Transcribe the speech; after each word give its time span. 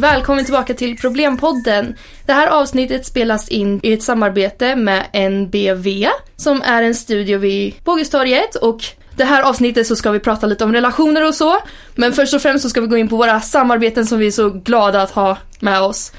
Välkommen 0.00 0.44
tillbaka 0.44 0.74
till 0.74 0.96
Problempodden. 0.96 1.96
Det 2.26 2.32
här 2.32 2.46
avsnittet 2.46 3.06
spelas 3.06 3.48
in 3.48 3.80
i 3.82 3.92
ett 3.92 4.02
samarbete 4.02 4.76
med 4.76 5.06
NBV 5.30 6.06
som 6.36 6.62
är 6.62 6.82
en 6.82 6.94
studio 6.94 7.38
vid 7.38 7.74
Bågestorget 7.84 8.54
och 8.54 8.84
det 9.16 9.24
här 9.24 9.42
avsnittet 9.42 9.86
så 9.86 9.96
ska 9.96 10.10
vi 10.10 10.20
prata 10.20 10.46
lite 10.46 10.64
om 10.64 10.72
relationer 10.72 11.26
och 11.26 11.34
så. 11.34 11.56
Men 11.94 12.12
först 12.12 12.34
och 12.34 12.42
främst 12.42 12.62
så 12.62 12.70
ska 12.70 12.80
vi 12.80 12.86
gå 12.86 12.96
in 12.96 13.08
på 13.08 13.16
våra 13.16 13.40
samarbeten 13.40 14.06
som 14.06 14.18
vi 14.18 14.26
är 14.26 14.30
så 14.30 14.50
glada 14.50 15.02
att 15.02 15.10
ha 15.10 15.36
med 15.60 15.80
oss. 15.80 16.12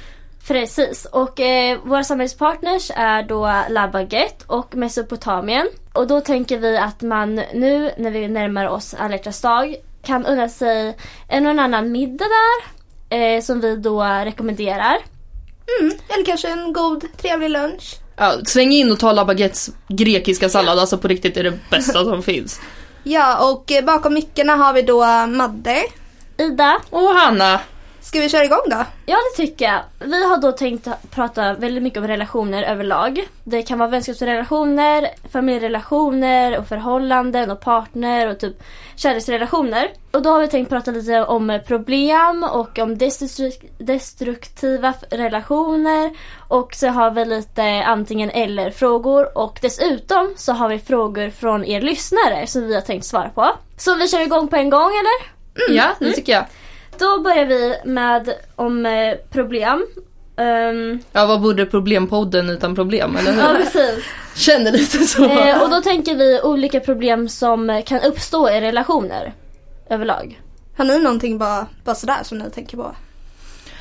Precis, 0.47 1.05
och 1.05 1.39
eh, 1.39 1.79
våra 1.83 2.03
samarbetspartners 2.03 2.91
är 2.95 3.23
då 3.23 3.63
Labaget 3.69 4.43
och 4.47 4.75
Mesopotamien. 4.75 5.67
Och 5.93 6.07
då 6.07 6.21
tänker 6.21 6.57
vi 6.57 6.77
att 6.77 7.01
man 7.01 7.35
nu 7.35 7.91
när 7.97 8.11
vi 8.11 8.27
närmar 8.27 8.67
oss 8.67 8.93
alla 8.93 9.17
dag 9.17 9.75
kan 10.03 10.25
unna 10.25 10.49
sig 10.49 10.97
en 11.27 11.47
och 11.47 11.63
annan 11.63 11.91
middag 11.91 12.25
där. 12.25 12.80
Eh, 13.11 13.41
som 13.41 13.61
vi 13.61 13.75
då 13.75 14.03
rekommenderar. 14.03 14.97
Mm, 15.79 15.93
eller 16.09 16.25
kanske 16.25 16.49
en 16.49 16.73
god, 16.73 17.05
trevlig 17.17 17.49
lunch. 17.49 17.95
Ja, 18.15 18.33
sväng 18.45 18.71
in 18.71 18.91
och 18.91 18.99
ta 18.99 19.11
Labaguettes 19.11 19.69
grekiska 19.87 20.49
sallad, 20.49 20.79
alltså 20.79 20.97
på 20.97 21.07
riktigt 21.07 21.37
är 21.37 21.43
det 21.43 21.59
bästa 21.69 22.03
som 22.03 22.23
finns. 22.31 22.61
Ja, 23.03 23.51
och 23.51 23.71
eh, 23.71 23.85
bakom 23.85 24.13
mickarna 24.13 24.55
har 24.55 24.73
vi 24.73 24.81
då 24.81 25.05
Madde. 25.27 25.83
Ida. 26.37 26.79
Och 26.89 27.09
Hanna. 27.09 27.59
Ska 28.01 28.19
vi 28.19 28.29
köra 28.29 28.43
igång 28.45 28.61
då? 28.65 28.85
Ja 29.05 29.15
det 29.15 29.43
tycker 29.43 29.65
jag. 29.65 29.81
Vi 29.99 30.25
har 30.25 30.37
då 30.37 30.51
tänkt 30.51 30.87
prata 31.11 31.53
väldigt 31.53 31.83
mycket 31.83 31.99
om 31.99 32.07
relationer 32.07 32.63
överlag. 32.63 33.27
Det 33.43 33.61
kan 33.61 33.79
vara 33.79 33.89
vänskapsrelationer, 33.89 35.07
familjerelationer 35.31 36.57
och 36.57 36.67
förhållanden 36.67 37.51
och 37.51 37.59
partner 37.61 38.27
och 38.27 38.39
typ 38.39 38.63
kärleksrelationer. 38.95 39.91
Och 40.11 40.21
då 40.21 40.29
har 40.29 40.39
vi 40.39 40.47
tänkt 40.47 40.69
prata 40.69 40.91
lite 40.91 41.23
om 41.23 41.59
problem 41.67 42.43
och 42.43 42.79
om 42.79 42.97
destruktiva 43.77 44.93
relationer. 45.09 46.11
Och 46.47 46.75
så 46.75 46.87
har 46.87 47.11
vi 47.11 47.25
lite 47.25 47.83
antingen 47.85 48.29
eller 48.29 48.71
frågor 48.71 49.37
och 49.37 49.59
dessutom 49.61 50.33
så 50.37 50.53
har 50.53 50.69
vi 50.69 50.79
frågor 50.79 51.29
från 51.29 51.65
er 51.65 51.81
lyssnare 51.81 52.47
som 52.47 52.67
vi 52.67 52.73
har 52.73 52.81
tänkt 52.81 53.05
svara 53.05 53.29
på. 53.29 53.49
Så 53.77 53.95
vi 53.95 54.07
kör 54.07 54.21
igång 54.21 54.47
på 54.47 54.55
en 54.55 54.69
gång 54.69 54.91
eller? 54.91 55.41
Mm. 55.65 55.77
Ja, 55.77 55.85
det 55.99 56.11
tycker 56.11 56.33
jag. 56.33 56.45
Då 57.01 57.21
börjar 57.21 57.45
vi 57.45 57.75
med 57.85 58.33
om 58.55 58.85
eh, 58.85 59.15
problem. 59.29 59.85
Um, 60.35 60.99
ja, 61.11 61.25
vad 61.25 61.41
borde 61.41 61.65
problempodden 61.65 62.49
utan 62.49 62.75
problem, 62.75 63.15
eller 63.15 63.31
hur? 63.31 63.41
Ja, 63.41 63.55
precis. 63.57 64.05
Känner 64.35 64.71
lite 64.71 64.97
så. 64.97 65.25
Eh, 65.25 65.61
och 65.63 65.69
då 65.69 65.81
tänker 65.81 66.15
vi 66.15 66.41
olika 66.43 66.79
problem 66.79 67.29
som 67.29 67.81
kan 67.85 68.01
uppstå 68.01 68.49
i 68.49 68.61
relationer 68.61 69.33
överlag. 69.89 70.41
Har 70.77 70.85
ni 70.85 70.99
någonting 70.99 71.37
bara, 71.37 71.67
bara 71.83 71.95
sådär 71.95 72.23
som 72.23 72.37
ni 72.37 72.49
tänker 72.49 72.77
på? 72.77 72.95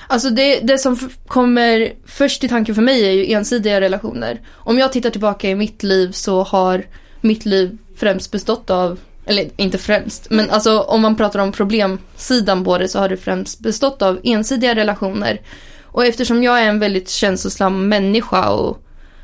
Alltså 0.07 0.31
det, 0.31 0.61
det 0.61 0.79
som 0.79 1.11
kommer 1.27 1.93
först 2.07 2.45
i 2.45 2.49
tanken 2.49 2.75
för 2.75 2.83
mig 2.83 3.09
är 3.09 3.13
ju 3.13 3.33
ensidiga 3.33 3.81
relationer. 3.81 4.41
Om 4.53 4.79
jag 4.79 4.93
tittar 4.93 5.11
tillbaka 5.11 5.49
i 5.49 5.55
mitt 5.55 5.83
liv 5.83 6.13
så 6.13 6.43
har 6.43 6.85
mitt 7.21 7.47
liv 7.47 7.79
främst 7.97 8.33
bestått 8.33 8.71
av 8.71 8.99
eller 9.27 9.51
inte 9.57 9.79
främst, 9.79 10.31
men 10.31 10.51
alltså 10.51 10.81
om 10.81 11.03
man 11.03 11.17
pratar 11.17 11.41
om 11.41 11.53
problemsidan 11.53 12.65
på 12.65 12.79
det 12.79 12.89
så 12.89 12.99
har 12.99 13.09
det 13.09 13.17
främst 13.17 13.61
bestått 13.61 14.03
av 14.03 14.21
ensidiga 14.25 14.75
relationer. 14.75 15.41
Och 15.83 16.07
eftersom 16.07 16.43
jag 16.43 16.61
är 16.63 16.69
en 16.69 16.79
väldigt 16.79 17.11
känslosam 17.11 17.89
människa 17.89 18.51
och 18.51 18.79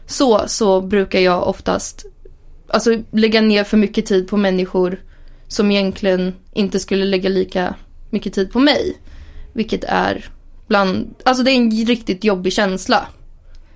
så, 0.06 0.44
så 0.46 0.80
brukar 0.80 1.20
jag 1.20 1.48
oftast 1.48 2.06
alltså, 2.68 2.90
lägga 3.12 3.40
ner 3.40 3.64
för 3.64 3.76
mycket 3.76 4.06
tid 4.06 4.28
på 4.28 4.36
människor 4.36 5.00
som 5.48 5.70
egentligen 5.70 6.34
inte 6.52 6.80
skulle 6.80 7.04
lägga 7.04 7.28
lika 7.28 7.74
mycket 8.10 8.34
tid 8.34 8.52
på 8.52 8.58
mig. 8.58 8.96
Vilket 9.52 9.84
är 9.84 10.30
bland, 10.66 11.14
alltså 11.24 11.42
det 11.42 11.50
är 11.50 11.56
en 11.56 11.86
riktigt 11.86 12.24
jobbig 12.24 12.52
känsla. 12.52 13.06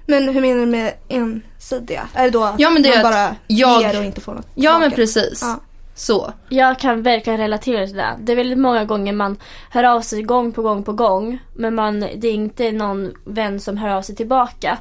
Men 0.07 0.29
hur 0.29 0.41
menar 0.41 0.61
du 0.61 0.67
med 0.67 0.95
ensidiga? 1.09 2.09
Är 2.15 2.25
det 2.25 2.31
då 2.31 2.55
ja, 2.59 2.71
men 2.71 2.83
det 2.83 2.95
man 2.95 3.03
bara 3.03 3.37
jag, 3.47 3.83
ger 3.83 3.99
och 3.99 4.05
inte 4.05 4.21
får 4.21 4.35
något 4.35 4.47
Ja 4.55 4.55
tillbaka? 4.55 4.79
men 4.79 4.91
precis. 4.91 5.39
Ja. 5.43 5.61
Så. 6.01 6.33
Jag 6.49 6.79
kan 6.79 7.03
verkligen 7.03 7.39
relatera 7.39 7.87
till 7.87 7.97
det. 7.97 8.17
Det 8.21 8.33
är 8.33 8.37
väldigt 8.37 8.59
många 8.59 8.85
gånger 8.85 9.13
man 9.13 9.37
hör 9.71 9.85
av 9.85 10.01
sig 10.01 10.23
gång 10.23 10.53
på 10.53 10.63
gång 10.63 10.83
på 10.83 10.93
gång. 10.93 11.39
Men 11.55 11.75
man, 11.75 12.01
det 12.01 12.29
är 12.29 12.33
inte 12.33 12.73
någon 12.73 13.13
vän 13.25 13.61
som 13.61 13.77
hör 13.77 13.89
av 13.89 14.03
sig 14.03 14.17
tillbaka. 14.17 14.79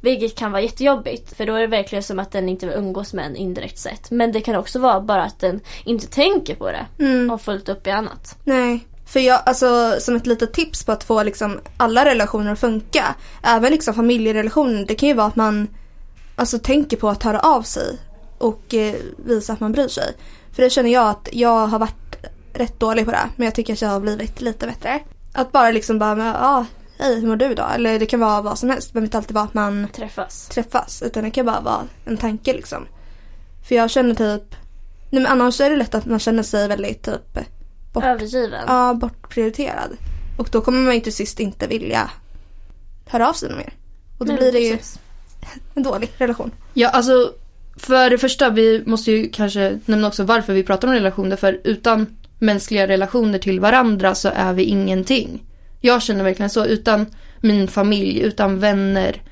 Vilket 0.00 0.38
kan 0.38 0.52
vara 0.52 0.62
jättejobbigt 0.62 1.36
för 1.36 1.46
då 1.46 1.54
är 1.54 1.60
det 1.60 1.66
verkligen 1.66 2.02
som 2.02 2.18
att 2.18 2.32
den 2.32 2.48
inte 2.48 2.66
vill 2.66 2.76
umgås 2.76 3.12
med 3.12 3.26
en 3.26 3.36
indirekt 3.36 3.78
sätt. 3.78 4.10
Men 4.10 4.32
det 4.32 4.40
kan 4.40 4.56
också 4.56 4.78
vara 4.78 5.00
bara 5.00 5.22
att 5.22 5.40
den 5.40 5.60
inte 5.84 6.06
tänker 6.06 6.54
på 6.54 6.70
det 6.70 6.86
mm. 7.04 7.30
och 7.30 7.40
fullt 7.40 7.68
upp 7.68 7.86
i 7.86 7.90
annat. 7.90 8.38
Nej. 8.44 8.86
För 9.06 9.20
jag, 9.20 9.40
alltså 9.46 9.96
som 10.00 10.16
ett 10.16 10.26
litet 10.26 10.52
tips 10.52 10.84
på 10.84 10.92
att 10.92 11.04
få 11.04 11.22
liksom 11.22 11.60
alla 11.76 12.04
relationer 12.04 12.52
att 12.52 12.60
funka. 12.60 13.14
Även 13.42 13.72
liksom 13.72 13.94
familjerelationer. 13.94 14.84
Det 14.86 14.94
kan 14.94 15.08
ju 15.08 15.14
vara 15.14 15.26
att 15.26 15.36
man 15.36 15.68
alltså 16.36 16.58
tänker 16.58 16.96
på 16.96 17.08
att 17.08 17.22
höra 17.22 17.40
av 17.40 17.62
sig. 17.62 17.98
Och 18.38 18.74
eh, 18.74 18.94
visa 19.26 19.52
att 19.52 19.60
man 19.60 19.72
bryr 19.72 19.88
sig. 19.88 20.14
För 20.52 20.62
det 20.62 20.70
känner 20.70 20.90
jag 20.90 21.08
att 21.08 21.28
jag 21.32 21.66
har 21.66 21.78
varit 21.78 22.16
rätt 22.52 22.80
dålig 22.80 23.04
på 23.04 23.10
det. 23.10 23.28
Men 23.36 23.44
jag 23.44 23.54
tycker 23.54 23.72
att 23.72 23.82
jag 23.82 23.88
har 23.88 24.00
blivit 24.00 24.40
lite 24.40 24.66
bättre. 24.66 25.00
Att 25.32 25.52
bara 25.52 25.70
liksom 25.70 25.98
bara, 25.98 26.18
ja, 26.18 26.34
ah, 26.40 26.66
hej 26.98 27.20
hur 27.20 27.28
mår 27.28 27.36
du 27.36 27.54
då? 27.54 27.62
Eller 27.62 27.98
det 27.98 28.06
kan 28.06 28.20
vara 28.20 28.42
vad 28.42 28.58
som 28.58 28.70
helst. 28.70 28.88
Det 28.88 28.92
behöver 28.92 29.06
inte 29.06 29.18
alltid 29.18 29.34
vara 29.34 29.44
att 29.44 29.54
man 29.54 29.88
träffas. 29.92 30.48
träffas. 30.48 31.02
Utan 31.02 31.24
det 31.24 31.30
kan 31.30 31.46
bara 31.46 31.60
vara 31.60 31.82
en 32.04 32.16
tanke 32.16 32.52
liksom. 32.52 32.86
För 33.68 33.74
jag 33.74 33.90
känner 33.90 34.14
typ, 34.14 34.54
nej 35.10 35.22
men 35.22 35.26
annars 35.26 35.60
är 35.60 35.70
det 35.70 35.76
lätt 35.76 35.94
att 35.94 36.06
man 36.06 36.18
känner 36.18 36.42
sig 36.42 36.68
väldigt 36.68 37.02
typ 37.02 37.38
bort, 37.92 38.04
Övergiven. 38.04 38.64
Ja, 38.66 38.94
bortprioriterad. 38.94 39.96
Och 40.38 40.48
då 40.52 40.60
kommer 40.60 40.80
man 40.80 40.94
ju 40.94 41.00
till 41.00 41.14
sist 41.14 41.40
inte 41.40 41.66
vilja 41.66 42.10
höra 43.06 43.28
av 43.28 43.32
sig 43.32 43.50
mer. 43.50 43.72
Och 44.18 44.26
då 44.26 44.32
nej, 44.32 44.36
blir 44.36 44.52
det 44.52 44.76
precis. 44.76 44.98
ju 45.44 45.70
en 45.74 45.82
dålig 45.82 46.10
relation. 46.18 46.50
Ja, 46.74 46.88
alltså 46.88 47.32
för 47.76 48.10
det 48.10 48.18
första, 48.18 48.50
vi 48.50 48.82
måste 48.86 49.12
ju 49.12 49.28
kanske 49.28 49.78
nämna 49.86 50.08
också 50.08 50.24
varför 50.24 50.52
vi 50.52 50.62
pratar 50.62 50.88
om 50.88 50.94
relationer. 50.94 51.36
För 51.36 51.60
utan 51.64 52.06
mänskliga 52.38 52.88
relationer 52.88 53.38
till 53.38 53.60
varandra 53.60 54.14
så 54.14 54.30
är 54.34 54.52
vi 54.52 54.62
ingenting. 54.62 55.42
Jag 55.80 56.02
känner 56.02 56.24
verkligen 56.24 56.50
så. 56.50 56.64
Utan 56.64 57.06
min 57.40 57.68
familj, 57.68 58.20
utan 58.20 58.58
vänner, 58.58 59.22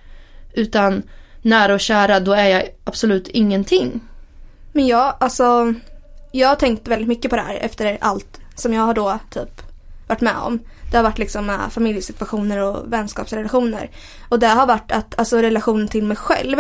utan 0.53 1.03
nära 1.43 1.75
och 1.75 1.81
kära, 1.81 2.21
då 2.21 2.33
är 2.33 2.49
jag 2.49 2.63
absolut 2.85 3.29
ingenting. 3.29 4.01
Men 4.73 4.87
jag, 4.87 5.15
alltså, 5.21 5.75
jag 6.33 6.49
har 6.49 6.57
tänkt 6.57 6.89
väldigt 6.89 7.09
mycket 7.09 7.31
på 7.31 7.37
det 7.37 7.43
här 7.43 7.55
efter 7.55 7.99
allt 8.01 8.41
som 8.55 8.73
jag 8.73 8.83
har 8.83 8.95
då 8.95 9.19
typ 9.31 9.63
varit 10.09 10.21
med 10.21 10.37
om. 10.37 10.59
Det 10.91 10.97
har 10.97 11.05
varit 11.05 11.19
liksom 11.19 11.47
med 11.47 11.61
familjesituationer 11.71 12.59
och 12.59 12.93
vänskapsrelationer. 12.93 13.91
Och 14.29 14.39
det 14.39 14.47
har 14.47 14.67
varit 14.67 14.93
att, 14.93 15.19
alltså 15.19 15.39
relationen 15.39 15.89
till 15.89 16.05
mig 16.05 16.17
själv 16.17 16.59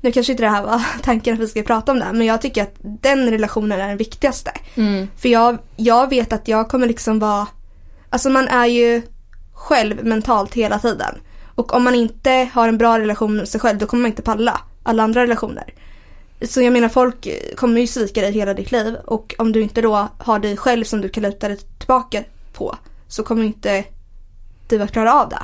nu 0.00 0.12
kanske 0.12 0.32
inte 0.32 0.42
det 0.42 0.48
här 0.48 0.62
var 0.62 0.82
tanken 1.02 1.34
att 1.34 1.40
vi 1.40 1.46
ska 1.46 1.62
prata 1.62 1.92
om 1.92 1.98
det 1.98 2.12
men 2.12 2.26
jag 2.26 2.42
tycker 2.42 2.62
att 2.62 2.74
den 2.80 3.30
relationen 3.30 3.80
är 3.80 3.88
den 3.88 3.96
viktigaste. 3.96 4.50
Mm. 4.74 5.08
För 5.16 5.28
jag, 5.28 5.58
jag 5.76 6.10
vet 6.10 6.32
att 6.32 6.48
jag 6.48 6.68
kommer 6.68 6.86
liksom 6.86 7.18
vara, 7.18 7.46
alltså 8.10 8.30
man 8.30 8.48
är 8.48 8.66
ju 8.66 9.02
själv 9.52 10.04
mentalt 10.04 10.54
hela 10.54 10.78
tiden. 10.78 11.14
Och 11.54 11.74
om 11.74 11.84
man 11.84 11.94
inte 11.94 12.48
har 12.52 12.68
en 12.68 12.78
bra 12.78 12.98
relation 12.98 13.36
med 13.36 13.48
sig 13.48 13.60
själv 13.60 13.78
då 13.78 13.86
kommer 13.86 14.02
man 14.02 14.10
inte 14.10 14.22
palla 14.22 14.60
alla 14.82 15.02
andra 15.02 15.22
relationer. 15.22 15.74
Så 16.42 16.62
jag 16.62 16.72
menar 16.72 16.88
folk 16.88 17.28
kommer 17.56 17.80
ju 17.80 17.86
svika 17.86 18.20
dig 18.20 18.32
hela 18.32 18.54
ditt 18.54 18.72
liv 18.72 18.96
och 19.04 19.34
om 19.38 19.52
du 19.52 19.62
inte 19.62 19.80
då 19.80 20.08
har 20.18 20.38
dig 20.38 20.56
själv 20.56 20.84
som 20.84 21.00
du 21.00 21.08
kan 21.08 21.22
luta 21.22 21.48
dig 21.48 21.58
tillbaka 21.78 22.24
på 22.52 22.76
så 23.08 23.22
kommer 23.22 23.44
inte 23.44 23.84
du 24.68 24.82
att 24.82 24.92
klara 24.92 25.14
av 25.14 25.28
det. 25.28 25.42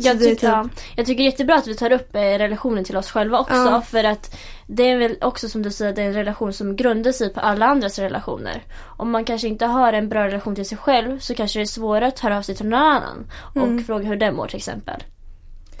Jag, 0.00 0.18
tycker, 0.18 0.30
typ... 0.30 0.42
ja, 0.42 0.68
jag 0.96 1.06
tycker 1.06 1.22
det 1.22 1.28
är 1.28 1.30
jättebra 1.30 1.56
att 1.56 1.66
vi 1.66 1.74
tar 1.74 1.92
upp 1.92 2.16
eh, 2.16 2.20
relationen 2.20 2.84
till 2.84 2.96
oss 2.96 3.10
själva 3.10 3.38
också. 3.38 3.54
Ja. 3.54 3.82
För 3.82 4.04
att 4.04 4.36
det 4.66 4.90
är 4.90 4.96
väl 4.96 5.16
också 5.20 5.48
som 5.48 5.62
du 5.62 5.70
säger, 5.70 5.92
det 5.92 6.02
är 6.02 6.06
en 6.06 6.14
relation 6.14 6.52
som 6.52 6.76
grundar 6.76 7.12
sig 7.12 7.32
på 7.32 7.40
alla 7.40 7.66
andras 7.66 7.98
relationer. 7.98 8.62
Om 8.96 9.10
man 9.10 9.24
kanske 9.24 9.48
inte 9.48 9.66
har 9.66 9.92
en 9.92 10.08
bra 10.08 10.26
relation 10.26 10.54
till 10.54 10.68
sig 10.68 10.78
själv 10.78 11.18
så 11.18 11.34
kanske 11.34 11.58
det 11.58 11.62
är 11.62 11.66
svårare 11.66 12.06
att 12.06 12.18
höra 12.18 12.38
av 12.38 12.42
sig 12.42 12.54
till 12.54 12.66
någon 12.66 12.80
annan. 12.80 13.26
Mm. 13.56 13.78
Och 13.78 13.86
fråga 13.86 14.08
hur 14.08 14.16
den 14.16 14.34
mår 14.34 14.46
till 14.46 14.56
exempel. 14.56 15.02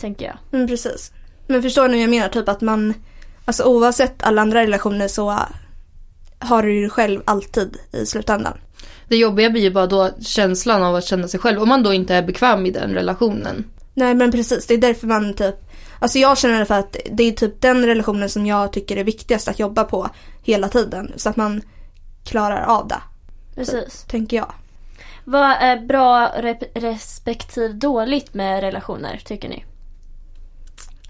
Tänker 0.00 0.26
jag. 0.26 0.36
Mm, 0.52 0.68
precis. 0.68 1.12
Men 1.46 1.62
förstår 1.62 1.88
ni 1.88 1.94
vad 1.94 2.02
jag 2.02 2.10
menar? 2.10 2.28
Typ 2.28 2.48
att 2.48 2.60
man, 2.60 2.94
alltså 3.44 3.64
oavsett 3.64 4.22
alla 4.22 4.42
andra 4.42 4.62
relationer 4.62 5.08
så 5.08 5.38
har 6.38 6.62
du 6.62 6.80
ju 6.80 6.90
själv 6.90 7.22
alltid 7.24 7.76
i 7.92 8.06
slutändan. 8.06 8.58
Det 9.08 9.16
jobbiga 9.16 9.50
blir 9.50 9.62
ju 9.62 9.70
bara 9.70 9.86
då 9.86 10.10
känslan 10.20 10.82
av 10.82 10.94
att 10.94 11.04
känna 11.04 11.28
sig 11.28 11.40
själv. 11.40 11.62
Om 11.62 11.68
man 11.68 11.82
då 11.82 11.92
inte 11.92 12.14
är 12.14 12.22
bekväm 12.22 12.66
i 12.66 12.70
den 12.70 12.94
relationen. 12.94 13.64
Nej 13.98 14.14
men 14.14 14.32
precis, 14.32 14.66
det 14.66 14.74
är 14.74 14.78
därför 14.78 15.06
man 15.06 15.34
typ 15.34 15.54
Alltså 15.98 16.18
jag 16.18 16.38
känner 16.38 16.64
för 16.64 16.74
att 16.74 16.96
det 17.10 17.22
är 17.22 17.32
typ 17.32 17.60
den 17.60 17.86
relationen 17.86 18.28
som 18.28 18.46
jag 18.46 18.72
tycker 18.72 18.96
är 18.96 19.04
viktigast 19.04 19.48
att 19.48 19.58
jobba 19.58 19.84
på 19.84 20.08
hela 20.42 20.68
tiden. 20.68 21.12
Så 21.16 21.28
att 21.28 21.36
man 21.36 21.62
klarar 22.24 22.62
av 22.62 22.88
det. 22.88 23.00
Precis. 23.54 24.00
Så, 24.00 24.06
tänker 24.06 24.36
jag. 24.36 24.52
Vad 25.24 25.50
är 25.50 25.86
bra 25.86 26.32
respektive 26.74 27.68
dåligt 27.68 28.34
med 28.34 28.60
relationer 28.60 29.20
tycker 29.24 29.48
ni? 29.48 29.64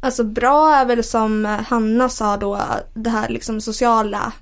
Alltså 0.00 0.24
bra 0.24 0.74
är 0.74 0.84
väl 0.84 1.04
som 1.04 1.44
Hanna 1.68 2.08
sa 2.08 2.36
då, 2.36 2.60
det 2.94 3.10
här 3.10 3.28
liksom 3.28 3.60
sociala. 3.60 4.32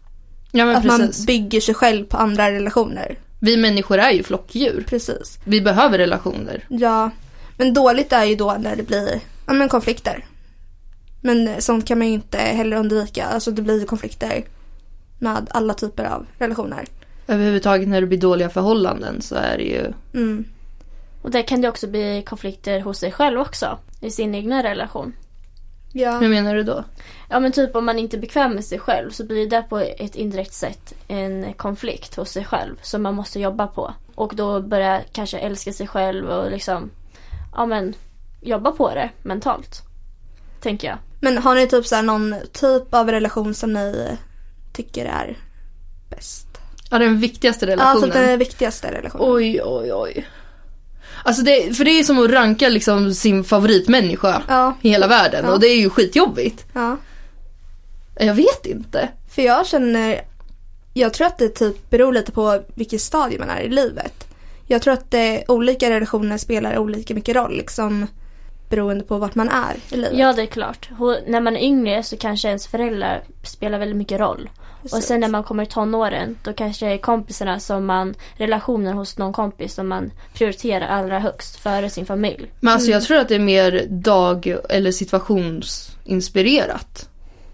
Ja, 0.52 0.76
att 0.76 0.82
precis. 0.82 1.18
man 1.18 1.26
bygger 1.26 1.60
sig 1.60 1.74
själv 1.74 2.04
på 2.04 2.16
andra 2.16 2.50
relationer. 2.50 3.18
Vi 3.40 3.56
människor 3.56 3.98
är 3.98 4.10
ju 4.10 4.22
flockdjur. 4.22 4.84
Precis. 4.88 5.38
Vi 5.44 5.60
behöver 5.60 5.98
relationer. 5.98 6.64
Ja, 6.68 7.10
Men 7.56 7.74
dåligt 7.74 8.12
är 8.12 8.24
ju 8.24 8.34
då 8.34 8.56
när 8.60 8.76
det 8.76 8.82
blir 8.82 9.20
ja, 9.46 9.52
men 9.52 9.68
konflikter. 9.68 10.24
Men 11.20 11.48
eh, 11.48 11.58
sånt 11.58 11.86
kan 11.86 11.98
man 11.98 12.06
ju 12.06 12.12
inte 12.12 12.38
heller 12.38 12.76
undvika. 12.76 13.24
Alltså 13.24 13.50
det 13.50 13.62
blir 13.62 13.86
konflikter 13.86 14.44
med 15.18 15.48
alla 15.50 15.74
typer 15.74 16.04
av 16.04 16.26
relationer. 16.38 16.84
Överhuvudtaget 17.26 17.88
när 17.88 18.00
det 18.00 18.06
blir 18.06 18.18
dåliga 18.18 18.48
förhållanden 18.48 19.22
så 19.22 19.34
är 19.34 19.56
det 19.58 19.64
ju... 19.64 19.92
Mm. 20.14 20.44
Och 21.22 21.30
där 21.30 21.42
kan 21.42 21.60
det 21.60 21.68
också 21.68 21.86
bli 21.86 22.22
konflikter 22.26 22.80
hos 22.80 22.98
sig 22.98 23.12
själv 23.12 23.40
också. 23.40 23.78
I 24.00 24.10
sin 24.10 24.34
egna 24.34 24.62
relation. 24.62 25.12
Ja. 25.92 26.18
Hur 26.18 26.28
menar 26.28 26.54
du 26.54 26.62
då? 26.62 26.84
Ja 27.30 27.40
men 27.40 27.52
typ 27.52 27.76
om 27.76 27.84
man 27.84 27.98
inte 27.98 28.16
är 28.16 28.20
bekväm 28.20 28.54
med 28.54 28.64
sig 28.64 28.78
själv 28.78 29.10
så 29.10 29.24
blir 29.24 29.50
det 29.50 29.62
på 29.62 29.78
ett 29.78 30.14
indirekt 30.14 30.52
sätt 30.52 30.94
en 31.08 31.52
konflikt 31.52 32.14
hos 32.14 32.30
sig 32.30 32.44
själv 32.44 32.76
som 32.82 33.02
man 33.02 33.14
måste 33.14 33.40
jobba 33.40 33.66
på. 33.66 33.94
Och 34.14 34.36
då 34.36 34.60
börja 34.60 35.00
kanske 35.12 35.38
älska 35.38 35.72
sig 35.72 35.86
själv 35.86 36.28
och 36.28 36.50
liksom, 36.50 36.90
ja 37.56 37.66
men 37.66 37.94
jobba 38.40 38.72
på 38.72 38.94
det 38.94 39.10
mentalt. 39.22 39.82
Tänker 40.60 40.88
jag. 40.88 40.98
Men 41.20 41.38
har 41.38 41.54
ni 41.54 41.66
typ 41.66 41.86
så 41.86 41.94
här 41.94 42.02
någon 42.02 42.34
typ 42.52 42.94
av 42.94 43.10
relation 43.10 43.54
som 43.54 43.72
ni 43.72 44.16
tycker 44.72 45.04
är 45.04 45.38
bäst? 46.10 46.46
Ja, 46.90 46.98
den 46.98 47.20
viktigaste 47.20 47.66
Ja, 47.66 47.72
relationen. 47.72 48.02
typ 48.02 48.12
den 48.12 48.38
viktigaste 48.38 48.92
relationen. 48.92 49.32
Oj, 49.34 49.60
oj, 49.64 49.92
oj. 49.94 50.26
Alltså 51.24 51.42
det, 51.42 51.76
för 51.76 51.84
det 51.84 51.90
är 51.90 52.04
som 52.04 52.18
att 52.24 52.30
ranka 52.30 52.68
liksom 52.68 53.14
sin 53.14 53.44
favoritmänniska 53.44 54.42
Ja, 54.48 54.74
i 54.82 54.88
hela 54.90 55.06
världen 55.06 55.44
Ja. 55.44 55.52
och 55.52 55.60
det 55.60 55.66
är 55.66 55.76
ju 55.80 55.90
skitjobbigt. 55.90 56.64
ja. 56.72 56.96
Jag 58.18 58.34
vet 58.34 58.66
inte. 58.66 59.08
För 59.30 59.42
jag 59.42 59.66
känner, 59.66 60.20
jag 60.94 61.14
tror 61.14 61.26
att 61.26 61.38
det 61.38 61.48
typ 61.48 61.90
beror 61.90 62.12
lite 62.12 62.32
på 62.32 62.62
vilket 62.74 63.00
stadie 63.00 63.38
man 63.38 63.50
är 63.50 63.60
i 63.60 63.68
livet. 63.68 64.25
Jag 64.66 64.82
tror 64.82 64.94
att 64.94 65.10
det, 65.10 65.44
olika 65.48 65.90
relationer 65.90 66.36
spelar 66.38 66.78
olika 66.78 67.14
mycket 67.14 67.36
roll 67.36 67.56
liksom 67.56 68.06
beroende 68.70 69.04
på 69.04 69.18
vart 69.18 69.34
man 69.34 69.48
är 69.48 69.76
i 69.90 69.96
livet. 69.96 70.18
Ja 70.18 70.32
det 70.32 70.42
är 70.42 70.46
klart. 70.46 70.90
Och 70.98 71.16
när 71.26 71.40
man 71.40 71.56
är 71.56 71.60
yngre 71.60 72.02
så 72.02 72.16
kanske 72.16 72.48
ens 72.48 72.66
föräldrar 72.66 73.22
spelar 73.42 73.78
väldigt 73.78 73.96
mycket 73.96 74.20
roll. 74.20 74.50
Och 74.82 74.90
Precis. 74.90 75.06
sen 75.06 75.20
när 75.20 75.28
man 75.28 75.44
kommer 75.44 75.62
i 75.62 75.66
tonåren 75.66 76.36
då 76.44 76.52
kanske 76.52 76.86
det 76.86 76.92
är 76.92 76.98
kompisarna 76.98 77.60
som 77.60 77.86
man, 77.86 78.14
relationer 78.36 78.92
hos 78.92 79.18
någon 79.18 79.32
kompis 79.32 79.74
som 79.74 79.88
man 79.88 80.10
prioriterar 80.34 80.86
allra 80.88 81.18
högst 81.18 81.56
före 81.56 81.90
sin 81.90 82.06
familj. 82.06 82.50
Men 82.60 82.72
alltså 82.72 82.90
jag 82.90 83.02
tror 83.02 83.18
att 83.18 83.28
det 83.28 83.34
är 83.34 83.38
mer 83.38 83.86
dag 83.88 84.56
eller 84.68 84.92
situationsinspirerat. 84.92 87.08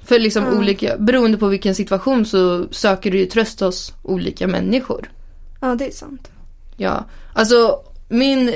För 0.04 0.18
liksom 0.18 0.44
Mm. 0.44 0.58
olika, 0.58 0.96
beroende 0.98 1.38
på 1.38 1.46
vilken 1.46 1.74
situation 1.74 2.26
så 2.26 2.66
söker 2.70 3.10
du 3.10 3.18
ju 3.18 3.26
tröst 3.26 3.60
hos 3.60 3.92
olika 4.02 4.46
människor. 4.46 5.10
Ja, 5.60 5.74
det 5.74 5.86
är 5.86 5.90
sant. 5.90 6.28
Ja, 6.76 7.04
alltså 7.32 7.78
min 8.08 8.54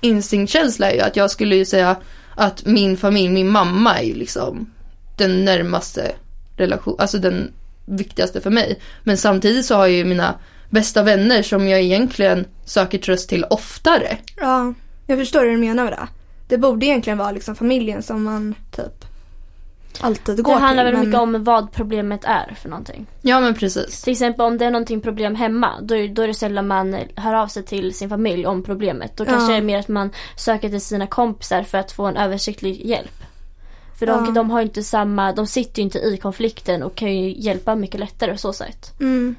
instinktkänsla 0.00 0.90
är 0.90 0.94
ju 0.94 1.00
att 1.00 1.16
jag 1.16 1.30
skulle 1.30 1.56
ju 1.56 1.64
säga 1.64 1.96
att 2.34 2.66
min 2.66 2.96
familj, 2.96 3.28
min 3.28 3.48
mamma 3.48 3.98
är 3.98 4.02
ju 4.02 4.14
liksom 4.14 4.70
den 5.16 5.44
närmaste 5.44 6.12
relation, 6.56 6.96
alltså 6.98 7.18
den 7.18 7.52
viktigaste 7.84 8.40
för 8.40 8.50
mig. 8.50 8.80
Men 9.04 9.16
samtidigt 9.16 9.66
så 9.66 9.74
har 9.74 9.86
jag 9.86 9.96
ju 9.96 10.04
mina 10.04 10.34
bästa 10.70 11.02
vänner 11.02 11.42
som 11.42 11.68
jag 11.68 11.80
egentligen 11.80 12.46
söker 12.64 12.98
tröst 12.98 13.28
till 13.28 13.44
oftare. 13.44 14.18
Ja, 14.36 14.74
jag 15.06 15.18
förstår 15.18 15.40
hur 15.40 15.50
du 15.50 15.56
menar 15.56 15.84
med 15.84 15.92
det. 15.92 16.08
Det 16.48 16.58
borde 16.58 16.86
egentligen 16.86 17.18
vara 17.18 17.30
liksom 17.30 17.54
familjen 17.54 18.02
som 18.02 18.24
man 18.24 18.54
typ 18.70 19.04
alltid 20.00 20.42
går 20.42 20.52
Det 20.54 20.60
handlar 20.60 20.84
till. 20.84 20.92
väl 20.92 20.94
men- 21.00 21.08
mycket 21.08 21.20
om 21.20 21.44
vad 21.44 21.72
problemet 21.72 22.24
är 22.24 22.54
för 22.62 22.68
någonting. 22.68 23.06
Ja 23.22 23.40
men 23.40 23.54
precis. 23.54 24.02
Till 24.02 24.12
exempel 24.12 24.46
om 24.46 24.58
det 24.58 24.64
är 24.64 24.70
någonting 24.70 25.00
problem 25.00 25.34
hemma 25.34 25.80
då 25.82 25.94
då 26.06 26.22
är 26.22 26.26
det 26.26 26.34
sällan 26.34 26.66
man 26.66 26.96
hör 27.16 27.34
av 27.34 27.46
sig 27.46 27.62
till 27.64 27.94
sin 27.94 28.08
familj 28.08 28.46
om 28.46 28.62
problemet. 28.62 29.16
Då 29.16 29.24
kanske 29.24 29.42
Ja. 29.42 29.48
det 29.52 29.56
är 29.56 29.62
mer 29.62 29.78
att 29.78 29.88
man 29.88 30.10
söker 30.36 30.68
till 30.68 30.80
sina 30.80 31.06
kompisar 31.06 31.62
för 31.62 31.78
att 31.78 31.92
få 31.92 32.04
en 32.06 32.16
översiktlig 32.16 32.86
hjälp. 32.86 33.10
För 33.98 34.06
de, 34.06 34.24
Ja. 34.24 34.30
de 34.30 34.50
har 34.50 34.60
inte 34.60 34.82
samma, 34.82 35.32
de 35.32 35.46
sitter 35.46 35.78
ju 35.78 35.84
inte 35.84 35.98
i 35.98 36.16
konflikten 36.16 36.82
och 36.82 36.94
kan 36.94 37.16
ju 37.16 37.34
hjälpa 37.42 37.74
mycket 37.74 38.00
lättare 38.00 38.38
så 38.38 38.52
sätt. 38.52 38.92
Mm. 39.00 39.34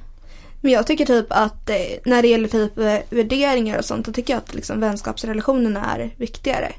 Men 0.63 0.71
jag 0.71 0.87
tycker 0.87 1.05
typ 1.05 1.25
att 1.29 1.69
eh, 1.69 1.75
när 2.05 2.21
det 2.21 2.27
gäller 2.27 2.47
typ 2.47 2.77
eh, 2.77 2.97
värderingar 3.09 3.77
och 3.77 3.85
sånt, 3.85 4.05
då 4.05 4.11
tycker 4.13 4.33
jag 4.33 4.37
att 4.37 4.55
liksom 4.55 4.79
vänskapsrelationerna 4.79 5.85
är 5.95 6.13
viktigare. 6.17 6.71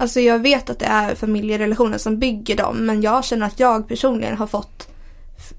Alltså 0.00 0.20
jag 0.20 0.38
vet 0.38 0.70
att 0.70 0.78
det 0.78 0.84
är 0.86 1.14
familjerelationer 1.14 1.98
som 1.98 2.18
bygger 2.18 2.56
dem, 2.56 2.76
men 2.86 3.02
jag 3.02 3.24
känner 3.24 3.46
att 3.46 3.60
jag 3.60 3.88
personligen 3.88 4.36
har 4.36 4.46
fått 4.46 4.88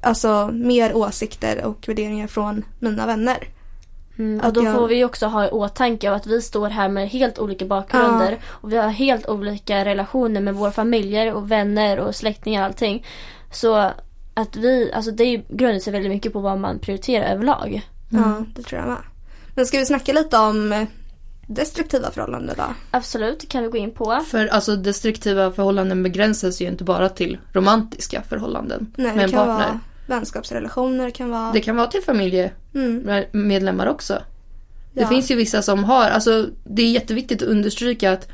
alltså 0.01 0.49
mer 0.53 0.95
åsikter 0.95 1.65
och 1.65 1.87
värderingar 1.87 2.27
från 2.27 2.65
mina 2.79 3.05
vänner. 3.05 3.37
Mm, 4.19 4.45
och 4.45 4.53
då 4.53 4.63
jag- 4.63 4.75
får 4.75 4.87
vi 4.87 5.05
också 5.05 5.25
ha 5.25 5.47
i 5.47 5.49
åtanke 5.49 6.11
att 6.11 6.27
vi 6.27 6.41
står 6.41 6.69
här 6.69 6.89
med 6.89 7.09
helt 7.09 7.39
olika 7.39 7.65
bakgrunder 7.65 8.37
och 8.47 8.73
vi 8.73 8.77
har 8.77 8.89
helt 8.89 9.27
olika 9.29 9.85
relationer 9.85 10.41
med 10.41 10.55
våra 10.55 10.71
familjer 10.71 11.33
och 11.33 11.51
vänner 11.51 11.99
och 11.99 12.15
släktingar 12.15 12.61
och 12.61 12.65
allting. 12.65 13.05
Så 13.51 13.91
att 14.33 14.55
vi, 14.55 14.91
alltså 14.93 15.11
det 15.11 15.37
grundar 15.49 15.79
sig 15.79 15.93
väldigt 15.93 16.11
mycket 16.11 16.33
på 16.33 16.39
vad 16.39 16.59
man 16.59 16.79
prioriterar 16.79 17.33
överlag. 17.33 17.81
Ja, 18.09 18.45
det 18.55 18.63
tror 18.63 18.81
jag 18.81 18.87
med. 18.89 18.97
Men 19.55 19.65
ska 19.65 19.77
vi 19.77 19.85
snacka 19.85 20.13
lite 20.13 20.37
om 20.37 20.71
eh, 20.73 20.83
destruktiva 21.53 22.11
förhållanden 22.11 22.55
då? 22.57 22.63
Absolut, 22.91 23.39
det 23.39 23.47
kan 23.47 23.63
vi 23.63 23.69
gå 23.69 23.77
in 23.77 23.91
på. 23.91 24.19
För 24.27 24.47
alltså 24.47 24.75
destruktiva 24.75 25.51
förhållanden 25.51 26.03
begränsas 26.03 26.61
ju 26.61 26.65
inte 26.67 26.83
bara 26.83 27.09
till 27.09 27.37
romantiska 27.53 28.21
förhållanden 28.29 28.93
Nej, 28.97 29.07
med 29.07 29.17
det 29.17 29.23
en 29.23 29.29
kan 29.31 29.37
partner. 29.47 29.65
vara 29.67 29.79
vänskapsrelationer, 30.07 31.05
det 31.05 31.11
kan 31.11 31.29
vara... 31.29 31.51
Det 31.51 31.61
kan 31.61 31.75
vara 31.75 31.87
till 31.87 32.01
familjemedlemmar 32.01 33.83
Mm, 33.83 33.95
också. 33.95 34.13
Det 34.93 35.01
Ja. 35.01 35.07
finns 35.07 35.31
ju 35.31 35.35
vissa 35.35 35.61
som 35.61 35.83
har, 35.83 36.09
alltså 36.09 36.47
det 36.63 36.81
är 36.81 36.91
jätteviktigt 36.91 37.41
att 37.41 37.47
understryka 37.47 38.11
att 38.11 38.27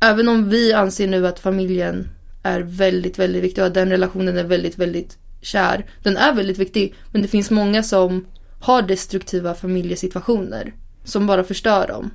även 0.00 0.28
om 0.28 0.48
vi 0.48 0.72
anser 0.72 1.08
nu 1.08 1.26
att 1.26 1.38
familjen 1.40 2.08
är 2.42 2.60
väldigt, 2.60 3.18
väldigt 3.18 3.42
viktig 3.44 3.62
och 3.62 3.68
att 3.68 3.74
den 3.74 3.90
relationen 3.90 4.38
är 4.38 4.44
väldigt, 4.44 4.78
väldigt 4.78 5.18
kär. 5.42 5.86
Den 6.02 6.16
är 6.16 6.34
väldigt 6.34 6.58
viktig, 6.58 6.94
men 7.12 7.22
det 7.22 7.28
finns 7.28 7.50
många 7.50 7.82
som 7.82 8.26
har 8.60 8.82
destruktiva 8.82 9.54
familjesituationer 9.54 10.72
som 11.04 11.26
bara 11.26 11.44
förstör 11.44 11.88
dem. 11.88 12.10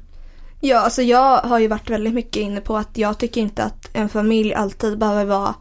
Ja, 0.61 0.79
alltså 0.79 1.01
jag 1.01 1.37
har 1.37 1.59
ju 1.59 1.67
varit 1.67 1.89
väldigt 1.89 2.13
mycket 2.13 2.35
inne 2.35 2.61
på 2.61 2.77
att 2.77 2.97
jag 2.97 3.17
tycker 3.17 3.41
inte 3.41 3.63
att 3.63 3.89
en 3.93 4.09
familj 4.09 4.53
alltid 4.53 4.97
behöver 4.97 5.25
vara 5.25 5.55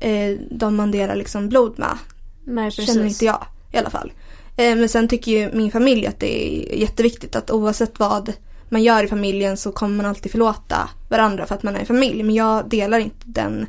eh, 0.00 0.38
de 0.50 0.76
man 0.76 0.90
delar 0.90 1.16
liksom 1.16 1.48
blod 1.48 1.78
med. 1.78 1.98
Nej, 2.44 2.70
Känner 2.70 3.04
inte 3.04 3.24
jag 3.24 3.46
i 3.72 3.76
alla 3.76 3.90
fall. 3.90 4.12
Eh, 4.56 4.76
men 4.76 4.88
sen 4.88 5.08
tycker 5.08 5.32
ju 5.32 5.52
min 5.52 5.70
familj 5.70 6.06
att 6.06 6.20
det 6.20 6.46
är 6.46 6.78
jätteviktigt 6.78 7.36
att 7.36 7.50
oavsett 7.50 7.98
vad 7.98 8.32
man 8.68 8.82
gör 8.82 9.04
i 9.04 9.08
familjen 9.08 9.56
så 9.56 9.72
kommer 9.72 9.96
man 9.96 10.06
alltid 10.06 10.32
förlåta 10.32 10.90
varandra 11.08 11.46
för 11.46 11.54
att 11.54 11.62
man 11.62 11.76
är 11.76 11.80
en 11.80 11.86
familj. 11.86 12.22
Men 12.22 12.34
jag 12.34 12.68
delar 12.68 12.98
inte 12.98 13.24
den 13.24 13.66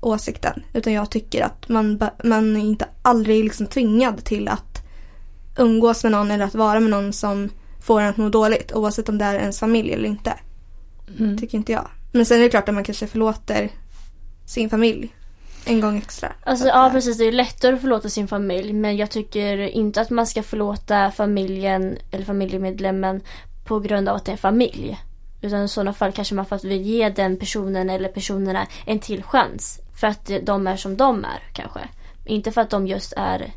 åsikten. 0.00 0.62
Utan 0.72 0.92
jag 0.92 1.10
tycker 1.10 1.44
att 1.44 1.68
man, 1.68 2.02
man 2.24 2.56
är 2.56 2.60
inte 2.60 2.86
aldrig 3.02 3.44
liksom 3.44 3.66
tvingad 3.66 4.24
till 4.24 4.48
att 4.48 4.82
umgås 5.58 6.02
med 6.02 6.12
någon 6.12 6.30
eller 6.30 6.44
att 6.44 6.54
vara 6.54 6.80
med 6.80 6.90
någon 6.90 7.12
som 7.12 7.48
får 7.88 8.00
en 8.00 8.08
att 8.08 8.16
må 8.16 8.28
dåligt. 8.28 8.72
Oavsett 8.72 9.08
om 9.08 9.18
det 9.18 9.24
är 9.24 9.34
ens 9.34 9.60
familj 9.60 9.92
eller 9.92 10.08
inte. 10.08 10.34
Mm. 11.18 11.38
Tycker 11.38 11.58
inte 11.58 11.72
jag. 11.72 11.88
Men 12.12 12.26
sen 12.26 12.38
är 12.38 12.42
det 12.42 12.50
klart 12.50 12.68
att 12.68 12.74
man 12.74 12.84
kanske 12.84 13.06
förlåter 13.06 13.70
sin 14.46 14.70
familj 14.70 15.14
en 15.64 15.80
gång 15.80 15.96
extra. 15.98 16.32
Alltså 16.44 16.66
ja 16.66 16.86
är- 16.86 16.90
precis, 16.90 17.18
det 17.18 17.24
är 17.24 17.32
lättare 17.32 17.74
att 17.74 17.80
förlåta 17.80 18.08
sin 18.08 18.28
familj 18.28 18.72
men 18.72 18.96
jag 18.96 19.10
tycker 19.10 19.58
inte 19.58 20.00
att 20.00 20.10
man 20.10 20.26
ska 20.26 20.42
förlåta 20.42 21.10
familjen 21.10 21.98
eller 22.10 22.24
familjemedlemmen 22.24 23.20
på 23.64 23.80
grund 23.80 24.08
av 24.08 24.16
att 24.16 24.24
det 24.24 24.30
är 24.30 24.32
en 24.32 24.38
familj. 24.38 24.98
Utan 25.42 25.64
i 25.64 25.68
sådana 25.68 25.92
fall 25.92 26.12
kanske 26.12 26.34
man 26.34 26.46
faktiskt 26.46 26.72
vill 26.72 26.82
ge 26.82 27.08
den 27.08 27.36
personen 27.36 27.90
eller 27.90 28.08
personerna 28.08 28.66
en 28.86 28.98
till 28.98 29.22
chans. 29.22 29.80
För 30.00 30.06
att 30.06 30.30
de 30.42 30.66
är 30.66 30.76
som 30.76 30.96
de 30.96 31.24
är 31.24 31.42
kanske. 31.52 31.80
Inte 32.26 32.52
för 32.52 32.60
att 32.60 32.70
de 32.70 32.86
just 32.86 33.12
är 33.16 33.52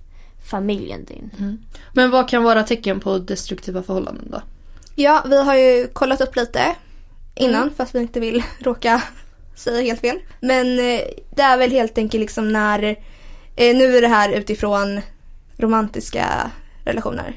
familjen 0.46 1.06
din. 1.06 1.32
Men 1.94 2.12
vad 2.12 2.30
kan 2.30 2.44
vara 2.44 2.64
tecken 2.64 3.00
på 3.00 3.18
destruktiva 3.18 3.84
förhållanden 3.84 4.28
då? 4.32 4.42
Ja, 4.96 5.24
vi 5.30 5.44
har 5.44 5.56
ju 5.56 5.88
kollat 5.88 6.22
upp 6.22 6.36
lite 6.36 6.76
innan 7.36 7.72
för 7.72 7.84
att 7.84 7.96
vi 7.96 8.00
inte 8.00 8.20
vill 8.20 8.44
råka 8.60 9.02
säga 9.56 9.82
helt 9.82 10.02
fel. 10.02 10.20
Men 10.40 10.80
eh, 10.80 11.02
det 11.36 11.42
är 11.42 11.58
väl 11.58 11.72
helt 11.72 11.98
enkelt 11.98 12.22
liksom 12.22 12.54
när, 12.54 12.84
eh, 13.56 13.76
nu 13.78 13.98
är 13.98 14.02
det 14.02 14.08
här 14.08 14.30
utifrån 14.30 15.02
romantiska 15.58 16.52
relationer. 16.86 17.36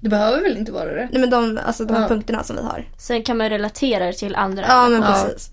Det 0.00 0.08
behöver 0.08 0.42
väl 0.42 0.56
inte 0.56 0.72
vara 0.72 0.92
det? 0.94 1.08
Nej 1.12 1.20
men 1.20 1.30
de, 1.30 1.58
alltså 1.66 1.84
de 1.84 1.94
här 1.94 2.02
Ja. 2.02 2.08
punkterna 2.08 2.42
som 2.42 2.56
vi 2.56 2.62
har. 2.62 2.88
Sen 2.98 3.22
kan 3.22 3.36
man 3.36 3.46
ju 3.46 3.50
relatera 3.50 4.06
det 4.06 4.12
till 4.12 4.34
andra. 4.36 4.64
Ja 4.68 4.88
men 4.88 5.02
Ja. 5.02 5.06
precis. 5.12 5.50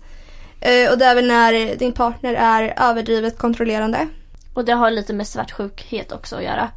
Eh, 0.60 0.90
och 0.92 0.98
det 0.98 1.04
är 1.04 1.14
väl 1.14 1.26
när 1.26 1.76
din 1.76 1.92
partner 1.92 2.34
är 2.34 2.74
överdrivet 2.90 3.38
kontrollerande. 3.38 4.08
Och 4.54 4.64
det 4.64 4.72
har 4.72 4.90
lite 4.90 5.12
med 5.12 5.26
svartsjukhet 5.26 6.12
också 6.12 6.36
att 6.36 6.44
göra. 6.44 6.70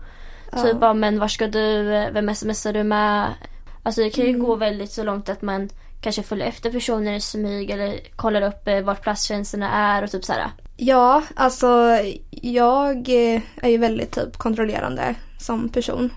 Ja. 0.51 0.63
Typ 0.63 0.79
bara, 0.79 0.94
men 0.94 1.20
var 1.20 1.27
ska 1.27 1.48
du, 1.48 1.84
vem 2.12 2.36
smsar 2.36 2.74
du 2.74 2.84
med? 2.84 3.34
Alltså 3.84 4.01
det 4.01 4.10
kan 4.10 4.25
ju 4.25 4.39
gå 4.39 4.55
väldigt 4.55 4.91
så 4.91 5.03
långt 5.03 5.29
att 5.29 5.41
man 5.41 5.70
kanske 6.01 6.24
följer 6.24 6.48
efter 6.48 6.72
personer 6.72 7.13
i 7.13 7.22
smyg 7.22 7.70
eller 7.70 8.00
kollar 8.15 8.41
upp 8.41 8.67
eh, 8.67 8.82
vart 8.82 9.01
plasttjänsterna 9.01 9.72
är 9.72 10.03
och 10.03 10.12
typ 10.12 10.25
såhär. 10.25 10.51
Ja, 10.77 11.24
alltså 11.36 12.00
jag 12.32 12.96
eh, 12.96 13.41
är 13.55 13.70
ju 13.70 13.77
väldigt 13.77 14.12
typ 14.12 14.38
kontrollerande 14.38 15.15
som 15.39 15.70
person. 15.70 16.13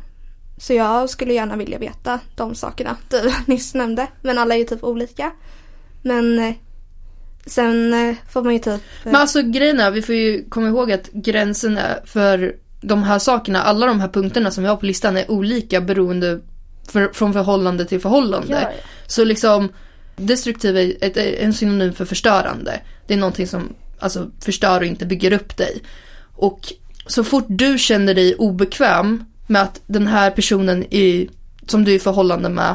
Så 0.58 0.74
jag 0.74 1.10
skulle 1.10 1.32
gärna 1.32 1.56
vilja 1.56 1.78
veta 1.78 2.20
de 2.36 2.54
sakerna 2.54 2.96
du 3.08 3.32
nyss 3.52 3.74
nämnde. 3.74 4.06
Men 4.22 4.38
alla 4.38 4.54
är 4.54 4.58
ju 4.58 4.64
typ 4.64 4.84
olika. 4.84 5.32
Men 6.02 6.38
eh, 6.38 6.54
sen 7.46 7.94
eh, 7.94 8.16
får 8.28 8.42
man 8.42 8.52
ju 8.52 8.58
typ... 8.58 8.74
eh, 8.74 8.80
Men 9.04 9.16
alltså 9.16 9.42
grejen 9.42 9.80
är, 9.80 9.90
vi 9.90 10.02
får 10.02 10.14
ju 10.14 10.44
komma 10.48 10.68
ihåg 10.68 10.92
att 10.92 11.08
gränsen 11.12 11.78
för 12.04 12.56
de 12.80 13.02
här 13.02 13.18
sakerna, 13.18 13.62
alla 13.62 13.86
de 13.86 14.00
här 14.00 14.08
punkterna 14.08 14.50
som 14.50 14.64
vi 14.64 14.68
har 14.68 14.76
på 14.76 14.86
listan 14.86 15.16
är 15.16 15.30
olika 15.30 15.80
beroende 15.80 16.40
för, 16.88 17.10
från 17.12 17.32
förhållande 17.32 17.84
till 17.84 18.00
förhållande. 18.00 18.60
Ja, 18.62 18.70
Så 19.06 19.24
liksom 19.24 19.68
destruktiv 20.16 20.76
är 20.76 20.92
ett, 21.00 21.16
en 21.16 21.54
synonym 21.54 21.92
för 21.92 22.04
förstörande. 22.04 22.80
Det 23.06 23.14
är 23.14 23.18
någonting 23.18 23.46
som 23.46 23.74
alltså, 23.98 24.30
förstör 24.40 24.80
och 24.80 24.86
inte 24.86 25.06
bygger 25.06 25.32
upp 25.32 25.56
dig. 25.56 25.82
Och 26.34 26.72
så 27.06 27.24
fort 27.24 27.46
du 27.48 27.78
känner 27.78 28.14
dig 28.14 28.34
obekväm 28.34 29.24
med 29.46 29.62
att 29.62 29.80
den 29.86 30.06
här 30.06 30.30
personen 30.30 30.84
i, 30.84 31.28
som 31.66 31.84
du 31.84 31.90
är 31.92 31.96
i 31.96 31.98
förhållande 31.98 32.48
med, 32.48 32.74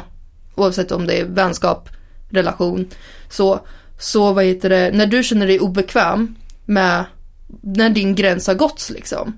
oavsett 0.56 0.92
om 0.92 1.08
det 1.08 1.20
är 1.20 1.26
vänskap, 1.26 1.90
relation, 2.30 2.90
så, 3.30 3.60
så 4.04 4.34
vad 4.34 4.46
heter 4.46 4.70
det, 4.70 4.92
när 4.94 5.06
du 5.06 5.24
känner 5.24 5.48
dig 5.48 5.60
obekväm 5.60 6.36
med 6.66 7.06
när 7.62 7.90
din 7.90 8.16
gräns 8.16 8.48
har 8.48 8.54
gått 8.54 8.90
liksom. 8.90 9.38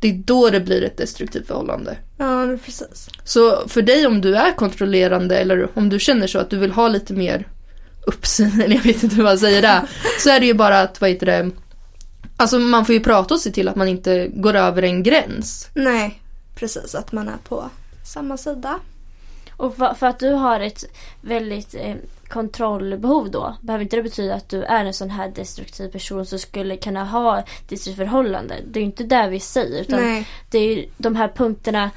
Det 0.00 0.08
är 0.08 0.14
då 0.14 0.50
det 0.50 0.60
blir 0.60 0.82
ett 0.84 0.96
destruktivt 0.96 1.46
förhållande. 1.46 1.96
Ja, 2.18 2.56
precis. 2.64 3.08
Så 3.24 3.68
för 3.68 3.82
dig 3.82 4.06
om 4.06 4.20
du 4.20 4.36
är 4.36 4.52
kontrollerande 4.52 5.38
eller 5.38 5.78
om 5.78 5.88
du 5.88 5.98
känner 5.98 6.26
så 6.26 6.38
att 6.38 6.50
du 6.50 6.58
vill 6.58 6.72
ha 6.72 6.88
lite 6.88 7.14
mer 7.14 7.48
uppsyn, 8.06 8.60
eller 8.64 8.76
jag 8.76 8.82
vet 8.82 9.02
inte 9.02 9.16
hur 9.16 9.22
man 9.22 9.38
säger 9.38 9.62
det. 9.62 9.86
så 10.20 10.30
är 10.30 10.40
det 10.40 10.46
ju 10.46 10.54
bara 10.54 10.80
att, 10.80 11.00
vad 11.00 11.10
heter 11.10 11.26
det, 11.26 11.50
alltså 12.36 12.58
man 12.58 12.86
får 12.86 12.94
ju 12.94 13.00
prata 13.00 13.34
och 13.34 13.40
se 13.40 13.50
till 13.50 13.68
att 13.68 13.76
man 13.76 13.88
inte 13.88 14.28
går 14.28 14.54
över 14.54 14.82
en 14.82 15.02
gräns. 15.02 15.68
Nej, 15.74 16.20
precis. 16.54 16.94
Att 16.94 17.12
man 17.12 17.28
är 17.28 17.38
på 17.48 17.70
samma 18.04 18.36
sida. 18.36 18.78
Och 19.56 19.76
för, 19.76 19.94
för 19.94 20.06
att 20.06 20.18
du 20.18 20.30
har 20.30 20.60
ett 20.60 20.84
väldigt 21.20 21.74
eh, 21.74 21.94
kontrollbehov 22.28 23.30
då 23.30 23.56
behöver 23.60 23.82
inte 23.82 23.96
det 23.96 24.02
betyda 24.02 24.34
att 24.34 24.48
du 24.48 24.62
är 24.62 24.84
en 24.84 24.94
sån 24.94 25.10
här 25.10 25.28
destruktiv 25.28 25.88
person 25.88 26.26
som 26.26 26.38
skulle 26.38 26.76
kunna 26.76 27.04
ha 27.04 27.36
destruktivt 27.68 27.96
förhållande. 27.96 28.54
Det 28.66 28.78
är 28.78 28.80
ju 28.80 28.86
inte 28.86 29.04
det 29.04 29.28
vi 29.28 29.40
säger 29.40 29.80
utan 29.80 30.00
Nej. 30.00 30.28
det 30.50 30.58
är 30.58 30.76
ju 30.76 30.86
de 30.96 31.16
här 31.16 31.28
punkterna 31.28 31.90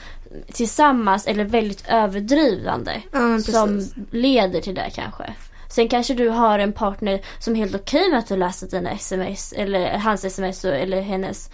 tillsammans 0.52 1.28
eller 1.28 1.44
väldigt 1.44 1.84
överdrivande 1.88 3.02
Ja, 3.12 3.40
som 3.40 3.86
leder 4.12 4.62
till 4.62 4.76
det 4.76 4.90
kanske. 4.96 5.34
Sen 5.70 5.88
kanske 5.88 6.14
du 6.14 6.30
har 6.30 6.60
en 6.60 6.74
partner 6.74 7.22
som 7.40 7.54
är 7.54 7.58
helt 7.60 7.76
okej 7.76 8.10
med 8.10 8.20
att 8.20 8.28
du 8.28 8.38
läser 8.38 8.68
dina 8.68 8.92
sms 8.92 9.54
eller 9.58 9.98
hans 9.98 10.26
sms 10.26 10.66
eller 10.66 11.02
hennes. 11.02 11.50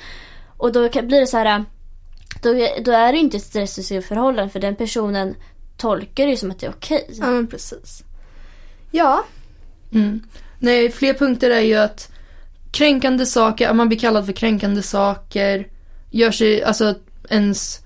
Och 0.58 0.72
då 0.72 0.90
blir 0.90 1.20
det 1.20 1.28
så 1.28 1.38
här. 1.38 1.66
Då, 2.44 2.50
är- 2.56 2.84
då 2.84 2.92
är 2.92 3.12
det 3.14 3.18
inte 3.20 3.38
ett 3.38 3.44
stressigt 3.44 4.08
förhållande 4.08 4.50
för 4.50 4.60
den 4.60 4.76
personen 4.76 5.36
tolkar 5.78 6.26
det 6.26 6.32
ju 6.32 6.38
som 6.38 6.52
att 6.52 6.60
det 6.60 6.66
är 6.66 6.72
okej. 6.72 7.08
Ja, 7.10 7.26
men 7.26 7.48
precis. 7.48 8.04
Ja, 8.96 9.26
Mm. 9.94 10.22
Nej, 10.60 10.92
fler 10.92 11.14
punkter 11.14 11.50
är 11.50 11.62
ju 11.62 11.76
att 11.76 12.12
kränkande 12.72 13.26
saker, 13.26 13.70
att 13.70 13.76
man 13.76 13.88
blir 13.88 14.00
kallad 14.00 14.26
för 14.26 14.34
kränkande 14.34 14.82
saker, 14.82 15.68
gör 16.12 16.32
sig, 16.32 16.64
alltså 16.64 16.96
ens 17.30 17.80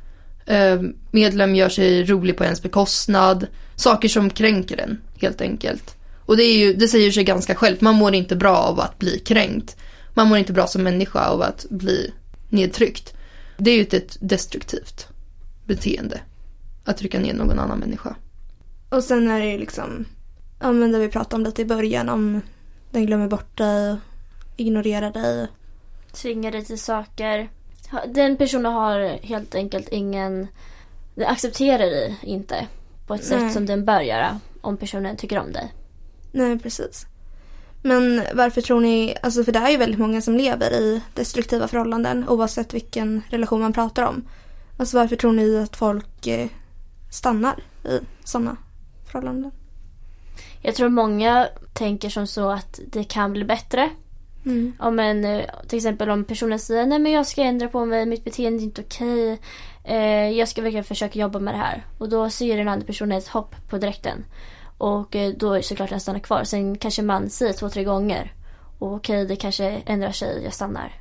eh, 0.46 0.82
medlem 1.12 1.56
gör 1.56 1.70
sig 1.70 2.04
rolig 2.04 2.38
på 2.38 2.44
ens 2.44 2.62
bekostnad, 2.62 3.48
saker 3.76 4.10
som 4.10 4.30
kränker 4.30 4.78
en 4.78 5.02
helt 5.22 5.42
enkelt. 5.42 5.96
Och 6.26 6.38
det, 6.38 6.44
är 6.44 6.58
ju, 6.58 6.74
det 6.74 6.88
säger 6.88 7.12
sig 7.12 7.24
ganska 7.24 7.56
självt, 7.56 7.82
man 7.82 7.96
mår 7.96 8.14
inte 8.14 8.36
bra 8.36 8.58
av 8.58 8.80
att 8.80 9.00
bli 9.00 9.20
kränkt. 9.20 9.78
Man 10.14 10.28
mår 10.28 10.38
inte 10.38 10.54
bra 10.54 10.68
som 10.68 10.84
människa 10.84 11.26
av 11.26 11.42
att 11.42 11.66
bli 11.70 12.14
nedtryckt. 12.50 13.14
Det 13.58 13.72
är 13.72 13.76
ju 13.76 13.82
ett 13.82 14.18
destruktivt 14.20 15.08
beteende. 15.66 16.20
Att 16.84 16.98
trycka 16.98 17.20
ner 17.20 17.34
någon 17.34 17.60
annan 17.60 17.80
människa. 17.80 18.16
och 18.90 19.04
sen 19.04 19.30
är 19.30 19.40
det 19.40 19.52
ju 19.52 19.58
liksom, 19.58 20.06
ja 20.60 20.72
men 20.72 20.92
det 20.92 21.00
vi 21.00 21.10
pratade 21.10 21.36
om 21.36 21.44
lite 21.44 21.62
i 21.62 21.66
början 21.66 22.10
om 22.10 22.42
den 22.92 23.06
glömmer 23.06 23.28
bort 23.28 23.58
dig, 23.58 23.98
ignorerar 24.56 25.12
dig. 25.12 25.48
Tvingar 26.12 26.52
dig 26.52 26.66
till 26.66 26.80
saker. 26.80 27.50
Den 28.08 28.38
personen 28.38 28.74
har 28.74 29.00
helt 29.24 29.56
enkelt 29.56 29.90
ingen... 29.90 30.48
Den 31.16 31.28
accepterar 31.28 31.78
dig 31.78 32.20
inte 32.24 32.68
på 33.08 33.14
ett 33.14 33.30
Nej. 33.30 33.40
sätt 33.40 33.54
som 33.54 33.66
den 33.66 33.86
bör 33.86 34.02
göra 34.02 34.40
om 34.62 34.78
personen 34.78 35.18
tycker 35.18 35.40
om 35.40 35.52
dig. 35.52 35.74
Nej, 36.32 36.60
precis. 36.60 37.06
Men 37.82 38.24
varför 38.34 38.62
tror 38.62 38.80
ni, 38.80 39.16
alltså 39.22 39.44
för 39.44 39.52
det 39.52 39.60
är 39.60 39.70
ju 39.70 39.78
väldigt 39.78 40.00
många 40.00 40.22
som 40.22 40.38
lever 40.38 40.74
i 40.74 41.02
destruktiva 41.14 41.68
förhållanden 41.68 42.30
oavsett 42.30 42.74
vilken 42.74 43.22
relation 43.30 43.62
man 43.62 43.74
pratar 43.74 44.04
om. 44.04 44.28
Alltså 44.78 44.98
varför 44.98 45.16
tror 45.16 45.32
ni 45.32 45.58
att 45.58 45.76
folk 45.76 46.28
eh, 46.28 46.48
stannar 47.12 47.64
i 47.84 48.00
sådana 48.24 48.58
förhållanden? 49.06 49.52
Jag 50.62 50.76
tror 50.76 50.90
många 50.90 51.48
tänker 51.74 52.10
som 52.10 52.28
så 52.28 52.50
att 52.50 52.80
det 52.88 53.04
kan 53.04 53.34
bli 53.34 53.44
bättre. 53.44 53.90
Mm. 54.46 54.74
Om 54.80 55.00
en, 55.00 55.26
eh, 55.26 55.46
till 55.68 55.78
exempel 55.78 56.10
om 56.10 56.24
personen 56.24 56.60
säger 56.60 56.86
nej 56.86 57.00
men 57.00 57.12
jag 57.12 57.28
ska 57.28 57.42
ändra 57.42 57.68
på 57.68 57.86
mig, 57.86 58.06
mitt 58.06 58.24
beteende 58.24 58.64
är 58.64 58.64
inte 58.64 58.82
okej. 58.82 59.40
Eh, 59.84 60.30
jag 60.30 60.48
ska 60.48 60.62
verkligen 60.62 60.84
försöka 60.84 61.20
jobba 61.20 61.40
med 61.40 61.54
det 61.54 61.58
här. 61.58 61.86
Och 61.98 62.10
då 62.10 62.30
ser 62.30 62.58
den 62.58 62.68
andra 62.68 62.86
personen 62.86 63.18
ett 63.18 63.28
hopp 63.28 63.56
på 63.70 63.78
direkten. 63.78 64.26
Och 64.78 65.16
eh, 65.16 65.34
då 65.38 65.54
är 65.54 65.58
det 65.58 65.64
såklart 65.64 65.90
den 65.90 66.00
stannar 66.00 66.20
kvar. 66.20 66.44
Sen 66.44 66.78
kanske 66.78 67.02
man 67.02 67.30
säger 67.30 67.54
två, 67.54 67.70
tre 67.70 67.84
gånger. 67.84 68.34
Och 68.80 68.94
okej, 68.94 69.26
det 69.26 69.36
kanske 69.36 69.66
ändrar 69.86 70.12
sig, 70.12 70.42
jag 70.44 70.54
stannar. 70.54 70.96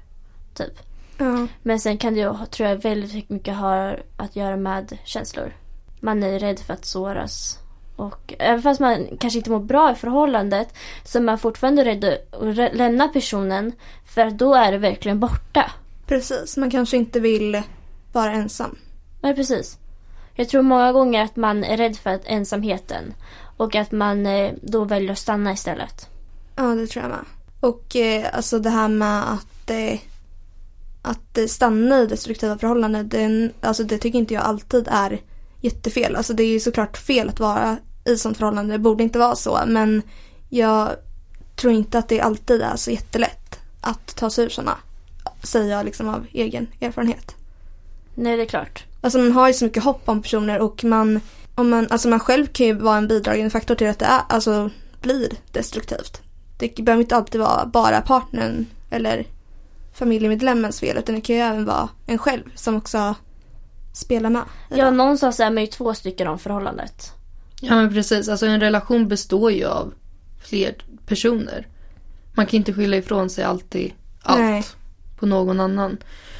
Typ. 0.54 0.72
Ja, 1.18 1.46
Men 1.62 1.80
sen 1.80 1.98
kan 1.98 2.14
det 2.14 2.20
ju, 2.20 2.34
tror 2.50 2.68
jag, 2.68 2.76
väldigt 2.76 3.30
mycket 3.30 3.56
ha 3.56 3.94
att 4.16 4.36
göra 4.36 4.56
med 4.56 4.98
känslor. 5.04 5.52
Man 6.00 6.22
är 6.22 6.38
rädd 6.38 6.58
för 6.58 6.74
att 6.74 6.84
såras. 6.84 7.58
Och 7.96 8.34
även 8.38 8.62
fast 8.62 8.80
man 8.80 9.06
kanske 9.20 9.38
inte 9.38 9.50
mår 9.50 9.60
bra 9.60 9.92
i 9.92 9.94
förhållandet 9.94 10.68
så 11.04 11.18
är 11.18 11.22
man 11.22 11.38
fortfarande 11.38 11.84
rädd 11.84 12.04
att 12.04 12.76
lämna 12.76 13.08
personen 13.08 13.72
för 14.14 14.30
då 14.30 14.54
är 14.54 14.72
det 14.72 14.78
verkligen 14.78 15.20
borta. 15.20 15.70
precis. 16.06 16.56
Man 16.56 16.70
kanske 16.70 16.96
inte 16.96 17.20
vill 17.20 17.62
vara 18.12 18.32
ensam. 18.32 18.78
Nej, 19.20 19.34
precis. 19.34 19.78
Jag 20.34 20.48
tror 20.48 20.62
många 20.62 20.92
gånger 20.92 21.24
att 21.24 21.36
man 21.36 21.64
är 21.64 21.76
rädd 21.76 21.96
för 21.96 22.20
ensamheten 22.24 23.14
och 23.56 23.74
att 23.74 23.92
man 23.92 24.26
eh, 24.26 24.52
då 24.62 24.84
väljer 24.84 25.12
att 25.12 25.18
stanna 25.18 25.52
istället. 25.52 26.08
Ja, 26.56 26.62
det 26.62 26.86
tror 26.86 27.02
jag 27.04 27.10
med. 27.10 27.24
Och 27.60 27.96
eh, 27.96 28.26
alltså 28.32 28.58
det 28.58 28.70
här 28.70 28.88
med 28.88 29.32
att, 29.32 29.70
eh, 29.70 30.00
att 31.02 31.50
stanna 31.50 32.02
i 32.02 32.06
destruktiva 32.06 32.58
förhållanden, 32.58 33.08
det, 33.08 33.50
alltså 33.60 33.84
det 33.84 33.98
tycker 33.98 34.18
inte 34.18 34.34
jag 34.34 34.42
alltid 34.42 34.88
är 34.90 35.20
jättefel. 35.60 36.16
Alltså 36.16 36.34
det 36.34 36.42
är 36.42 36.52
ju 36.52 36.60
såklart 36.60 36.96
fel 36.96 37.28
att 37.28 37.40
vara 37.40 37.76
i 38.06 38.16
sånt 38.16 38.36
förhållande, 38.36 38.74
det 38.74 38.78
borde 38.78 39.02
inte 39.02 39.18
vara 39.18 39.36
så. 39.36 39.60
Men 39.66 40.02
jag 40.48 40.90
tror 41.56 41.72
inte 41.72 41.98
att 41.98 42.08
det 42.08 42.20
alltid 42.20 42.62
är 42.62 42.76
så 42.76 42.90
jättelätt 42.90 43.60
att 43.80 44.16
ta 44.16 44.30
sig 44.30 44.44
ur 44.44 44.48
sådana. 44.48 44.78
Säger 45.42 45.76
jag 45.76 45.84
liksom 45.84 46.08
av 46.08 46.26
egen 46.32 46.66
erfarenhet. 46.80 47.34
Nej, 48.14 48.36
det 48.36 48.42
är 48.42 48.46
klart. 48.46 48.84
Alltså 49.00 49.18
man 49.18 49.32
har 49.32 49.48
ju 49.48 49.54
så 49.54 49.64
mycket 49.64 49.84
hopp 49.84 50.02
om 50.04 50.22
personer 50.22 50.60
och 50.60 50.84
man, 50.84 51.20
om 51.54 51.70
man, 51.70 51.86
alltså 51.90 52.08
man 52.08 52.20
själv 52.20 52.46
kan 52.46 52.66
ju 52.66 52.72
vara 52.72 52.96
en 52.96 53.08
bidragande 53.08 53.50
faktor 53.50 53.74
till 53.74 53.88
att 53.88 53.98
det 53.98 54.04
är, 54.04 54.20
alltså, 54.28 54.70
blir 55.00 55.32
destruktivt. 55.52 56.20
Det 56.58 56.84
behöver 56.84 57.02
inte 57.02 57.16
alltid 57.16 57.40
vara 57.40 57.66
bara 57.66 58.00
partnern 58.00 58.66
eller 58.90 59.26
familjemedlemmens 59.94 60.80
fel 60.80 60.96
utan 60.96 61.14
det 61.14 61.20
kan 61.20 61.36
ju 61.36 61.42
även 61.42 61.64
vara 61.64 61.88
en 62.06 62.18
själv 62.18 62.42
som 62.54 62.76
också 62.76 63.14
spelar 63.92 64.30
med. 64.30 64.42
Ja, 64.68 64.84
det. 64.84 64.90
någonstans 64.90 65.40
är 65.40 65.50
man 65.50 65.62
ju 65.62 65.66
två 65.66 65.94
stycken 65.94 66.28
om 66.28 66.38
förhållandet. 66.38 67.12
Ja 67.60 67.74
men 67.74 67.92
precis, 67.92 68.28
alltså 68.28 68.46
en 68.46 68.60
relation 68.60 69.08
består 69.08 69.52
ju 69.52 69.64
av 69.64 69.94
fler 70.44 70.74
personer. 71.06 71.66
Man 72.34 72.46
kan 72.46 72.56
inte 72.56 72.72
skylla 72.72 72.96
ifrån 72.96 73.30
sig 73.30 73.44
alltid 73.44 73.92
allt 74.22 74.40
Nej. 74.40 74.64
på 75.18 75.26
någon 75.26 75.60
annan. 75.60 75.96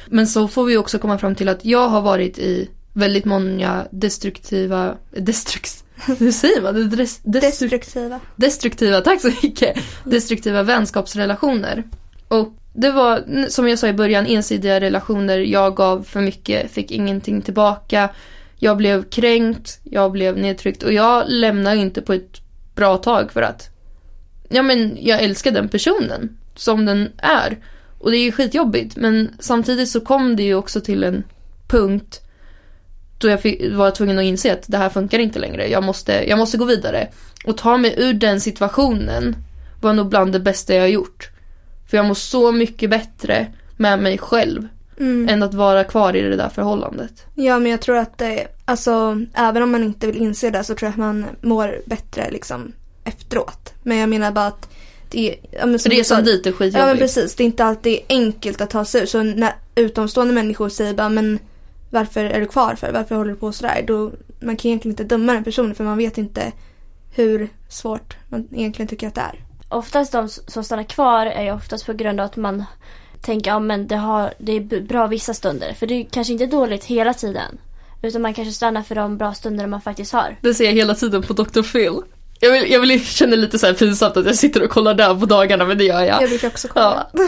Men 0.07 0.27
så 0.27 0.47
får 0.47 0.65
vi 0.65 0.77
också 0.77 0.99
komma 0.99 1.17
fram 1.17 1.35
till 1.35 1.49
att 1.49 1.65
jag 1.65 1.87
har 1.87 2.01
varit 2.01 2.37
i 2.39 2.69
väldigt 2.93 3.25
många 3.25 3.87
destruktiva, 3.91 4.95
destrux, 5.11 5.83
hur 6.19 6.31
säger 6.31 6.61
man? 6.61 6.89
Des, 6.89 7.19
Destruktiva. 7.23 8.19
destruktiva, 8.35 9.01
tack 9.01 9.21
så 9.21 9.31
mycket, 9.43 9.77
destruktiva 10.03 10.63
vänskapsrelationer. 10.63 11.83
Och 12.27 12.53
det 12.73 12.91
var, 12.91 13.47
som 13.49 13.69
jag 13.69 13.79
sa 13.79 13.87
i 13.87 13.93
början, 13.93 14.25
ensidiga 14.25 14.79
relationer. 14.79 15.39
Jag 15.39 15.75
gav 15.75 16.03
för 16.03 16.21
mycket, 16.21 16.71
fick 16.71 16.91
ingenting 16.91 17.41
tillbaka. 17.41 18.09
Jag 18.59 18.77
blev 18.77 19.09
kränkt, 19.09 19.79
jag 19.83 20.11
blev 20.11 20.37
nedtryckt 20.37 20.83
och 20.83 20.93
jag 20.93 21.23
lämnade 21.27 21.77
inte 21.77 22.01
på 22.01 22.13
ett 22.13 22.41
bra 22.75 22.97
tag 22.97 23.31
för 23.31 23.41
att 23.41 23.69
ja 24.49 24.61
men 24.61 24.97
jag 25.01 25.23
älskar 25.23 25.51
den 25.51 25.69
personen 25.69 26.37
som 26.55 26.85
den 26.85 27.09
är. 27.17 27.57
Och 27.99 28.11
det 28.11 28.17
är 28.17 28.23
ju 28.23 28.31
skitjobbigt 28.31 28.95
men 28.95 29.35
samtidigt 29.39 29.89
så 29.89 30.01
kom 30.01 30.35
det 30.35 30.43
ju 30.43 30.55
också 30.55 30.81
till 30.81 31.03
en 31.03 31.23
punkt 31.67 32.21
då 33.17 33.27
jag 33.27 33.41
fick, 33.41 33.73
var 33.73 33.91
tvungen 33.91 34.19
att 34.19 34.23
inse 34.23 34.53
att 34.53 34.63
det 34.67 34.77
här 34.77 34.89
funkar 34.89 35.19
inte 35.19 35.39
längre. 35.39 35.67
Jag 35.67 35.83
måste, 35.83 36.29
jag 36.29 36.39
måste 36.39 36.57
gå 36.57 36.65
vidare. 36.65 37.07
Och 37.45 37.57
ta 37.57 37.77
mig 37.77 37.95
ur 37.97 38.13
den 38.13 38.41
situationen 38.41 39.35
var 39.81 39.93
nog 39.93 40.09
bland 40.09 40.31
det 40.31 40.39
bästa 40.39 40.73
jag 40.73 40.81
har 40.81 40.87
gjort. 40.87 41.29
För 41.87 41.97
jag 41.97 42.05
mår 42.05 42.13
så 42.13 42.51
mycket 42.51 42.89
bättre 42.89 43.53
med 43.77 43.99
mig 43.99 44.17
själv 44.17 44.67
Mm. 44.99 45.29
än 45.29 45.43
att 45.43 45.53
vara 45.53 45.83
kvar 45.83 46.15
i 46.15 46.21
det 46.21 46.35
där 46.35 46.49
förhållandet. 46.49 47.25
Ja 47.35 47.59
men 47.59 47.71
jag 47.71 47.81
tror 47.81 47.97
att 47.97 48.17
det, 48.17 48.47
alltså 48.65 49.21
även 49.33 49.63
om 49.63 49.71
man 49.71 49.83
inte 49.83 50.07
vill 50.07 50.17
inse 50.21 50.49
det 50.49 50.63
så 50.63 50.75
tror 50.75 50.87
jag 50.87 50.91
att 50.91 50.97
man 50.97 51.25
mår 51.41 51.81
bättre 51.85 52.31
liksom 52.31 52.71
efteråt. 53.03 53.73
Men 53.83 53.97
jag 53.97 54.09
menar 54.09 54.31
bara 54.31 54.47
att 54.47 54.69
det 55.09 55.29
är... 55.29 55.35
Ja, 55.51 55.65
men 55.65 55.79
För 55.79 55.89
det 55.89 55.95
du 55.95 55.99
är 55.99 56.03
som 56.03 56.17
sa- 56.17 56.21
dit 56.23 56.45
är 56.45 56.49
Ja 56.49 56.55
men 56.59 56.71
skitjobbigt. 56.71 56.99
precis, 56.99 57.35
det 57.35 57.43
är 57.43 57.45
inte 57.45 57.65
alltid 57.65 57.99
enkelt 58.09 58.61
att 58.61 58.69
ta 58.69 58.85
sig 58.85 59.01
ur. 59.01 59.05
Så 59.05 59.23
när 59.23 59.53
utomstående 59.75 60.33
människor 60.33 60.69
säger 60.69 60.93
bara 60.93 61.09
men 61.09 61.39
varför 61.89 62.25
är 62.25 62.39
du 62.39 62.45
kvar 62.45 62.75
för? 62.75 62.91
Varför 62.93 63.15
håller 63.15 63.31
du 63.31 63.37
på 63.37 63.51
sådär? 63.51 63.83
Då, 63.87 64.11
man 64.39 64.57
kan 64.57 64.69
egentligen 64.69 64.91
inte 64.93 65.03
döma 65.03 65.33
den 65.33 65.43
personen 65.43 65.75
för 65.75 65.83
man 65.83 65.97
vet 65.97 66.17
inte 66.17 66.51
hur 67.15 67.49
svårt 67.69 68.17
man 68.29 68.47
egentligen 68.51 68.87
tycker 68.87 69.07
att 69.07 69.15
det 69.15 69.21
är. 69.21 69.43
Oftast 69.69 70.11
de 70.11 70.29
som 70.29 70.63
stannar 70.63 70.83
kvar 70.83 71.25
är 71.25 71.43
ju 71.43 71.51
oftast 71.51 71.85
på 71.85 71.93
grund 71.93 72.19
av 72.19 72.25
att 72.25 72.35
man 72.35 72.63
tänker 73.21 73.51
ja 73.51 73.59
men 73.59 73.87
det, 73.87 73.95
har, 73.95 74.33
det 74.37 74.51
är 74.51 74.81
bra 74.81 75.07
vissa 75.07 75.33
stunder. 75.33 75.73
För 75.73 75.87
det 75.87 75.93
är 75.93 76.07
kanske 76.11 76.33
inte 76.33 76.45
dåligt 76.45 76.83
hela 76.85 77.13
tiden. 77.13 77.57
Utan 78.01 78.21
man 78.21 78.33
kanske 78.33 78.53
stannar 78.53 78.83
för 78.83 78.95
de 78.95 79.17
bra 79.17 79.33
stunder 79.33 79.67
man 79.67 79.81
faktiskt 79.81 80.13
har. 80.13 80.37
Det 80.41 80.53
ser 80.53 80.65
jag 80.65 80.73
hela 80.73 80.95
tiden 80.95 81.21
på 81.21 81.33
Dr. 81.33 81.61
Phil. 81.61 82.01
Jag, 82.39 82.51
vill, 82.51 82.71
jag 82.71 82.79
vill, 82.79 83.05
känner 83.05 83.37
lite 83.37 83.59
så 83.59 83.65
här 83.65 83.73
pinsamt 83.73 84.17
att 84.17 84.25
jag 84.25 84.35
sitter 84.35 84.63
och 84.63 84.69
kollar 84.69 84.93
där 84.93 85.15
på 85.19 85.25
dagarna 85.25 85.65
men 85.65 85.77
det 85.77 85.83
gör 85.83 86.03
jag. 86.03 86.21
Jag 86.21 86.29
brukar 86.29 86.47
också 86.47 86.67
kolla. 86.67 87.07
Ja, 87.13 87.21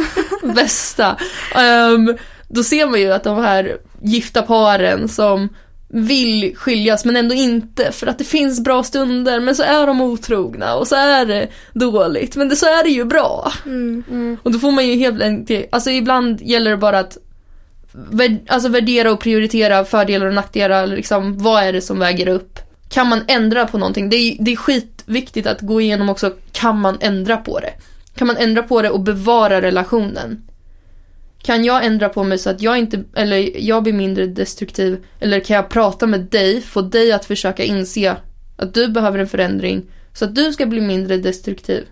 bästa. 0.56 1.18
Ehm, 1.56 2.18
då 2.48 2.64
ser 2.64 2.88
man 2.88 3.00
ju 3.00 3.12
att 3.12 3.24
de 3.24 3.38
här 3.38 3.78
gifta 4.02 4.42
paren 4.42 5.10
som 5.10 5.50
vill 5.90 6.56
skiljas 6.56 7.06
men 7.06 7.16
ändå 7.16 7.36
inte 7.36 7.92
för 7.92 8.08
att 8.08 8.18
det 8.18 8.24
finns 8.24 8.64
bra 8.64 8.84
stunder 8.84 9.40
men 9.40 9.56
så 9.56 9.64
är 9.64 9.88
de 9.88 10.02
otrogna 10.02 10.76
och 10.76 10.88
så 10.88 10.96
är 10.96 11.26
det 11.26 11.48
dåligt 11.74 12.36
men 12.36 12.50
det, 12.50 12.56
så 12.56 12.66
är 12.66 12.84
det 12.84 12.90
ju 12.90 13.06
bra. 13.06 13.52
Mm. 13.66 14.38
Och 14.44 14.52
då 14.52 14.60
får 14.60 14.72
man 14.72 14.88
ju 14.88 14.96
helt 14.96 15.22
enkelt, 15.22 15.68
alltså 15.72 15.90
ibland 15.90 16.42
gäller 16.42 16.72
det 16.72 16.78
bara 16.78 17.00
att 17.00 17.18
vär, 17.92 18.40
alltså 18.48 18.70
värdera 18.70 19.12
och 19.12 19.20
prioritera 19.20 19.86
fördelar 19.86 20.26
och 20.26 20.34
nackdelar, 20.34 20.88
liksom 20.88 21.38
vad 21.38 21.64
är 21.64 21.74
det 21.74 21.82
som 21.82 22.00
väger 22.00 22.28
upp? 22.28 22.60
Kan 22.90 23.08
man 23.08 23.22
ändra 23.28 23.68
på 23.68 23.78
någonting? 23.78 24.10
Det 24.10 24.16
är, 24.16 24.38
det 24.40 24.52
är 24.52 24.56
skitviktigt 24.56 25.48
att 25.48 25.62
gå 25.62 25.82
igenom 25.82 26.10
också, 26.10 26.34
kan 26.52 26.80
man 26.80 26.98
ändra 27.02 27.38
på 27.38 27.60
det? 27.60 27.74
Kan 28.16 28.28
man 28.28 28.38
ändra 28.38 28.64
på 28.64 28.82
det 28.82 28.90
och 28.90 29.00
bevara 29.00 29.62
relationen? 29.62 30.49
Kan 31.42 31.64
jag 31.64 31.86
ändra 31.86 32.10
på 32.10 32.24
mig 32.24 32.38
så 32.38 32.50
att 32.50 32.62
jag 32.62 32.78
inte, 32.78 33.04
eller 33.16 33.58
jag 33.60 33.84
blir 33.84 33.94
mindre 33.94 34.26
destruktiv? 34.26 35.06
Eller 35.20 35.40
kan 35.40 35.56
jag 35.56 35.70
prata 35.70 36.08
med 36.08 36.20
dig, 36.20 36.62
få 36.62 36.82
dig 36.82 37.12
att 37.12 37.26
försöka 37.26 37.64
inse 37.64 38.16
att 38.58 38.74
du 38.74 38.88
behöver 38.88 39.20
en 39.20 39.28
förändring 39.28 39.86
så 40.14 40.26
att 40.26 40.36
du 40.36 40.54
ska 40.54 40.66
bli 40.66 40.82
mindre 40.82 41.18
destruktiv? 41.18 41.88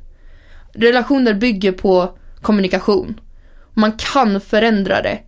Relationer 0.73 1.33
bygger 1.33 1.71
på 1.71 2.17
kommunikation. 2.41 3.19
Man 3.73 3.91
kan 3.91 4.41
förändra 4.41 5.01
det. 5.01 5.19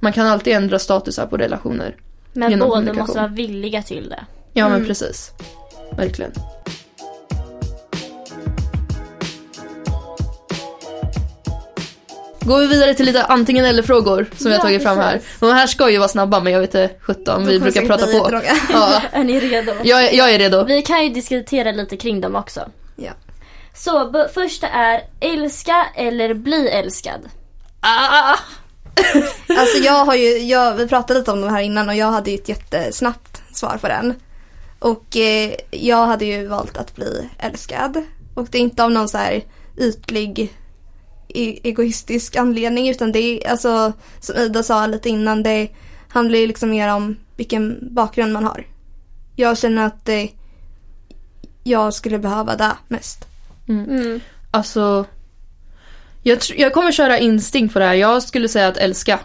Man 0.00 0.12
kan 0.12 0.26
alltid 0.26 0.52
ändra 0.52 0.78
statusar 0.78 1.26
på 1.26 1.36
relationer. 1.36 1.96
Men 2.32 2.58
båda 2.58 2.92
måste 2.92 3.18
vara 3.18 3.28
villiga 3.28 3.82
till 3.82 4.08
det. 4.08 4.24
Ja 4.52 4.64
men 4.68 4.76
Mm. 4.76 4.86
precis. 4.88 5.32
Verkligen. 5.96 6.32
Går 12.46 12.58
vi 12.60 12.66
vidare 12.66 12.94
till 12.94 13.06
lite 13.06 13.24
antingen 13.24 13.64
eller 13.64 13.82
frågor 13.82 14.26
som 14.36 14.46
jag 14.50 14.58
Ja, 14.58 14.62
har 14.62 14.68
tagit 14.68 14.82
fram 14.82 14.98
här. 14.98 15.20
De 15.40 15.52
här 15.52 15.66
ska 15.66 15.90
ju 15.90 15.98
vara 15.98 16.08
snabba 16.08 16.40
men 16.40 16.52
jag 16.52 16.60
vet 16.60 16.74
inte 16.74 16.90
17 17.00 17.46
vi 17.46 17.52
De 17.52 17.58
brukar 17.58 17.86
prata 17.86 18.06
på. 18.06 18.40
Ja, 18.72 19.02
Är 19.12 19.24
ni 19.24 19.40
redo? 19.40 19.72
jag, 19.84 20.04
är- 20.04 20.12
jag 20.16 20.30
är 20.34 20.38
redo. 20.38 20.64
Vi 20.64 20.82
kan 20.82 21.04
ju 21.04 21.08
diskutera 21.10 21.72
lite 21.72 21.96
kring 21.96 22.20
dem 22.20 22.36
också. 22.36 22.60
Ja. 22.96 23.10
Så 23.74 24.10
b- 24.10 24.24
första 24.34 24.68
är 24.68 25.00
älska 25.20 25.86
eller 25.96 26.34
bli 26.34 26.68
älskad. 26.68 27.20
Ah! 27.80 28.36
Alltså 29.58 29.78
jag 29.78 30.04
har 30.04 30.14
ju, 30.14 30.38
jag, 30.38 30.74
vi 30.74 30.88
pratade 30.88 31.18
lite 31.18 31.32
om 31.32 31.40
det 31.40 31.50
här 31.50 31.60
innan 31.60 31.88
och 31.88 31.94
jag 31.94 32.10
hade 32.10 32.30
ju 32.30 32.36
ett 32.36 32.48
jättesnabbt 32.48 33.42
svar 33.52 33.78
på 33.80 33.88
den. 33.88 34.14
Och 34.78 35.16
eh, 35.16 35.54
jag 35.70 36.06
hade 36.06 36.24
ju 36.24 36.46
valt 36.46 36.76
att 36.76 36.94
bli 36.96 37.28
älskad. 37.38 38.04
Och 38.34 38.46
det 38.50 38.58
är 38.58 38.62
inte 38.62 38.84
av 38.84 38.90
någon 38.90 39.08
så 39.08 39.18
här 39.18 39.42
ytlig 39.78 40.52
egoistisk 41.34 42.36
anledning 42.36 42.88
utan 42.88 43.12
det 43.12 43.18
är 43.18 43.50
alltså 43.50 43.92
som 44.20 44.36
Ida 44.36 44.62
sa 44.62 44.86
lite 44.86 45.08
innan 45.08 45.42
det 45.42 45.68
handlar 46.08 46.38
ju 46.38 46.46
liksom 46.46 46.70
mer 46.70 46.94
om 46.94 47.16
vilken 47.36 47.94
bakgrund 47.94 48.32
man 48.32 48.44
har. 48.44 48.66
Jag 49.36 49.58
känner 49.58 49.86
att 49.86 50.08
eh, 50.08 50.24
jag 51.64 51.94
skulle 51.94 52.18
behöva 52.18 52.56
det 52.56 52.72
mest. 52.88 53.24
Mm. 53.68 54.20
Alltså, 54.50 55.06
jag, 56.22 56.38
tr- 56.38 56.54
jag 56.56 56.72
kommer 56.72 56.92
köra 56.92 57.18
instinkt 57.18 57.72
på 57.72 57.78
det 57.78 57.84
här. 57.84 57.94
Jag 57.94 58.22
skulle 58.22 58.48
säga 58.48 58.68
att 58.68 58.76
älska. 58.76 59.20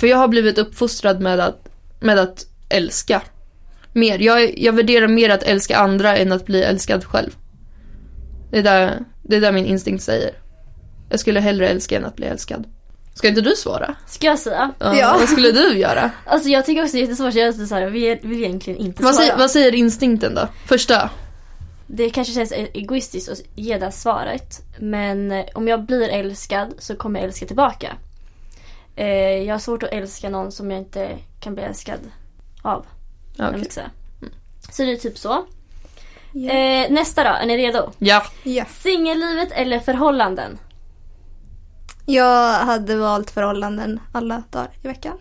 För 0.00 0.06
jag 0.06 0.16
har 0.16 0.28
blivit 0.28 0.58
uppfostrad 0.58 1.20
med 1.20 1.40
att, 1.40 1.68
med 2.00 2.18
att 2.18 2.46
älska. 2.68 3.22
Mer. 3.92 4.18
Jag, 4.18 4.58
jag 4.58 4.72
värderar 4.72 5.08
mer 5.08 5.30
att 5.30 5.42
älska 5.42 5.76
andra 5.76 6.16
än 6.16 6.32
att 6.32 6.46
bli 6.46 6.62
älskad 6.62 7.04
själv. 7.04 7.30
Det 8.50 8.58
är 8.58 8.62
där, 8.62 8.98
det 9.22 9.36
är 9.36 9.40
där 9.40 9.52
min 9.52 9.66
instinkt 9.66 10.02
säger. 10.02 10.30
Jag 11.10 11.20
skulle 11.20 11.40
hellre 11.40 11.68
älska 11.68 11.96
än 11.96 12.04
att 12.04 12.16
bli 12.16 12.26
älskad. 12.26 12.64
Ska 13.14 13.28
inte 13.28 13.40
du 13.40 13.56
svara? 13.56 13.94
Ska 14.06 14.26
jag 14.26 14.38
säga? 14.38 14.72
Ja. 14.78 14.96
Ja. 14.96 15.16
Vad 15.18 15.28
skulle 15.28 15.52
du 15.52 15.78
göra? 15.78 16.10
Alltså 16.26 16.48
jag 16.48 16.66
tycker 16.66 16.82
också 16.82 16.92
det 16.92 16.98
är 16.98 17.02
jättesvårt. 17.02 17.34
Jag 17.34 17.48
är 17.48 17.52
så 17.52 17.74
här, 17.74 17.86
vill, 17.86 18.18
vill 18.22 18.44
egentligen 18.44 18.80
inte 18.80 19.02
Vad 19.02 19.14
svara. 19.14 19.26
säger, 19.26 19.38
vad 19.38 19.50
säger 19.50 19.74
instinkten 19.74 20.34
då? 20.34 20.48
Första? 20.66 21.10
Det 21.86 22.10
kanske 22.10 22.34
känns 22.34 22.52
e- 22.52 22.68
egoistiskt 22.74 23.28
att 23.28 23.40
ge 23.54 23.78
det 23.78 23.92
svaret. 23.92 24.62
Men 24.78 25.32
eh, 25.32 25.44
om 25.54 25.68
jag 25.68 25.82
blir 25.82 26.08
älskad 26.08 26.74
så 26.78 26.96
kommer 26.96 27.20
jag 27.20 27.26
älska 27.26 27.46
tillbaka. 27.46 27.96
Eh, 28.96 29.06
jag 29.42 29.54
har 29.54 29.58
svårt 29.58 29.82
att 29.82 29.92
älska 29.92 30.28
någon 30.28 30.52
som 30.52 30.70
jag 30.70 30.80
inte 30.80 31.08
kan 31.40 31.54
bli 31.54 31.62
älskad 31.64 31.98
av. 32.62 32.86
Okay. 33.34 33.48
okej. 33.48 33.84
Så 34.72 34.82
det 34.82 34.92
är 34.92 34.96
typ 34.96 35.18
så. 35.18 35.32
Eh, 36.34 36.90
nästa 36.90 37.24
då, 37.24 37.30
är 37.30 37.46
ni 37.46 37.56
redo? 37.56 37.90
ja. 37.98 38.26
ja. 38.42 38.64
Singellivet 38.82 39.52
eller 39.52 39.78
förhållanden? 39.78 40.58
Jag 42.14 42.52
hade 42.54 42.96
valt 42.96 43.30
förhållanden 43.30 44.00
alla 44.12 44.42
dagar 44.50 44.68
i 44.82 44.88
veckan. 44.88 45.12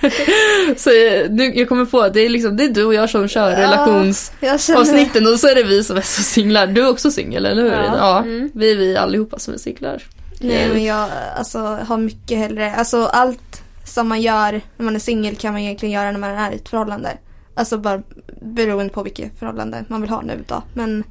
Så 0.76 0.90
eh, 0.90 1.30
nu, 1.30 1.52
jag 1.54 1.68
kommer 1.68 1.84
på 1.84 2.00
att 2.00 2.14
det 2.14 2.20
är, 2.20 2.28
liksom, 2.28 2.56
det 2.56 2.64
är 2.64 2.68
du 2.68 2.84
och 2.84 2.94
jag 2.94 3.10
som 3.10 3.28
kör 3.28 3.50
relations... 3.50 4.32
Jag 4.40 4.60
känner 4.60 4.80
avsnitten 4.80 5.26
och 5.26 5.40
så 5.40 5.48
är 5.48 5.54
det 5.54 5.62
vi 5.62 5.84
som 5.84 5.96
är 5.96 6.00
så 6.00 6.22
singlar. 6.22 6.66
Du 6.66 6.82
är 6.82 6.90
också 6.90 7.10
singel, 7.10 7.46
eller 7.46 7.62
hur? 7.62 7.70
Ja. 7.70 7.96
Ja, 7.96 8.18
Mm. 8.18 8.50
vi 8.54 8.72
är 8.72 8.76
vi 8.76 8.96
allihopa 8.96 9.38
som 9.38 9.54
är 9.54 9.58
singlar. 9.58 10.02
Nej 10.40 10.68
men 10.72 10.84
jag 10.84 11.08
alltså, 11.36 11.58
har 11.58 11.96
mycket 11.98 12.38
hellre, 12.38 12.74
alltså 12.74 13.04
allt 13.06 13.62
som 13.84 14.08
man 14.08 14.20
gör 14.22 14.60
när 14.76 14.84
man 14.84 14.94
är 14.94 14.98
singel 15.00 15.36
kan 15.36 15.52
man 15.52 15.60
egentligen 15.62 15.92
göra 15.92 16.12
när 16.12 16.18
man 16.18 16.30
är 16.30 16.52
i 16.52 16.54
ett 16.54 16.68
förhållande. 16.68 17.16
Alltså 17.54 17.78
bara 17.78 18.02
beroende 18.42 18.92
på 18.92 19.02
vilket 19.02 19.38
förhållande 19.38 19.84
man 19.88 20.00
vill 20.00 20.10
ha 20.10 20.22
nu 20.22 20.44
då. 20.46 20.62
Men 20.74 21.04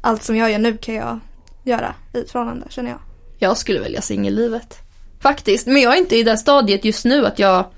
allt 0.00 0.22
som 0.22 0.36
jag 0.36 0.50
gör 0.50 0.58
nu 0.58 0.76
kan 0.76 0.94
jag 0.94 1.20
göra 1.64 1.94
i 2.14 2.18
ett 2.20 2.30
förhållande 2.30 2.66
känner 2.70 2.90
jag. 2.90 2.98
Jag 3.42 3.56
skulle 3.56 3.80
välja 3.80 4.02
singellivet. 4.02 4.78
Faktiskt. 5.22 5.66
Men 5.66 5.82
jag 5.82 5.94
är 5.94 5.98
inte 5.98 6.16
i 6.16 6.22
det 6.22 6.36
stadiet 6.36 6.84
just 6.84 7.04
nu 7.04 7.26
att 7.26 7.38
jag 7.38 7.70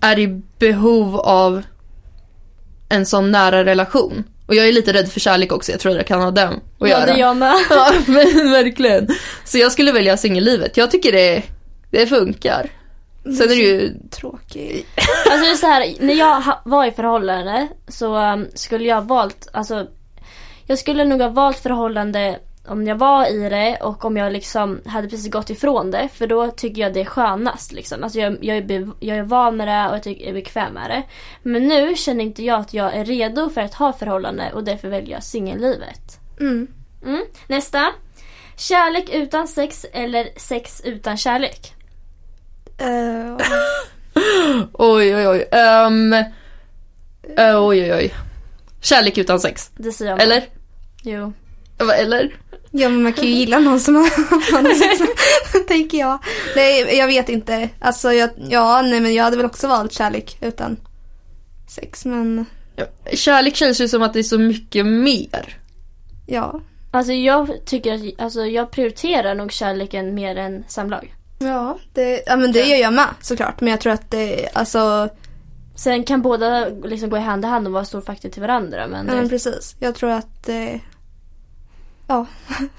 är 0.00 0.18
i 0.18 0.42
behov 0.58 1.16
av 1.16 1.62
en 2.88 3.06
sån 3.06 3.30
nära 3.30 3.64
relation. 3.64 4.24
Och 4.46 4.54
jag 4.54 4.68
är 4.68 4.72
lite 4.72 4.92
rädd 4.92 5.12
för 5.12 5.20
kärlek 5.20 5.52
också, 5.52 5.72
jag 5.72 5.80
tror 5.80 5.94
det 5.94 6.04
kan 6.04 6.22
ha 6.22 6.30
den 6.30 6.52
att 6.52 6.60
ja, 6.78 6.88
göra. 6.88 7.06
det 7.06 7.12
är 7.12 7.18
jag 7.18 7.36
med. 7.36 7.54
Ja, 7.70 7.92
men 8.06 8.50
verkligen. 8.50 9.08
Så 9.44 9.58
jag 9.58 9.72
skulle 9.72 9.92
välja 9.92 10.16
singellivet. 10.16 10.76
Jag 10.76 10.90
tycker 10.90 11.12
det, 11.12 11.42
det 11.90 12.06
funkar. 12.06 12.70
Sen 13.22 13.42
är 13.42 13.48
det 13.48 13.54
ju, 13.54 13.94
Tråkig. 14.10 14.86
Alltså 15.30 15.44
det 15.44 15.50
är 15.50 15.54
så 15.54 15.66
här, 15.66 15.94
när 16.00 16.14
jag 16.14 16.42
var 16.64 16.86
i 16.86 16.90
förhållande 16.90 17.68
så 17.88 18.16
um, 18.16 18.46
skulle 18.54 18.88
jag 18.88 18.96
ha 18.96 19.02
valt, 19.02 19.48
alltså 19.52 19.86
jag 20.66 20.78
skulle 20.78 21.04
nog 21.04 21.20
ha 21.20 21.28
valt 21.28 21.58
förhållande 21.58 22.38
om 22.68 22.86
jag 22.86 22.96
var 22.96 23.26
i 23.26 23.48
det 23.48 23.76
och 23.80 24.04
om 24.04 24.16
jag 24.16 24.32
liksom 24.32 24.80
hade 24.86 25.08
precis 25.08 25.32
gått 25.32 25.50
ifrån 25.50 25.90
det 25.90 26.08
för 26.12 26.26
då 26.26 26.50
tycker 26.50 26.82
jag 26.82 26.94
det 26.94 27.00
är 27.00 27.04
skönast 27.04 27.72
liksom. 27.72 28.04
Alltså 28.04 28.18
jag, 28.18 28.44
jag, 28.44 28.56
är, 28.56 28.62
be, 28.62 28.90
jag 29.00 29.18
är 29.18 29.22
van 29.22 29.56
med 29.56 29.68
det 29.68 29.88
och 29.88 29.94
jag 29.94 30.02
tycker 30.02 30.20
jag 30.20 30.30
är 30.30 30.34
bekväm 30.34 30.74
med 30.74 30.90
det. 30.90 31.02
Men 31.42 31.68
nu 31.68 31.96
känner 31.96 32.24
inte 32.24 32.44
jag 32.44 32.60
att 32.60 32.74
jag 32.74 32.94
är 32.94 33.04
redo 33.04 33.50
för 33.50 33.60
att 33.60 33.74
ha 33.74 33.92
förhållande 33.92 34.52
och 34.52 34.64
därför 34.64 34.88
väljer 34.88 35.10
jag 35.10 35.22
singellivet. 35.22 36.20
Mm. 36.40 36.66
Mm. 37.04 37.24
Nästa. 37.46 37.92
Kärlek 38.56 39.10
utan 39.12 39.48
sex 39.48 39.86
eller 39.92 40.28
sex 40.36 40.82
utan 40.84 41.16
kärlek? 41.16 41.74
Eh, 42.78 43.36
oj 44.72 45.16
oj 45.16 45.28
oj. 45.28 45.44
Um, 45.86 46.12
eh, 46.12 46.24
oj 47.38 47.82
oj 47.82 47.94
oj. 47.94 48.14
Kärlek 48.80 49.18
utan 49.18 49.40
sex. 49.40 49.70
Det 49.76 49.92
säger 49.92 50.10
jag. 50.10 50.22
Eller? 50.22 50.48
Jo. 51.02 51.32
Eller? 51.78 52.36
Ja 52.70 52.88
men 52.88 53.02
man 53.02 53.12
kan 53.12 53.24
ju 53.24 53.30
gilla 53.30 53.58
någon 53.58 53.80
som 53.80 53.94
har 53.94 54.08
tänker 55.68 55.98
jag. 55.98 56.18
Nej 56.56 56.96
jag 56.96 57.06
vet 57.06 57.28
inte. 57.28 57.68
Alltså 57.78 58.12
jag, 58.12 58.30
ja 58.48 58.82
nej 58.82 59.00
men 59.00 59.14
jag 59.14 59.24
hade 59.24 59.36
väl 59.36 59.46
också 59.46 59.68
valt 59.68 59.92
kärlek 59.92 60.38
utan 60.40 60.76
sex 61.68 62.04
men 62.04 62.46
Ja, 62.76 62.84
Kärlek 63.12 63.56
känns 63.56 63.80
ju 63.80 63.88
som 63.88 64.02
att 64.02 64.12
det 64.12 64.18
är 64.18 64.22
så 64.22 64.38
mycket 64.38 64.86
mer. 64.86 65.58
ja. 66.26 66.60
Alltså 66.90 67.12
jag 67.12 67.50
tycker 67.64 67.94
att, 67.94 68.20
alltså 68.20 68.44
jag 68.46 68.70
prioriterar 68.70 69.34
nog 69.34 69.52
kärleken 69.52 70.14
mer 70.14 70.36
än 70.36 70.64
samlag. 70.68 71.14
Ja, 71.38 71.78
det, 71.94 72.22
ja 72.26 72.36
men 72.36 72.52
det 72.52 72.64
gör 72.66 72.78
jag 72.78 72.92
med 72.92 73.08
såklart. 73.20 73.60
Men 73.60 73.70
jag 73.70 73.80
tror 73.80 73.92
att 73.92 74.10
det, 74.10 74.48
alltså, 74.52 75.08
Sen 75.76 76.04
kan 76.04 76.22
båda 76.22 76.68
liksom 76.68 77.10
gå 77.10 77.16
i 77.16 77.20
hand 77.20 77.44
i 77.44 77.48
hand 77.48 77.66
och 77.66 77.72
vara 77.72 77.84
stor 77.84 78.00
faktor 78.00 78.28
till 78.28 78.42
varandra 78.42 78.86
men, 78.86 79.06
ja, 79.06 79.14
men 79.14 79.28
precis. 79.28 79.76
Jag 79.78 79.94
tror 79.94 80.10
att, 80.10 80.48
eh, 80.48 80.80
Ja. 82.08 82.26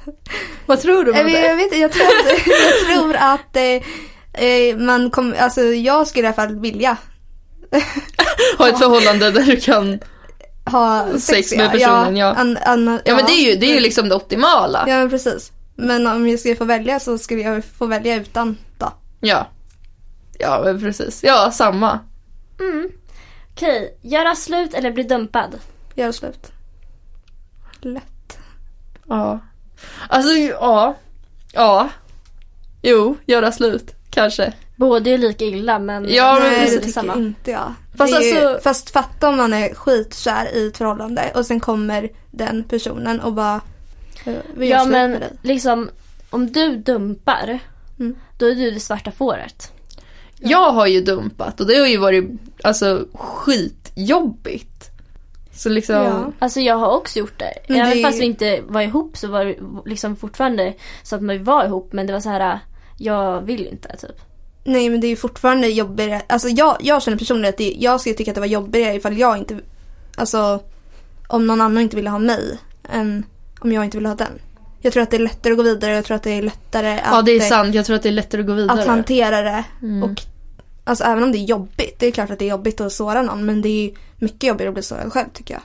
Vad 0.65 0.81
tror 0.81 1.03
du 1.03 1.11
Jag 1.11 1.19
om 1.19 1.25
vet, 1.25 1.41
det? 1.41 1.47
jag, 1.47 1.55
vet, 1.55 1.77
jag 1.77 1.91
tror 1.91 2.05
att, 2.05 2.47
jag 2.47 2.87
tror 2.87 3.15
att 3.15 3.55
eh, 3.55 4.43
eh, 4.45 4.77
man 4.77 5.09
kommer, 5.09 5.37
alltså 5.37 5.61
jag 5.61 6.07
skulle 6.07 6.23
i 6.23 6.27
alla 6.27 6.35
fall 6.35 6.59
vilja 6.59 6.97
Ha 8.57 8.69
ett 8.69 8.79
förhållande 8.79 9.31
där 9.31 9.43
du 9.43 9.55
kan... 9.55 9.99
ha 10.65 11.05
sex, 11.11 11.25
Sex 11.25 11.55
med 11.55 11.71
personen, 11.71 12.17
ja. 12.17 12.33
An, 12.33 12.57
an, 12.57 12.99
Ja 13.05 13.15
men 13.15 13.25
det 13.25 13.31
är 13.31 13.51
ju, 13.51 13.55
det 13.55 13.65
är 13.65 13.73
ju 13.73 13.79
liksom 13.79 14.09
det 14.09 14.15
optimala. 14.15 14.85
Ja 14.87 14.97
men 14.97 15.09
precis. 15.09 15.51
Men 15.75 16.07
om 16.07 16.27
jag 16.27 16.39
skulle 16.39 16.55
få 16.55 16.65
välja 16.65 16.99
så 16.99 17.17
skulle 17.17 17.41
jag 17.41 17.63
få 17.65 17.85
välja 17.85 18.15
utan 18.15 18.57
då. 18.77 18.93
Ja. 19.19 19.47
Ja 20.39 20.61
men 20.65 20.81
precis. 20.81 21.23
Ja, 21.23 21.51
samma. 21.51 21.99
Mm. 22.59 22.89
Okej, 23.51 23.97
göra 24.01 24.35
slut 24.35 24.73
eller 24.73 24.91
bli 24.91 25.03
dumpad? 25.03 25.59
Gör 25.95 26.11
slut. 26.11 26.51
Lätt. 27.81 28.18
Ja. 29.09 29.39
Alltså 30.09 30.31
ja. 30.31 30.95
Ja. 31.53 31.89
Jo, 32.81 33.15
göra 33.25 33.51
slut. 33.51 33.95
Kanske. 34.09 34.53
Båda 34.75 35.09
är 35.09 35.17
lika 35.17 35.45
illa 35.45 35.79
men 35.79 36.09
Ja, 36.13 36.37
men 36.41 36.51
Nej 36.51 36.65
det 36.65 36.77
tycker 36.77 36.91
samma. 36.91 37.15
inte 37.15 37.51
jag. 37.51 37.73
Fast 37.97 38.13
ju, 38.13 38.37
alltså- 38.37 38.59
fast 38.63 38.89
fatta 38.89 39.29
om 39.29 39.37
man 39.37 39.53
är 39.53 39.73
skitkär 39.73 40.55
i 40.55 40.67
ett 40.67 40.77
förhållande 40.77 41.31
och 41.35 41.45
sen 41.45 41.59
kommer 41.59 42.09
den 42.31 42.63
personen 42.63 43.19
och 43.19 43.33
bara 43.33 43.61
eh, 44.25 44.33
vi 44.55 44.65
gör 44.67 44.77
Ja 44.77 44.83
slut 44.83 44.91
men 44.91 45.11
med 45.11 45.21
dig. 45.21 45.31
liksom 45.41 45.89
om 46.29 46.51
du 46.51 46.75
dumpar 46.77 47.59
Mm. 47.99 48.15
då 48.37 48.45
är 48.45 48.55
du 48.55 48.71
det 48.71 48.79
svarta 48.79 49.11
fåret. 49.11 49.71
Jag 50.39 50.71
har 50.71 50.87
ju 50.87 51.01
dumpat 51.01 51.59
och 51.59 51.67
det 51.67 51.75
har 51.75 51.87
ju 51.87 51.97
varit 51.97 52.25
alltså 52.63 53.05
skitjobbigt. 53.13 54.88
Så 55.59 55.69
liksom. 55.69 55.95
Ja. 55.95 56.31
Alltså 56.39 56.59
jag 56.59 56.75
har 56.75 56.91
också 56.91 57.19
gjort 57.19 57.39
det. 57.39 57.53
Men 57.67 57.77
Även 57.77 57.97
det 57.97 58.03
fast 58.03 58.19
vi 58.19 58.25
inte 58.25 58.61
var 58.67 58.81
ihop 58.81 59.17
så 59.17 59.27
var 59.27 59.45
det 59.45 59.55
liksom 59.85 60.15
fortfarande 60.15 60.73
så 61.03 61.15
att 61.15 61.21
man 61.21 61.43
var 61.43 61.65
ihop 61.65 61.93
men 61.93 62.07
det 62.07 62.13
var 62.13 62.19
så 62.19 62.29
här 62.29 62.59
jag 62.97 63.41
vill 63.41 63.67
inte 63.67 63.97
typ. 63.97 64.21
Nej 64.63 64.89
men 64.89 65.01
det 65.01 65.07
är 65.07 65.09
ju 65.09 65.15
fortfarande 65.15 65.67
jobbigare. 65.67 66.21
Alltså 66.27 66.49
jag, 66.49 66.77
jag 66.79 67.03
känner 67.03 67.17
personligen 67.17 67.49
att 67.49 67.57
det, 67.57 67.75
jag 67.79 68.01
skulle 68.01 68.15
tycka 68.15 68.31
att 68.31 68.35
det 68.35 68.41
var 68.41 68.47
jobbigare 68.47 68.95
ifall 68.95 69.17
jag 69.17 69.37
inte, 69.37 69.59
alltså 70.17 70.59
om 71.27 71.47
någon 71.47 71.61
annan 71.61 71.83
inte 71.83 71.95
ville 71.95 72.09
ha 72.09 72.19
mig 72.19 72.57
än 72.89 73.25
om 73.59 73.71
jag 73.71 73.85
inte 73.85 73.97
ville 73.97 74.09
ha 74.09 74.15
den. 74.15 74.41
Jag 74.81 74.93
tror 74.93 75.03
att 75.03 75.11
det 75.11 75.17
är 75.17 75.21
lättare 75.21 75.53
att 75.53 75.57
gå 75.57 75.63
vidare 75.63 75.93
jag 75.93 76.05
tror 76.05 76.15
att 76.15 76.23
det 76.23 76.31
är 76.31 76.41
lättare 76.41 76.93
att, 76.93 77.11
Ja 77.11 77.21
det 77.21 77.31
är 77.31 77.39
sant, 77.39 77.75
jag 77.75 77.85
tror 77.85 77.95
att 77.95 78.03
det 78.03 78.09
är 78.09 78.13
lättare 78.13 78.41
att 78.41 78.47
gå 78.47 78.53
vidare. 78.53 78.81
att 78.81 78.87
hantera 78.87 79.41
det. 79.41 79.63
Mm. 79.81 80.03
Och 80.03 80.21
alltså 80.83 81.03
även 81.03 81.23
om 81.23 81.31
det 81.31 81.37
är 81.37 81.45
jobbigt, 81.45 81.99
det 81.99 82.07
är 82.07 82.11
klart 82.11 82.29
att 82.29 82.39
det 82.39 82.45
är 82.45 82.49
jobbigt 82.49 82.81
att 82.81 82.91
såra 82.91 83.21
någon 83.21 83.45
men 83.45 83.61
det 83.61 83.69
är 83.69 83.91
mycket 84.19 84.43
jobbigare 84.43 84.69
att 84.69 84.73
bli 84.73 84.83
sårad 84.83 85.13
själv 85.13 85.27
tycker 85.33 85.53
jag. 85.53 85.61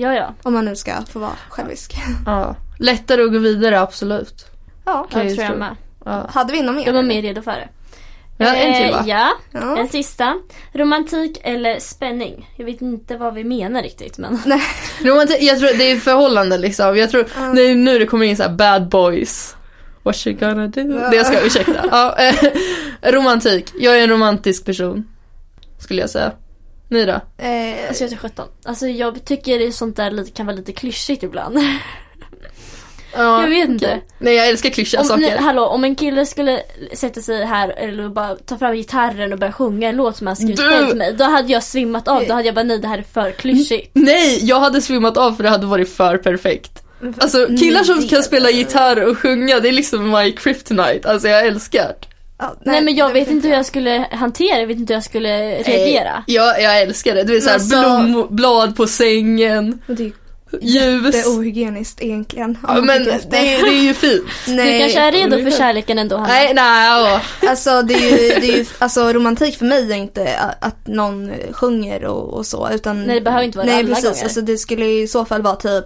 Ja 0.00 0.14
ja. 0.14 0.34
Om 0.42 0.52
man 0.54 0.64
nu 0.64 0.76
ska 0.76 0.92
få 1.12 1.18
vara 1.18 1.36
självisk. 1.48 1.94
Ja. 2.26 2.56
Lättare 2.78 3.22
att 3.22 3.32
gå 3.32 3.38
vidare, 3.38 3.80
absolut. 3.80 4.46
Ja. 4.84 5.06
Kan 5.10 5.26
Jag 5.26 5.34
tror 5.36 5.44
jag 5.48 5.58
med. 5.58 5.76
Ja. 6.04 6.26
Hade 6.30 6.52
vi 6.52 6.62
någon 6.62 6.76
mer? 6.76 6.86
Jag 6.86 6.92
var 6.92 7.02
mer 7.02 7.22
redo 7.22 7.42
för 7.42 7.50
det. 7.52 7.68
Ja, 8.38 8.54
en 8.54 8.74
till 8.82 8.92
va? 8.92 9.00
Eh, 9.00 9.08
ja, 9.08 9.30
Ja. 9.52 9.78
en 9.78 9.88
sista. 9.88 10.34
Romantik 10.72 11.40
eller 11.44 11.78
spänning? 11.78 12.50
Jag 12.56 12.64
vet 12.64 12.80
inte 12.82 13.16
vad 13.16 13.34
vi 13.34 13.44
menar 13.44 13.82
riktigt 13.82 14.18
men. 14.18 14.38
Romantik, 15.00 15.36
jag 15.42 15.58
tror 15.58 15.78
det 15.78 15.90
är 15.90 15.96
förhållande 15.96 16.58
liksom. 16.58 16.96
Jag 16.96 17.10
tror, 17.10 17.26
Ja. 17.36 17.40
det 17.42 17.62
är 17.62 17.74
nu 17.74 17.98
det 17.98 18.06
kommer 18.06 18.26
in 18.26 18.36
så 18.36 18.42
här 18.42 18.50
bad 18.50 18.88
boys. 18.88 19.56
What 20.02 20.26
you 20.26 20.36
gonna 20.36 20.66
do? 20.66 20.82
Det 21.10 21.16
jag 21.16 21.26
ska, 21.26 21.40
ursäkta. 21.40 21.84
Ja, 21.90 22.16
eh, 22.18 22.34
romantik. 23.12 23.72
Jag 23.78 23.98
är 23.98 24.02
en 24.02 24.10
romantisk 24.10 24.64
person. 24.64 25.08
Skulle 25.78 26.00
jag 26.00 26.10
säga. 26.10 26.32
Ni 26.92 27.04
då? 27.04 27.12
Eh, 27.12 27.88
Alltså 27.88 28.04
jag 28.04 28.12
är 28.12 28.16
17. 28.16 28.48
Alltså 28.64 28.86
jag 28.86 29.24
tycker 29.24 29.58
det 29.58 29.72
sånt 29.72 29.96
där 29.96 30.10
lite, 30.10 30.30
kan 30.30 30.46
vara 30.46 30.56
lite 30.56 30.72
klyschigt 30.72 31.22
ibland. 31.22 31.58
Ja, 33.16 33.42
Jag 33.42 33.48
vet 33.50 33.68
inte. 33.68 34.00
Nej 34.18 34.34
jag 34.34 34.48
älskar 34.48 34.70
klyschiga 34.70 35.00
Om, 35.00 35.06
saker. 35.06 35.20
nej, 35.20 35.36
hallå, 35.40 35.66
om 35.66 35.84
en 35.84 35.94
kille 35.94 36.26
skulle 36.26 36.62
sätta 36.94 37.20
sig 37.20 37.44
här 37.44 37.68
eller 37.68 38.08
bara 38.08 38.34
ta 38.36 38.58
fram 38.58 38.74
gitarren 38.76 39.32
och 39.32 39.38
börja 39.38 39.52
sjunga 39.52 39.88
en 39.88 39.96
låt 39.96 40.16
som 40.16 40.26
han 40.26 40.36
skrivit 40.36 40.60
själv 40.60 40.88
till 40.88 40.96
mig. 40.98 41.14
Då 41.14 41.24
hade 41.24 41.52
jag 41.52 41.62
svimmat 41.62 42.08
av. 42.08 42.24
Då 42.28 42.34
hade 42.34 42.46
jag 42.46 42.54
bara 42.54 42.62
nej 42.62 42.78
det 42.78 42.88
här 42.88 42.98
är 42.98 43.02
för 43.02 43.30
klyschigt. 43.30 43.90
Nej, 43.92 44.38
jag 44.44 44.60
hade 44.60 44.80
svimmat 44.80 45.16
av 45.16 45.32
för 45.32 45.42
det 45.42 45.48
hade 45.48 45.66
varit 45.66 45.88
för 45.96 46.16
perfekt. 46.18 46.82
Alltså 47.18 47.46
killar 47.46 47.82
som 47.84 48.08
kan 48.08 48.22
spela 48.22 48.50
gitarr 48.50 49.08
och 49.10 49.18
sjunga, 49.18 49.60
det 49.60 49.68
är 49.68 49.72
liksom 49.72 50.10
my 50.10 50.32
kryptonite. 50.32 51.10
Alltså 51.10 51.28
jag 51.28 51.46
älskar 51.46 51.88
det. 52.00 52.06
Ja, 52.42 52.54
Nej, 52.64 52.82
men 52.82 52.94
jag 52.94 53.08
det 53.10 53.14
vet 53.14 53.28
inte 53.30 53.48
hur 53.48 53.54
jag 53.54 53.66
skulle 53.66 54.06
hantera 54.10 54.58
jag 54.60 54.66
vet 54.66 54.76
inte 54.78 54.92
hur 54.92 54.96
jag 54.96 55.04
skulle 55.04 55.54
reagera. 55.62 56.24
Jag, 56.26 56.62
jag 56.62 56.82
älskar 56.82 57.14
det. 57.14 57.24
Du 57.24 57.32
vet 57.34 57.42
såhär 57.42 57.54
alltså- 57.54 58.02
blomblad 58.02 58.76
på 58.76 58.86
sängen, 58.86 59.78
Det 59.86 60.02
är 60.02 60.12
ljus. 60.62 61.12
Det 61.12 61.18
är 61.20 61.38
ohygieniskt 61.38 62.02
egentligen. 62.02 62.58
Ja, 62.68 62.74
men 62.80 63.04
det, 63.04 63.10
är- 63.12 63.20
det 63.30 63.54
är 63.54 63.82
ju 63.82 63.94
fint. 63.94 64.22
Nej, 64.48 64.72
Du 64.72 64.78
kanske 64.78 65.00
är 65.00 65.12
redo 65.12 65.28
det 65.30 65.36
är 65.36 65.44
för 65.44 65.50
det. 65.50 65.56
kärleken 65.56 65.98
ändå 65.98 66.16
Hanna? 66.16 66.28
Nej, 66.28 66.54
nej. 66.54 67.02
åh. 67.02 67.48
Alltså 67.50 67.82
det 67.82 67.94
är 67.94 68.10
ju, 68.34 68.40
det 68.40 68.52
är 68.52 68.56
ju, 68.56 68.66
alltså 68.78 69.12
romantik 69.12 69.58
för 69.58 69.64
mig 69.64 69.92
är 69.92 69.96
inte 69.96 70.38
att 70.60 70.86
någon 70.86 71.32
sjunger 71.52 72.04
och, 72.04 72.34
och 72.34 72.46
så 72.46 72.68
utan 72.72 73.04
Nej, 73.04 73.14
det 73.14 73.20
behöver 73.20 73.44
inte 73.44 73.58
vara 73.58 73.66
det 73.66 73.72
Nej 73.72 73.80
alla 73.84 73.88
precis, 73.94 74.10
gånger. 74.10 74.22
alltså 74.24 74.40
det 74.40 74.58
skulle 74.58 74.86
i 74.86 75.08
så 75.08 75.24
fall 75.24 75.42
vara 75.42 75.56
typ 75.56 75.84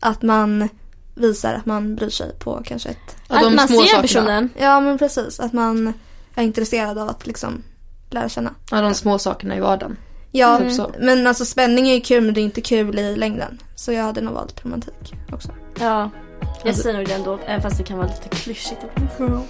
att 0.00 0.22
man 0.22 0.68
visar 1.16 1.54
att 1.54 1.66
man 1.66 1.94
bryr 1.96 2.10
sig 2.10 2.32
på 2.38 2.62
kanske 2.64 2.88
ett 2.88 3.16
Ja, 3.28 3.36
att 3.36 3.42
de 3.42 3.56
man 3.56 3.68
små 3.68 3.76
ser 3.80 3.86
sakerna. 3.86 4.02
personen. 4.02 4.50
Ja 4.58 4.80
men 4.80 4.98
precis, 4.98 5.40
att 5.40 5.52
man 5.52 5.92
är 6.34 6.42
intresserad 6.42 6.98
av 6.98 7.08
att 7.08 7.26
liksom 7.26 7.62
lära 8.10 8.28
känna. 8.28 8.54
Ja, 8.70 8.80
de 8.80 8.94
små 8.94 9.18
sakerna 9.18 9.56
i 9.56 9.60
vardagen. 9.60 9.96
Ja, 10.32 10.58
Typ 10.58 10.72
så. 10.72 10.90
men 11.00 11.26
alltså 11.26 11.44
spänning 11.44 11.88
är 11.88 11.94
ju 11.94 12.00
kul 12.00 12.24
men 12.24 12.34
det 12.34 12.40
är 12.40 12.42
inte 12.42 12.60
kul 12.60 12.98
i 12.98 13.16
längden. 13.16 13.58
Så 13.74 13.92
jag 13.92 14.02
hade 14.04 14.20
nog 14.20 14.34
valt 14.34 14.64
romantik 14.64 15.14
också. 15.32 15.48
Ja. 15.80 16.10
Jag 16.40 16.68
Alltså- 16.68 16.82
säger 16.82 16.98
nog 16.98 17.06
det 17.08 17.14
ändå, 17.14 17.38
även 17.46 17.62
fast 17.62 17.78
det 17.78 17.84
kan 17.84 17.98
vara 17.98 18.06
lite 18.08 18.28
klyschigt 18.36 18.80
ibland. 19.18 19.42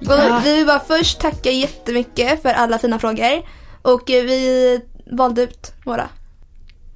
Ja. 0.00 0.40
Vi 0.44 0.56
vill 0.56 0.66
bara 0.66 0.80
först 0.80 1.20
tacka 1.20 1.50
jättemycket 1.50 2.42
för 2.42 2.48
alla 2.48 2.78
fina 2.78 2.98
frågor. 2.98 3.42
Och 3.82 4.10
eh, 4.10 4.24
vi 4.24 4.80
valde 5.12 5.42
ut 5.42 5.72
några. 5.86 6.08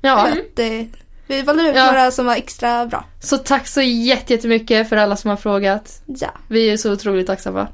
Ja, 0.00 0.26
Att, 0.28 0.58
eh, 0.58 0.82
vi 1.26 1.42
valde 1.42 1.62
ut 1.62 1.76
Ja. 1.76 1.86
några 1.86 2.10
som 2.10 2.26
var 2.26 2.34
extra 2.36 2.86
bra. 2.86 3.04
så 3.20 3.38
tack 3.38 3.66
så 3.66 3.82
jätte- 3.82 4.32
jättemycket 4.32 4.88
för 4.88 4.96
alla 4.96 5.16
som 5.16 5.30
har 5.30 5.36
frågat. 5.36 6.02
Ja. 6.06 6.28
Vi 6.48 6.70
är 6.70 6.76
så 6.76 6.92
otroligt 6.92 7.26
tacksamma. 7.26 7.68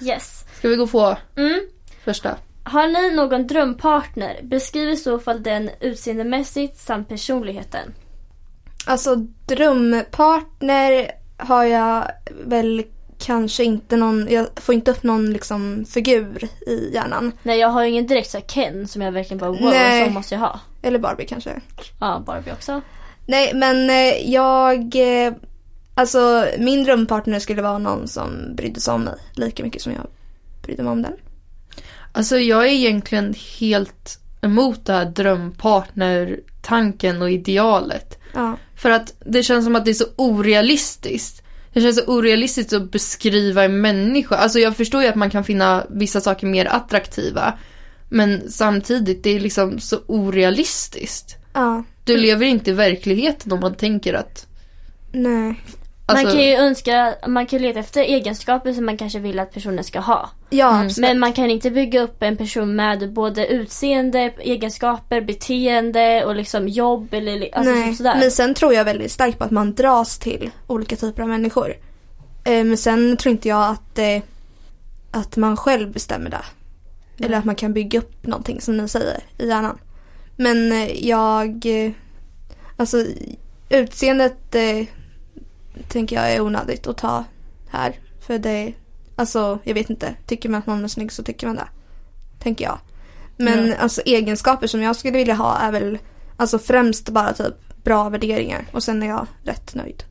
Yes. 0.00 0.44
Ska 0.58 0.68
vi 0.68 0.76
gå 0.76 0.86
på 0.86 1.16
Mm. 1.36 1.60
första? 2.04 2.36
Har 2.66 2.88
ni 2.88 3.16
någon 3.16 3.46
drömpartner? 3.46 4.40
Beskriv 4.42 4.88
i 4.90 4.96
så 4.96 5.18
fall 5.18 5.42
den 5.42 5.70
utseendemässigt 5.80 6.78
samt 6.78 7.08
personligheten. 7.08 7.94
Alltså 8.86 9.16
drömpartner 9.46 11.10
har 11.36 11.64
jag 11.64 12.04
väl 12.46 12.84
kanske 13.24 13.64
inte 13.64 13.96
någon, 13.96 14.28
jag 14.30 14.46
får 14.56 14.74
inte 14.74 14.90
upp 14.90 15.02
någon 15.02 15.32
liksom 15.32 15.84
figur 15.88 16.48
i 16.66 16.90
hjärnan. 16.94 17.32
Nej 17.42 17.58
jag 17.58 17.68
har 17.68 17.82
ju 17.82 17.90
ingen 17.90 18.06
direkt 18.06 18.30
så 18.30 18.38
här 18.38 18.44
Ken 18.44 18.88
som 18.88 19.02
jag 19.02 19.12
verkligen 19.12 19.38
bara 19.38 19.50
wow, 19.50 19.60
Nej. 19.60 20.06
så 20.06 20.10
måste 20.10 20.34
jag 20.34 20.40
ha. 20.40 20.60
Eller 20.82 20.98
Barbie 20.98 21.26
kanske. 21.26 21.60
Ja, 22.00 22.22
Barbie 22.26 22.52
också. 22.52 22.80
Nej 23.26 23.54
men 23.54 23.90
eh, 23.90 24.32
jag, 24.32 24.96
eh, 24.96 25.32
alltså 25.94 26.46
min 26.58 26.84
drömpartner 26.84 27.38
skulle 27.38 27.62
vara 27.62 27.78
någon 27.78 28.08
som 28.08 28.54
brydde 28.56 28.80
sig 28.80 28.94
om 28.94 29.02
mig 29.02 29.14
lika 29.32 29.64
mycket 29.64 29.82
som 29.82 29.92
jag 29.92 30.06
brydde 30.62 30.82
mig 30.82 30.92
om 30.92 31.02
den. 31.02 31.14
Alltså 32.12 32.38
jag 32.38 32.66
är 32.66 32.72
egentligen 32.72 33.34
helt 33.60 34.18
emot 34.40 34.86
det 34.86 34.92
här 34.92 35.04
drömpartner-tanken 35.04 37.22
och 37.22 37.30
idealet. 37.30 38.18
Ja. 38.34 38.56
För 38.76 38.90
att 38.90 39.14
det 39.26 39.42
känns 39.42 39.64
som 39.64 39.76
att 39.76 39.84
det 39.84 39.90
är 39.90 39.94
så 39.94 40.06
orealistiskt. 40.16 41.43
Det 41.74 41.80
känns 41.80 41.96
så 41.96 42.04
orealistiskt 42.06 42.72
att 42.72 42.90
beskriva 42.90 43.64
en 43.64 43.80
människa. 43.80 44.36
Alltså 44.36 44.58
jag 44.58 44.76
förstår 44.76 45.02
ju 45.02 45.08
att 45.08 45.14
man 45.14 45.30
kan 45.30 45.44
finna 45.44 45.86
vissa 45.90 46.20
saker 46.20 46.46
mer 46.46 46.66
attraktiva. 46.66 47.58
Men 48.08 48.50
samtidigt, 48.50 49.22
det 49.22 49.30
är 49.30 49.40
liksom 49.40 49.78
så 49.78 49.98
orealistiskt. 50.06 51.36
Ja. 51.52 51.84
Du 52.04 52.16
lever 52.16 52.46
inte 52.46 52.70
i 52.70 52.74
verkligheten 52.74 53.52
om 53.52 53.60
man 53.60 53.74
tänker 53.74 54.14
att... 54.14 54.46
Nej. 55.12 55.60
Alltså, 56.06 56.24
man 56.24 56.34
kan 56.34 56.42
ju 56.42 56.54
önska, 56.54 57.14
man 57.26 57.46
kan 57.46 57.62
leta 57.62 57.80
efter 57.80 58.00
egenskaper 58.00 58.72
som 58.72 58.86
man 58.86 58.96
kanske 58.96 59.18
vill 59.18 59.38
att 59.38 59.52
personen 59.52 59.84
ska 59.84 60.00
ha. 60.00 60.30
Ja 60.50 60.74
Mm. 60.80 60.92
Men 60.98 61.18
man 61.18 61.32
kan 61.32 61.50
inte 61.50 61.70
bygga 61.70 62.00
upp 62.00 62.22
en 62.22 62.36
person 62.36 62.76
med 62.76 63.12
både 63.12 63.46
utseende, 63.46 64.32
egenskaper, 64.38 65.20
beteende 65.20 66.24
och 66.24 66.34
liksom 66.34 66.68
jobb 66.68 67.14
eller 67.14 67.48
alltså 67.56 67.74
Nej. 67.74 67.94
sådär. 67.94 68.16
Men 68.18 68.30
sen 68.30 68.54
tror 68.54 68.74
jag 68.74 68.84
väldigt 68.84 69.12
starkt 69.12 69.38
på 69.38 69.44
att 69.44 69.50
man 69.50 69.74
dras 69.74 70.18
till 70.18 70.50
olika 70.66 70.96
typer 70.96 71.22
av 71.22 71.28
människor. 71.28 71.74
Eh, 72.44 72.64
men 72.64 72.76
sen 72.76 73.16
tror 73.16 73.30
inte 73.30 73.48
jag 73.48 73.70
att, 73.70 73.98
eh, 73.98 74.22
att 75.10 75.36
man 75.36 75.56
själv 75.56 75.92
bestämmer 75.92 76.30
det. 76.30 76.44
Eller 77.24 77.38
att 77.38 77.44
man 77.44 77.54
kan 77.54 77.72
bygga 77.72 77.98
upp 77.98 78.26
någonting 78.26 78.60
som 78.60 78.76
ni 78.76 78.88
säger 78.88 79.20
i 79.38 79.48
hjärnan. 79.48 79.78
Men 80.36 80.72
eh, 80.72 81.06
jag, 81.08 81.66
eh, 81.66 81.92
alltså 82.76 83.06
utseendet 83.68 84.54
eh, 84.54 84.86
tänker 85.88 86.16
jag 86.16 86.32
är 86.32 86.40
onödigt 86.40 86.86
att 86.86 86.98
ta 86.98 87.24
här. 87.68 87.98
För 88.26 88.38
det, 88.38 88.72
alltså 89.16 89.58
jag 89.64 89.74
vet 89.74 89.90
inte, 89.90 90.14
tycker 90.26 90.48
man 90.48 90.58
att 90.58 90.66
någon 90.66 90.84
är 90.84 90.88
snygg 90.88 91.12
så 91.12 91.22
tycker 91.22 91.46
man 91.46 91.56
det. 91.56 91.68
Tänker 92.38 92.64
jag. 92.64 92.78
Men 93.36 93.68
Ja. 93.68 93.74
alltså 93.76 94.00
egenskaper 94.04 94.66
som 94.66 94.82
jag 94.82 94.96
skulle 94.96 95.18
vilja 95.18 95.34
ha 95.34 95.58
är 95.58 95.72
väl 95.72 95.98
alltså 96.36 96.58
främst 96.58 97.08
bara 97.08 97.32
typ 97.32 97.54
bra 97.84 98.08
värderingar 98.08 98.64
och 98.72 98.82
sen 98.82 99.02
är 99.02 99.06
jag 99.06 99.26
rätt 99.44 99.74
nöjd. 99.74 100.04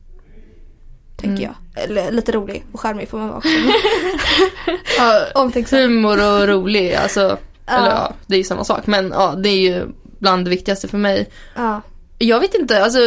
Tänker 1.16 1.44
Mm. 1.44 1.54
jag. 1.74 1.84
Eller 1.84 2.10
lite 2.12 2.32
rolig 2.32 2.64
och 2.72 2.80
charmig 2.80 3.08
får 3.08 3.18
man 3.18 3.28
vara 3.28 3.38
också. 3.38 3.48
Ja, 4.98 5.26
humor 5.78 6.16
och 6.40 6.48
rolig, 6.48 6.94
alltså. 6.94 7.38
Eller 7.66 7.88
ja, 7.90 8.14
det 8.26 8.34
är 8.34 8.38
ju 8.38 8.44
samma 8.44 8.64
sak. 8.64 8.86
Men 8.86 9.10
ja, 9.10 9.34
det 9.34 9.48
är 9.48 9.60
ju 9.60 9.86
bland 10.18 10.44
det 10.46 10.50
viktigaste 10.50 10.88
för 10.88 10.98
mig. 10.98 11.30
Ja. 11.56 11.80
Jag 12.18 12.40
vet 12.40 12.54
inte, 12.54 12.84
alltså 12.84 12.98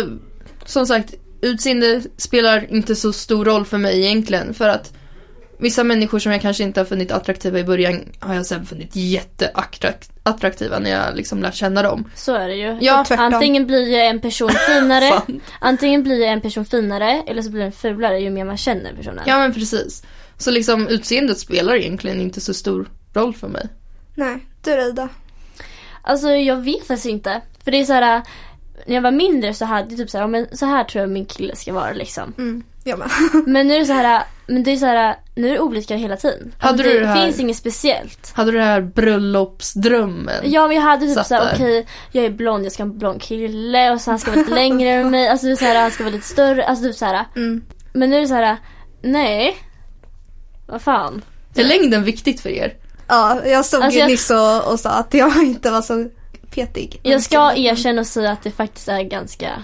som 0.66 0.86
sagt, 0.88 1.14
utseende 1.42 2.02
spelar 2.18 2.74
inte 2.74 2.96
så 2.96 3.14
stor 3.14 3.46
roll 3.46 3.66
för 3.66 3.78
mig 3.78 4.02
egentligen. 4.06 4.54
För 4.54 4.70
att 4.70 4.94
vissa 5.60 5.84
människor 5.84 6.20
som 6.20 6.32
jag 6.32 6.42
kanske 6.42 6.64
inte 6.64 6.80
har 6.80 6.86
funnit 6.86 7.12
attraktiva 7.12 7.60
i 7.60 7.64
början 7.64 8.02
har 8.20 8.34
jag 8.36 8.46
sen 8.46 8.66
funnit 8.66 8.96
jätteattraktiva 8.96 10.80
när 10.80 10.90
jag 10.90 11.16
liksom 11.16 11.42
lärt 11.42 11.56
känna 11.56 11.82
dem. 11.82 12.10
Så 12.16 12.36
är 12.36 12.48
det 12.48 12.56
ju. 12.56 12.78
Ja. 12.82 13.06
Antingen 13.10 13.68
blir 13.68 13.98
en 13.98 14.22
person 14.22 14.52
finare, 14.68 15.22
antingen 15.60 16.04
blir 16.04 16.26
en 16.26 16.42
person 16.42 16.66
finare 16.66 17.24
eller 17.28 17.42
så 17.42 17.50
blir 17.50 17.62
den 17.62 17.72
fulare 17.72 18.20
ju 18.20 18.30
mer 18.30 18.46
man 18.46 18.58
känner 18.58 18.94
personen. 18.94 19.24
Ja 19.28 19.38
men 19.38 19.54
precis. 19.54 20.04
Så 20.38 20.52
liksom 20.52 20.88
utseendet 20.88 21.40
spelar 21.40 21.76
egentligen 21.76 22.22
inte 22.22 22.42
så 22.42 22.54
stor 22.54 22.90
roll 23.14 23.34
för 23.34 23.48
mig. 23.48 23.68
Nej, 24.16 24.48
du 24.64 24.76
då 24.76 24.82
Ida? 24.82 25.10
Alltså 26.02 26.30
jag 26.30 26.56
vet 26.56 26.88
faktiskt 26.88 27.06
inte. 27.06 27.42
För 27.64 27.72
det 27.72 27.80
är 27.80 27.84
så 27.84 27.94
här. 27.94 28.22
När 28.86 28.96
jag 28.96 29.02
var 29.02 29.12
mindre 29.12 29.54
så 29.54 29.66
hade 29.66 29.90
jag 29.90 29.98
typ 29.98 30.10
så 30.10 30.18
här, 30.18 30.28
men 30.28 30.48
så 30.58 30.66
här 30.66 30.84
tror 30.84 31.02
jag 31.02 31.10
min 31.10 31.26
kille 31.26 31.56
ska 31.56 31.74
vara 31.74 31.92
liksom. 31.94 32.34
Mm, 32.38 32.64
jag 32.84 33.00
med. 33.00 33.10
Men 33.48 33.68
nu 33.68 33.74
är 33.76 33.80
det 33.80 33.86
så 33.86 33.94
här, 33.94 34.24
men 34.48 34.64
det 34.64 34.72
är 34.72 34.78
så 34.78 34.86
här, 34.86 35.16
nu 35.36 35.48
är 35.48 35.52
det 35.52 35.60
olika 35.60 35.96
hela 35.96 36.18
tiden. 36.18 36.54
Hade 36.60 36.70
Alltså, 36.74 36.84
du 36.88 36.94
det 36.94 37.00
det 37.00 37.08
här- 37.08 37.26
finns 37.26 37.40
inget 37.40 37.58
speciellt. 37.58 38.32
Hade 38.36 38.52
du 38.52 38.58
det 38.58 38.64
här 38.64 38.82
bröllopsdrömmen? 38.82 40.36
Ja 40.44 40.68
men 40.68 40.76
jag 40.76 40.84
hade 40.84 41.06
typ 41.16 41.26
såhär, 41.26 41.46
där. 41.46 41.52
okej 41.54 41.88
jag 42.12 42.26
är 42.26 42.30
blond, 42.30 42.66
jag 42.66 42.72
ska 42.72 42.84
ha 42.84 42.90
en 42.92 42.98
blond 42.98 43.22
kille 43.22 43.92
och 43.92 44.02
så 44.02 44.12
han 44.12 44.20
ska 44.20 44.32
vara 44.32 44.40
lite 44.42 44.54
längre 44.56 44.90
än 44.90 45.12
mig. 45.12 45.28
Alltså 45.28 45.56
så 45.56 45.66
här, 45.66 45.82
han 45.82 45.92
ska 45.92 46.04
vara 46.04 46.14
lite 46.14 46.28
större, 46.28 46.64
alltså 46.66 46.84
typ 46.86 46.96
såhär. 46.96 47.26
Mm. 47.36 47.64
Men 47.94 48.10
nu 48.10 48.16
är 48.18 48.22
det 48.22 48.28
så 48.28 48.34
här, 48.34 48.58
nej. 49.02 49.58
Vad 50.68 50.82
fan. 50.82 51.22
Är 51.56 51.64
längden 51.64 52.04
viktigt 52.04 52.42
för 52.42 52.50
er? 52.50 52.74
Ja, 53.08 53.42
jag 53.46 53.66
stod 53.66 53.82
Alltså, 53.84 53.96
ju 53.96 54.00
jag- 54.02 54.10
nyss 54.10 54.30
och, 54.30 54.72
och 54.72 54.80
sa 54.80 54.90
att 54.90 55.14
jag 55.14 55.44
inte 55.44 55.70
var 55.72 55.82
så 55.82 56.08
petig. 56.58 57.00
Jag 57.04 57.24
ska 57.24 57.54
erkänna 57.56 58.02
och 58.02 58.08
säga 58.08 58.32
att 58.32 58.44
det 58.44 58.52
faktiskt 58.52 58.88
är 58.88 59.02
ganska 59.02 59.64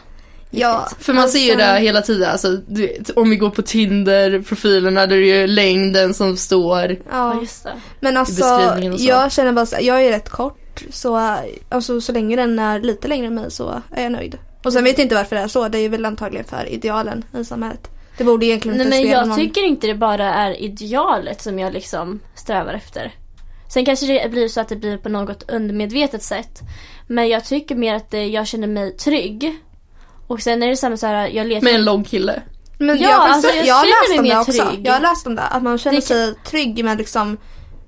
Ja, 0.55 0.87
För 0.99 1.13
man 1.13 1.29
ser 1.29 1.39
ju 1.39 1.51
alltså- 1.51 1.67
det 1.67 1.79
hela 1.79 2.01
tiden, 2.01 2.31
alltså, 2.31 2.51
du 2.67 2.81
vet, 2.87 3.09
om 3.09 3.29
vi 3.29 3.35
går 3.35 3.49
på 3.49 3.61
Tinder, 3.61 4.41
profilerna, 4.41 5.07
där 5.07 5.15
är 5.15 5.19
det 5.19 5.25
ju 5.27 5.47
längden 5.47 6.13
som 6.13 6.37
står. 6.37 6.97
Ja 7.11 7.41
just 7.41 7.63
det. 7.63 7.73
men 7.99 8.17
alltså 8.17 8.33
beskrivningen 8.35 8.93
och 8.93 8.99
så. 8.99 9.05
jag 9.05 9.31
känner 9.31 9.51
bara 9.51 9.65
så 9.65 9.75
jag 9.81 10.03
är 10.05 10.11
rätt 10.11 10.29
kort 10.29 10.83
så 10.89 11.37
alltså, 11.69 12.01
så 12.01 12.11
länge 12.11 12.35
den 12.35 12.59
är 12.59 12.79
lite 12.79 13.07
längre 13.07 13.27
än 13.27 13.35
mig 13.35 13.51
så 13.51 13.81
är 13.91 14.03
jag 14.03 14.11
nöjd. 14.11 14.37
Och 14.63 14.73
sen 14.73 14.83
vet 14.83 14.97
jag 14.97 15.05
inte 15.05 15.15
varför 15.15 15.35
det 15.35 15.41
är 15.41 15.47
så, 15.47 15.67
det 15.67 15.77
är 15.77 15.89
väl 15.89 16.05
antagligen 16.05 16.45
för 16.45 16.69
idealen 16.69 17.23
i 17.39 17.45
samhället. 17.45 17.89
Det 18.17 18.23
borde 18.23 18.45
egentligen 18.45 18.77
Nej 18.77 18.85
inte 18.87 18.97
men 18.97 19.03
spela 19.03 19.19
jag 19.19 19.27
någon... 19.27 19.37
tycker 19.37 19.63
inte 19.63 19.87
det 19.87 19.95
bara 19.95 20.33
är 20.33 20.61
idealet 20.61 21.41
som 21.41 21.59
jag 21.59 21.73
liksom 21.73 22.19
strävar 22.35 22.73
efter. 22.73 23.11
Sen 23.73 23.85
kanske 23.85 24.05
det 24.05 24.31
blir 24.31 24.47
så 24.47 24.61
att 24.61 24.69
det 24.69 24.75
blir 24.75 24.97
på 24.97 25.09
något 25.09 25.51
undermedvetet 25.51 26.23
sätt. 26.23 26.59
Men 27.07 27.29
jag 27.29 27.45
tycker 27.45 27.75
mer 27.75 27.95
att 27.95 28.11
det, 28.11 28.25
jag 28.27 28.47
känner 28.47 28.67
mig 28.67 28.97
trygg. 28.97 29.59
Och 30.27 30.41
sen 30.41 30.63
är 30.63 30.67
det 30.67 30.77
samma 30.77 30.97
så 30.97 31.07
här, 31.07 31.27
jag 31.27 31.47
letar... 31.47 31.63
Med 31.63 31.75
en 31.75 31.85
lång 31.85 32.03
kille. 32.03 32.41
Men 32.79 32.97
Ja, 33.01 33.09
jag, 33.09 33.21
alltså, 33.21 33.49
jag 33.55 33.65
jag 33.65 33.75
har 33.75 33.83
känner 33.83 34.01
läst 34.03 34.19
om 34.19 34.21
mig 34.23 34.29
det 34.29 34.35
mer 34.35 34.41
också. 34.41 34.69
trygg. 34.71 34.87
Jag 34.87 34.93
har 34.93 34.99
läst 35.01 35.27
om 35.27 35.35
det, 35.35 35.41
att 35.41 35.63
man 35.63 35.77
känner 35.77 35.95
Det 35.95 36.01
sig 36.01 36.33
trygg 36.35 36.85
med 36.85 36.97
liksom 36.97 37.37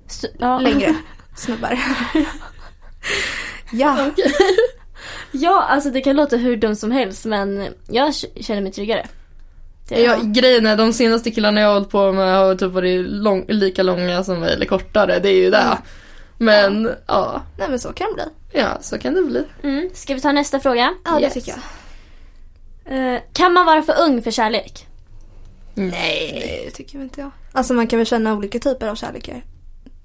Så- 0.08 0.28
ja. 0.40 0.60
längre 0.60 0.96
snubbar. 1.36 1.80
ja, 3.72 4.12
Ja, 5.32 5.64
alltså 5.64 5.90
det 5.90 6.02
kan 6.02 6.16
låta 6.16 6.38
hur 6.38 6.58
dumt 6.58 6.76
som 6.76 6.92
helst 6.92 7.26
men 7.26 7.68
jag 7.88 8.14
känner 8.42 8.62
mig 8.62 8.72
tryggare. 8.72 9.08
Det, 9.88 10.02
Ja, 10.02 10.18
grejen 10.24 10.66
är, 10.66 10.78
de 10.78 10.94
senaste 10.94 11.32
killarna 11.32 11.62
jag 11.62 11.68
har 11.68 11.74
hållit 11.74 11.90
på 11.90 12.12
med 12.12 12.36
har 12.38 12.56
typ 12.56 12.72
varit 12.72 13.06
lång, 13.10 13.46
lika 13.48 13.84
långa 13.84 14.24
som 14.24 14.40
mig, 14.40 14.54
eller 14.54 14.66
kortare, 14.66 15.20
det 15.20 15.30
är 15.30 15.34
ju 15.44 15.50
det. 15.52 15.58
Mm. 15.58 15.78
Men, 16.38 16.96
ja. 17.08 17.42
nej 17.58 17.70
men 17.70 17.80
så 17.80 17.94
kan 17.94 18.08
det 18.08 18.14
bli. 18.14 18.62
ja, 18.62 18.78
så 18.82 18.98
kan 18.98 19.14
det 19.14 19.22
bli. 19.22 19.44
Mm. 19.64 19.90
Ska 19.94 20.14
vi 20.14 20.22
ta 20.22 20.32
nästa 20.32 20.60
fråga? 20.60 20.94
Ja, 21.06 21.12
det 21.16 21.22
Yes. 21.22 21.34
tycker 21.34 21.52
jag. 22.86 23.16
Eh, 23.16 23.22
kan 23.34 23.54
man 23.54 23.66
vara 23.66 23.82
för 23.82 23.96
ung 24.02 24.22
för 24.22 24.32
kärlek? 24.32 24.88
Nej. 25.74 25.90
Nej, 25.90 26.62
det 26.66 26.72
tycker 26.72 27.02
inte 27.02 27.22
jag. 27.22 27.32
Alltså 27.52 27.74
man 27.74 27.88
kan 27.88 28.00
väl 28.00 28.06
känna 28.06 28.34
olika 28.34 28.60
typer 28.60 28.88
av 28.88 28.96
kärlekar. 28.96 29.44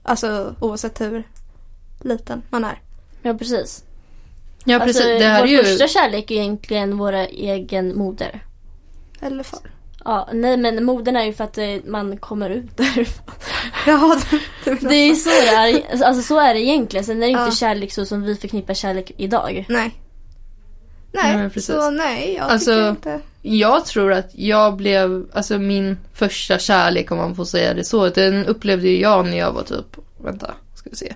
Alltså 0.02 0.54
oavsett 0.60 1.00
hur 1.00 1.24
liten 2.00 2.42
man 2.50 2.64
är. 2.64 2.80
Ja 3.22 3.34
precis. 3.34 3.84
Ja 4.64 4.78
precis, 4.78 4.96
alltså, 4.96 5.18
det 5.18 5.24
här 5.24 5.40
vår 5.40 5.46
är 5.46 5.50
ju... 5.50 5.62
första 5.62 5.88
kärlek 5.88 6.30
är 6.30 6.34
egentligen 6.34 6.98
våra 6.98 7.26
egen 7.26 7.98
moder. 7.98 8.40
Eller 9.20 9.42
far. 9.42 9.60
Ja, 10.04 10.28
nej 10.32 10.56
men 10.56 10.84
modern 10.84 11.16
är 11.16 11.24
ju 11.24 11.32
för 11.32 11.44
att 11.44 11.58
eh, 11.58 11.66
man 11.86 12.16
kommer 12.16 12.50
ut 12.50 12.64
därifrån. 12.76 13.34
Ja, 13.86 14.18
det, 14.30 14.70
det, 14.70 14.88
Det 14.88 14.94
är 14.94 15.06
ju 15.08 15.14
så 15.14 15.28
det 15.30 15.48
är. 15.48 16.04
Alltså 16.04 16.22
så 16.22 16.38
är 16.40 16.54
det 16.54 16.60
egentligen. 16.60 17.04
Sen 17.04 17.16
är 17.16 17.20
det 17.26 17.28
inte 17.32 17.42
Ja. 17.42 17.50
kärlek 17.50 17.92
så 17.92 18.04
som 18.06 18.22
vi 18.22 18.36
förknippar 18.36 18.74
kärlek 18.74 19.12
idag. 19.16 19.66
Nej. 19.68 19.94
Nej, 21.12 21.36
Nej, 21.36 21.62
så 21.62 21.90
nej, 21.90 22.34
jag 22.34 22.50
Alltså- 22.50 22.70
tycker 22.70 22.90
inte. 22.90 23.20
Jag 23.42 23.84
tror 23.86 24.12
att 24.12 24.30
jag 24.32 24.76
blev, 24.76 25.26
alltså 25.32 25.58
min 25.58 25.98
första 26.14 26.58
kärlek 26.58 27.10
om 27.10 27.18
man 27.18 27.34
får 27.34 27.44
säga 27.44 27.74
det 27.74 27.84
så, 27.84 28.08
den 28.08 28.46
upplevde 28.46 28.88
ju 28.88 29.00
jag 29.00 29.26
när 29.26 29.36
jag 29.38 29.52
var 29.52 29.62
typ, 29.62 29.96
vänta, 30.18 30.54
ska 30.74 30.90
vi 30.90 30.96
se, 30.96 31.14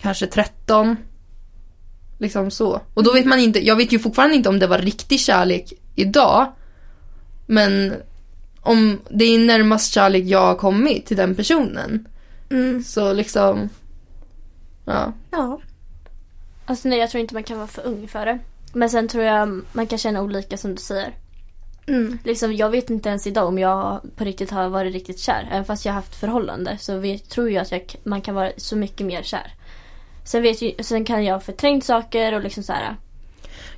kanske 0.00 0.26
13. 0.26 0.96
Liksom 2.18 2.50
så. 2.50 2.80
Och 2.94 3.02
då 3.04 3.12
vet 3.12 3.24
man 3.26 3.38
inte, 3.38 3.66
jag 3.66 3.76
vet 3.76 3.92
ju 3.92 3.98
fortfarande 3.98 4.34
inte 4.36 4.48
om 4.48 4.58
det 4.58 4.66
var 4.66 4.78
riktig 4.78 5.20
kärlek 5.20 5.72
idag. 5.94 6.52
Men 7.52 7.94
om 8.60 9.00
det 9.10 9.24
är 9.24 9.38
närmast 9.38 9.92
kärlek 9.92 10.24
jag 10.24 10.40
har 10.40 10.54
kommit 10.54 11.06
till 11.06 11.16
den 11.16 11.34
personen. 11.34 12.08
Mm. 12.50 12.82
Så 12.82 13.12
liksom, 13.12 13.68
ja. 14.84 15.12
Ja. 15.30 15.60
Alltså 16.66 16.88
nej 16.88 16.98
jag 16.98 17.10
tror 17.10 17.20
inte 17.20 17.34
man 17.34 17.42
kan 17.42 17.56
vara 17.56 17.66
för 17.66 17.86
ung 17.86 18.08
för 18.08 18.26
det. 18.26 18.38
Men 18.72 18.90
sen 18.90 19.08
tror 19.08 19.24
jag 19.24 19.62
man 19.72 19.86
kan 19.86 19.98
känna 19.98 20.22
olika 20.22 20.56
som 20.56 20.74
du 20.74 20.82
säger. 20.82 21.14
Mm. 21.86 22.18
Liksom, 22.24 22.52
jag 22.52 22.70
vet 22.70 22.90
inte 22.90 23.08
ens 23.08 23.26
idag 23.26 23.48
om 23.48 23.58
jag 23.58 24.00
på 24.16 24.24
riktigt 24.24 24.50
har 24.50 24.68
varit 24.68 24.92
riktigt 24.92 25.18
kär. 25.18 25.48
Även 25.50 25.64
fast 25.64 25.84
jag 25.84 25.92
har 25.92 26.00
haft 26.00 26.14
förhållande 26.14 26.78
så 26.80 26.98
vet, 26.98 27.28
tror 27.28 27.50
jag 27.50 27.62
att 27.62 27.72
jag, 27.72 27.94
man 28.04 28.20
kan 28.20 28.34
vara 28.34 28.50
så 28.56 28.76
mycket 28.76 29.06
mer 29.06 29.22
kär. 29.22 29.54
Sen, 30.24 30.42
vet 30.42 30.86
sen 30.86 31.04
kan 31.04 31.24
jag 31.24 31.34
ha 31.34 31.40
förträngt 31.40 31.84
saker 31.84 32.34
och 32.34 32.42
liksom 32.42 32.62
så 32.62 32.72
här. 32.72 32.96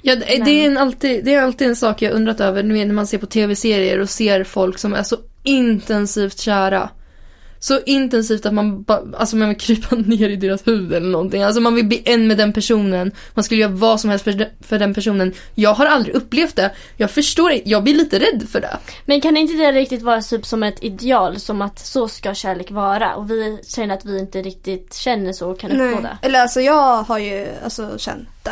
Ja, 0.03 0.17
det, 0.17 0.45
det, 0.45 0.51
är 0.51 0.67
en 0.67 0.79
alltid, 0.79 1.25
det 1.25 1.35
är 1.35 1.43
alltid 1.43 1.69
en 1.69 1.77
sak 1.77 2.03
jag 2.03 2.13
undrat 2.13 2.41
över 2.41 2.63
när 2.63 2.87
man 2.93 3.07
ser 3.07 3.19
på 3.19 3.27
tv-serier 3.27 3.99
och 4.01 4.11
ser 4.11 4.45
folk 4.45 4.79
som 4.79 4.95
är 4.95 5.03
så 5.03 5.17
intensivt 5.43 6.39
kära. 6.41 6.89
Så 7.59 7.81
intensivt 7.87 8.47
att 8.47 8.55
man 8.55 8.83
bara, 8.83 9.03
alltså 9.19 9.37
man 9.37 9.49
vill 9.49 9.59
krypa 9.59 9.95
ner 9.97 10.29
i 10.29 10.37
deras 10.37 10.67
huvud 10.67 10.93
eller 10.93 11.09
någonting. 11.09 11.43
Alltså 11.43 11.61
man 11.61 11.75
vill 11.75 11.85
bli 11.87 12.03
en 12.05 12.27
med 12.27 12.37
den 12.39 12.53
personen. 12.53 13.13
Man 13.35 13.45
skulle 13.45 13.61
göra 13.61 13.73
vad 13.73 14.01
som 14.01 14.11
helst 14.11 14.25
för, 14.25 14.33
de- 14.33 14.47
för 14.61 14.79
den 14.79 14.95
personen. 14.95 15.33
Jag 15.55 15.75
har 15.75 15.87
aldrig 15.87 16.15
upplevt 16.15 16.57
det. 16.57 16.71
Jag 16.97 17.11
förstår 17.11 17.51
inte, 17.53 17.71
jag 17.71 17.83
blir 17.83 17.95
lite 17.95 18.19
rädd 18.19 18.47
för 18.53 18.61
det. 18.61 18.79
Men 19.07 19.21
kan 19.21 19.37
inte 19.37 19.55
det 19.55 19.73
riktigt 19.73 20.03
vara 20.03 20.23
typ 20.23 20.47
som 20.47 20.63
ett 20.63 20.85
ideal? 20.85 21.41
Som 21.41 21.63
att 21.63 21.79
så 21.79 22.09
ska 22.09 22.35
kärlek 22.35 22.71
vara. 22.71 23.15
Och 23.15 23.31
vi 23.31 23.59
känner 23.69 23.95
att 23.95 24.05
vi 24.05 24.19
inte 24.19 24.43
riktigt 24.43 24.95
känner 24.95 25.33
så 25.33 25.51
och 25.51 25.61
kan 25.61 25.71
uppnå 25.71 26.01
det. 26.01 26.19
Eller 26.23 26.41
alltså 26.41 26.61
jag 26.61 27.03
har 27.03 27.19
ju 27.19 27.49
alltså 27.65 27.99
känt 27.99 28.29
det. 28.43 28.51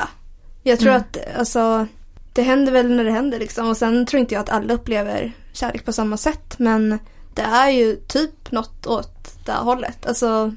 Jag 0.63 0.79
tror 0.79 0.91
Mm. 0.91 1.01
att 1.03 1.37
alltså 1.39 1.87
det 2.33 2.43
händer 2.43 2.73
väl 2.73 2.91
när 2.97 3.05
det 3.05 3.11
händer 3.11 3.39
liksom. 3.39 3.69
Och 3.69 3.77
sen 3.77 4.07
tror 4.07 4.21
inte 4.21 4.35
jag 4.35 4.41
att 4.43 4.51
alla 4.51 4.75
upplever 4.75 5.33
kärlek 5.53 5.85
på 5.85 5.93
samma 5.93 6.17
sätt. 6.17 6.55
Men 6.59 6.99
det 7.35 7.43
är 7.43 7.71
ju 7.71 7.97
typ 7.97 8.53
något 8.53 8.87
åt 8.87 9.29
det 9.45 9.53
här 9.53 9.63
hållet. 9.63 10.07
Alltså 10.07 10.55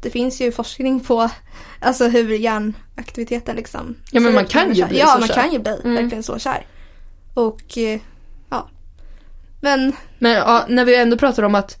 det 0.00 0.10
finns 0.10 0.40
ju 0.40 0.52
forskning 0.52 1.00
på 1.00 1.30
alltså 1.80 2.08
hur 2.08 2.30
hjärnaktiviteten 2.38 3.56
liksom. 3.56 3.94
Ja, 4.10 4.20
men 4.20 4.34
man 4.34 4.44
kan 4.44 4.74
ju 4.74 4.86
bli 4.86 4.98
Ja, 4.98 5.06
så 5.06 5.18
man 5.18 5.28
kär. 5.28 5.34
kan 5.34 5.52
ju 5.52 5.58
bli 5.58 5.76
Mm. 5.84 5.94
verkligen 5.94 6.22
så 6.22 6.38
kär. 6.38 6.66
Och 7.34 7.78
eh, 7.78 8.00
ja. 8.50 8.68
Men 9.60 9.92
Men 10.18 10.32
ja, 10.32 10.64
när 10.68 10.84
vi 10.84 10.96
ändå 10.96 11.16
pratar 11.16 11.42
om 11.42 11.54
att 11.54 11.78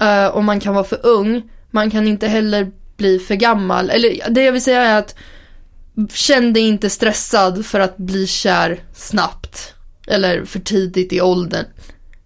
eh, 0.00 0.36
om 0.36 0.44
man 0.44 0.60
kan 0.60 0.74
vara 0.74 0.84
för 0.84 1.06
ung, 1.06 1.50
man 1.70 1.90
kan 1.90 2.06
inte 2.06 2.26
heller 2.28 2.72
bli 2.96 3.18
för 3.18 3.34
gammal. 3.34 3.90
Eller 3.90 4.30
det 4.30 4.42
jag 4.44 4.52
vill 4.52 4.62
säga 4.62 4.82
är 4.82 4.98
att 4.98 5.14
känn 6.10 6.52
dig 6.52 6.62
inte 6.62 6.90
stressad 6.90 7.66
för 7.66 7.80
att 7.80 7.96
bli 7.96 8.26
kär 8.26 8.80
snabbt. 8.94 9.74
Eller 10.06 10.44
för 10.44 10.58
tidigt 10.58 11.12
i 11.12 11.20
åldern. 11.20 11.64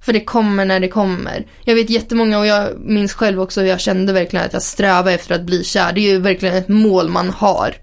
För 0.01 0.13
det 0.13 0.25
kommer 0.25 0.65
när 0.65 0.81
det 0.81 0.89
kommer. 0.89 1.47
Jag 1.65 1.75
vet 1.75 1.91
jättemånga 1.91 2.39
och 2.39 2.47
jag 2.47 2.81
minns 2.81 3.13
själv 3.13 3.41
också 3.41 3.61
hur 3.61 3.69
jag 3.69 3.81
kände 3.81 4.13
verkligen 4.13 4.47
att 4.47 4.53
jag 4.53 4.63
strävade 4.63 5.13
efter 5.13 5.35
att 5.35 5.43
bli 5.43 5.65
kär. 5.65 5.93
Det 5.93 6.01
är 6.01 6.13
ju 6.13 6.19
verkligen 6.19 6.55
ett 6.55 6.69
mål 6.69 7.09
man 7.09 7.31
har. 7.31 7.75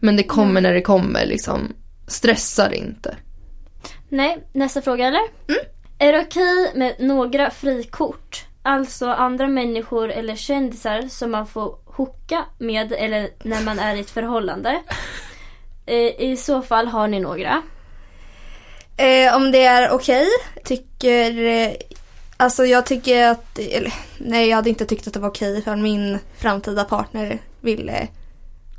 Men 0.00 0.16
det 0.16 0.22
kommer 0.22 0.60
när 0.60 0.72
det 0.72 0.82
kommer 0.82 1.26
liksom. 1.26 1.72
Stressa 2.06 2.68
dig 2.68 2.78
inte. 2.78 3.16
Nej, 4.08 4.38
nästa 4.52 4.82
fråga 4.82 5.06
eller? 5.06 5.22
Är 5.98 6.12
det 6.12 6.20
okej 6.20 6.72
med 6.74 6.94
några 6.98 7.50
frikort? 7.50 8.44
Alltså 8.62 9.08
andra 9.08 9.48
människor 9.48 10.10
eller 10.10 10.36
kändisar 10.36 11.08
som 11.08 11.30
man 11.30 11.46
får 11.46 11.81
hooka 11.96 12.44
med 12.58 12.92
eller 12.92 13.30
när 13.42 13.62
man 13.62 13.78
är 13.78 13.96
i 13.96 14.00
ett 14.00 14.10
förhållande. 14.10 14.82
Eh, 15.86 16.20
I 16.20 16.36
så 16.36 16.62
fall 16.62 16.88
har 16.88 17.08
ni 17.08 17.20
några. 17.20 17.62
Eh, 18.96 19.36
om 19.36 19.50
det 19.50 19.64
är 19.64 19.90
okej, 19.90 20.26
tycker... 20.64 21.44
Eh, 21.44 21.72
alltså 22.36 22.66
jag 22.66 22.86
tycker 22.86 23.28
att... 23.28 23.58
Eller, 23.58 23.94
nej, 24.18 24.48
jag 24.48 24.56
hade 24.56 24.70
inte 24.70 24.86
tyckt 24.86 25.06
att 25.06 25.14
det 25.14 25.20
var 25.20 25.28
okej 25.28 25.58
ifall 25.58 25.78
min 25.78 26.18
framtida 26.38 26.84
partner 26.84 27.38
ville... 27.60 28.08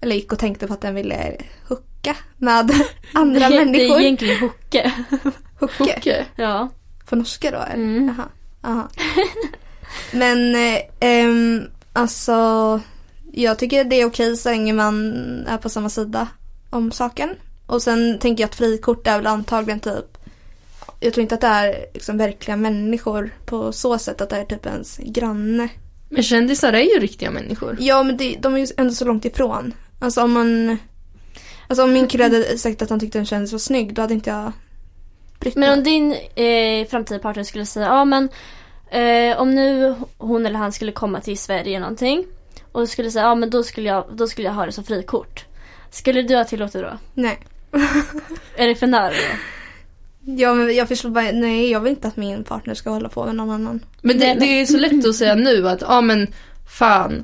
Eller 0.02 0.16
gick 0.16 0.32
och 0.32 0.40
tänkte 0.40 0.68
på 0.68 0.74
att 0.74 0.82
den 0.82 0.96
ville 0.96 1.38
hooka 1.68 2.16
med 2.38 2.72
andra 3.14 3.50
det, 3.50 3.56
människor. 3.56 3.88
Det 3.88 3.96
är 3.96 4.00
egentligen. 4.00 4.40
Hooke? 4.40 4.92
Hooke. 5.60 6.26
ja. 6.36 6.70
På 7.06 7.16
norska 7.16 7.52
då? 7.52 7.58
Eller? 7.58 7.76
Mm. 7.76 8.08
Jaha. 8.18 8.28
Aha. 8.72 8.90
Men 10.12 10.56
eh, 10.56 11.68
alltså 11.94 12.80
jag 13.36 13.60
tycker 13.60 13.84
det 13.84 13.96
är 13.96 14.06
okej 14.06 14.38
så 14.38 14.50
länge 14.50 14.74
man 14.74 15.14
är 15.48 15.58
på 15.58 15.70
samma 15.70 15.90
sida 15.90 16.28
om 16.70 16.92
saken. 16.92 17.30
Och 17.66 17.82
sen 17.82 18.20
tänker 18.20 18.44
jag 18.44 18.50
att 18.50 18.56
frikort 18.56 19.08
är 19.08 19.18
väl 19.18 19.28
antagligen 19.28 19.80
typ 19.80 20.18
jag 21.00 21.14
tror 21.14 21.22
inte 21.22 21.36
att 21.36 21.42
det 21.42 21.48
är 21.48 21.86
liksom 21.94 22.18
verkliga 22.18 22.58
människor 22.58 23.32
på 23.46 23.72
så 23.72 23.98
sätt 23.98 24.22
att 24.22 24.30
det 24.30 24.38
är 24.38 24.46
typ 24.46 24.66
ens 24.66 24.98
granne. 24.98 25.70
Men 26.10 26.24
kändisar 26.24 26.74
är 26.74 26.82
ju 26.82 27.00
riktiga 27.00 27.32
människor. 27.32 27.78
Ja 27.80 28.04
men 28.04 28.18
det, 28.18 28.38
de 28.40 28.54
är 28.56 28.58
ju 28.58 28.68
ändå 28.78 28.94
så 28.94 29.06
långt 29.06 29.26
ifrån. 29.26 29.74
Alltså 30.00 30.24
om 30.24 30.32
man 30.32 30.78
Alltså 31.68 31.84
om 31.84 31.94
min 31.94 32.08
kille 32.08 32.24
hade 32.24 32.58
sagt 32.58 32.82
att 32.82 32.90
han 32.90 33.00
tyckte 33.00 33.20
en 33.20 33.26
kändis 33.26 33.52
var 33.52 33.60
snygg 33.60 33.94
då 33.94 34.02
hade 34.02 34.14
inte 34.14 34.30
jag 34.30 34.52
brytt 35.40 35.56
Men 35.56 35.78
om 35.78 35.84
din 35.84 36.12
eh, 36.36 36.88
framtida 36.88 37.20
partner 37.20 37.44
skulle 37.44 37.66
säga, 37.66 37.86
ja 37.86 38.06
men 38.06 38.30
eh, 38.92 39.42
om 39.42 39.56
nu 39.56 39.96
hon 40.18 40.46
eller 40.46 40.60
han 40.60 40.72
skulle 40.72 40.92
komma 40.92 41.22
till 41.22 41.38
Sverige 41.38 41.80
någonting 41.80 42.26
och 42.74 42.90
skulle 42.90 43.12
säga, 43.12 43.26
ja 43.26 43.36
men 43.36 43.50
då 43.50 43.64
skulle 43.64 43.90
jag, 43.90 44.06
då 44.12 44.28
skulle 44.28 44.48
jag 44.48 44.56
ha 44.56 44.66
det 44.66 44.72
som 44.72 44.84
frikort. 44.84 45.46
Skulle 45.92 46.22
du 46.22 46.36
ha 46.36 46.44
tillåtit 46.44 46.82
då? 46.82 46.98
Nej. 47.14 47.40
Är 48.56 48.68
det 48.68 48.76
för 48.76 48.88
nära 48.88 49.10
då? 49.10 49.38
Ja 50.26 50.54
men 50.54 50.76
jag 50.76 50.88
förstår 50.88 51.10
bara, 51.10 51.32
nej 51.32 51.72
jag 51.72 51.80
vill 51.80 51.90
inte 51.90 52.08
att 52.08 52.18
min 52.18 52.44
partner 52.44 52.74
ska 52.74 52.90
hålla 52.90 53.10
på 53.10 53.26
med 53.26 53.36
någon 53.36 53.50
annan. 53.50 53.86
Men 54.02 54.20
det, 54.20 54.34
det 54.34 54.46
är 54.46 54.66
så 54.66 54.78
lätt 54.78 55.06
att 55.06 55.16
säga 55.16 55.36
nu 55.36 55.70
att, 55.70 55.82
ja 55.82 56.02
men 56.02 56.28
fan. 56.70 57.24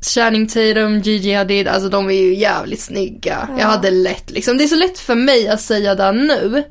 Channing 0.00 0.46
Tatum, 0.46 1.00
Gigi 1.00 1.32
Hadid, 1.32 1.68
alltså 1.68 1.88
de 1.88 2.06
är 2.06 2.12
ju 2.12 2.34
jävligt 2.34 2.80
snygga. 2.80 3.48
Ja. 3.50 3.60
Jag 3.60 3.66
hade 3.66 3.90
lätt 3.90 4.30
liksom. 4.30 4.58
Det 4.58 4.64
är 4.64 4.68
så 4.68 4.76
lätt 4.76 4.98
för 4.98 5.14
mig 5.14 5.48
att 5.48 5.60
säga 5.60 5.94
det 5.94 6.12
nu. 6.12 6.64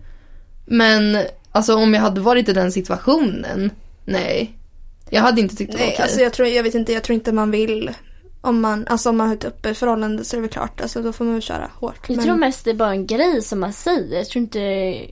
Men 0.66 1.18
alltså 1.52 1.76
om 1.76 1.94
jag 1.94 2.02
hade 2.02 2.22
varit 2.22 2.50
i 2.50 2.54
den 2.54 2.72
situationen, 2.72 3.72
nej. 4.06 4.58
Jag 5.14 5.22
hade 5.22 5.42
inte 5.42 5.56
tyckt 5.56 5.72
det 5.72 5.78
var 5.78 5.86
okej. 5.86 6.00
alltså 6.02 6.22
jag 6.22 6.34
tror, 6.34 6.48
jag 6.48 6.64
vet 6.64 6.76
inte, 6.76 6.94
jag 6.94 7.04
tror 7.04 7.14
inte 7.14 7.32
man 7.32 7.52
vill 7.52 7.92
om 8.42 8.62
man, 8.62 8.88
alltså 8.88 9.10
om 9.10 9.18
man 9.18 9.28
har 9.28 9.36
ett 9.36 9.46
öppet 9.46 9.78
förhållande 9.78 10.24
så 10.24 10.36
är 10.36 10.38
det 10.38 10.42
väl 10.42 10.50
klart, 10.52 10.82
alltså 10.82 11.02
då 11.02 11.14
får 11.14 11.26
man 11.26 11.34
väl 11.34 11.42
köra 11.44 11.70
hårt. 11.80 11.96
Jag 12.08 12.16
Men 12.16 12.26
tror 12.26 12.36
mest 12.36 12.66
det 12.66 12.70
är 12.72 12.76
bara 12.76 12.90
en 12.92 13.08
grej 13.08 13.42
som 13.42 13.60
man 13.60 13.74
säger. 13.74 14.18
Jag 14.18 14.28
tror 14.30 14.42
inte, 14.44 14.60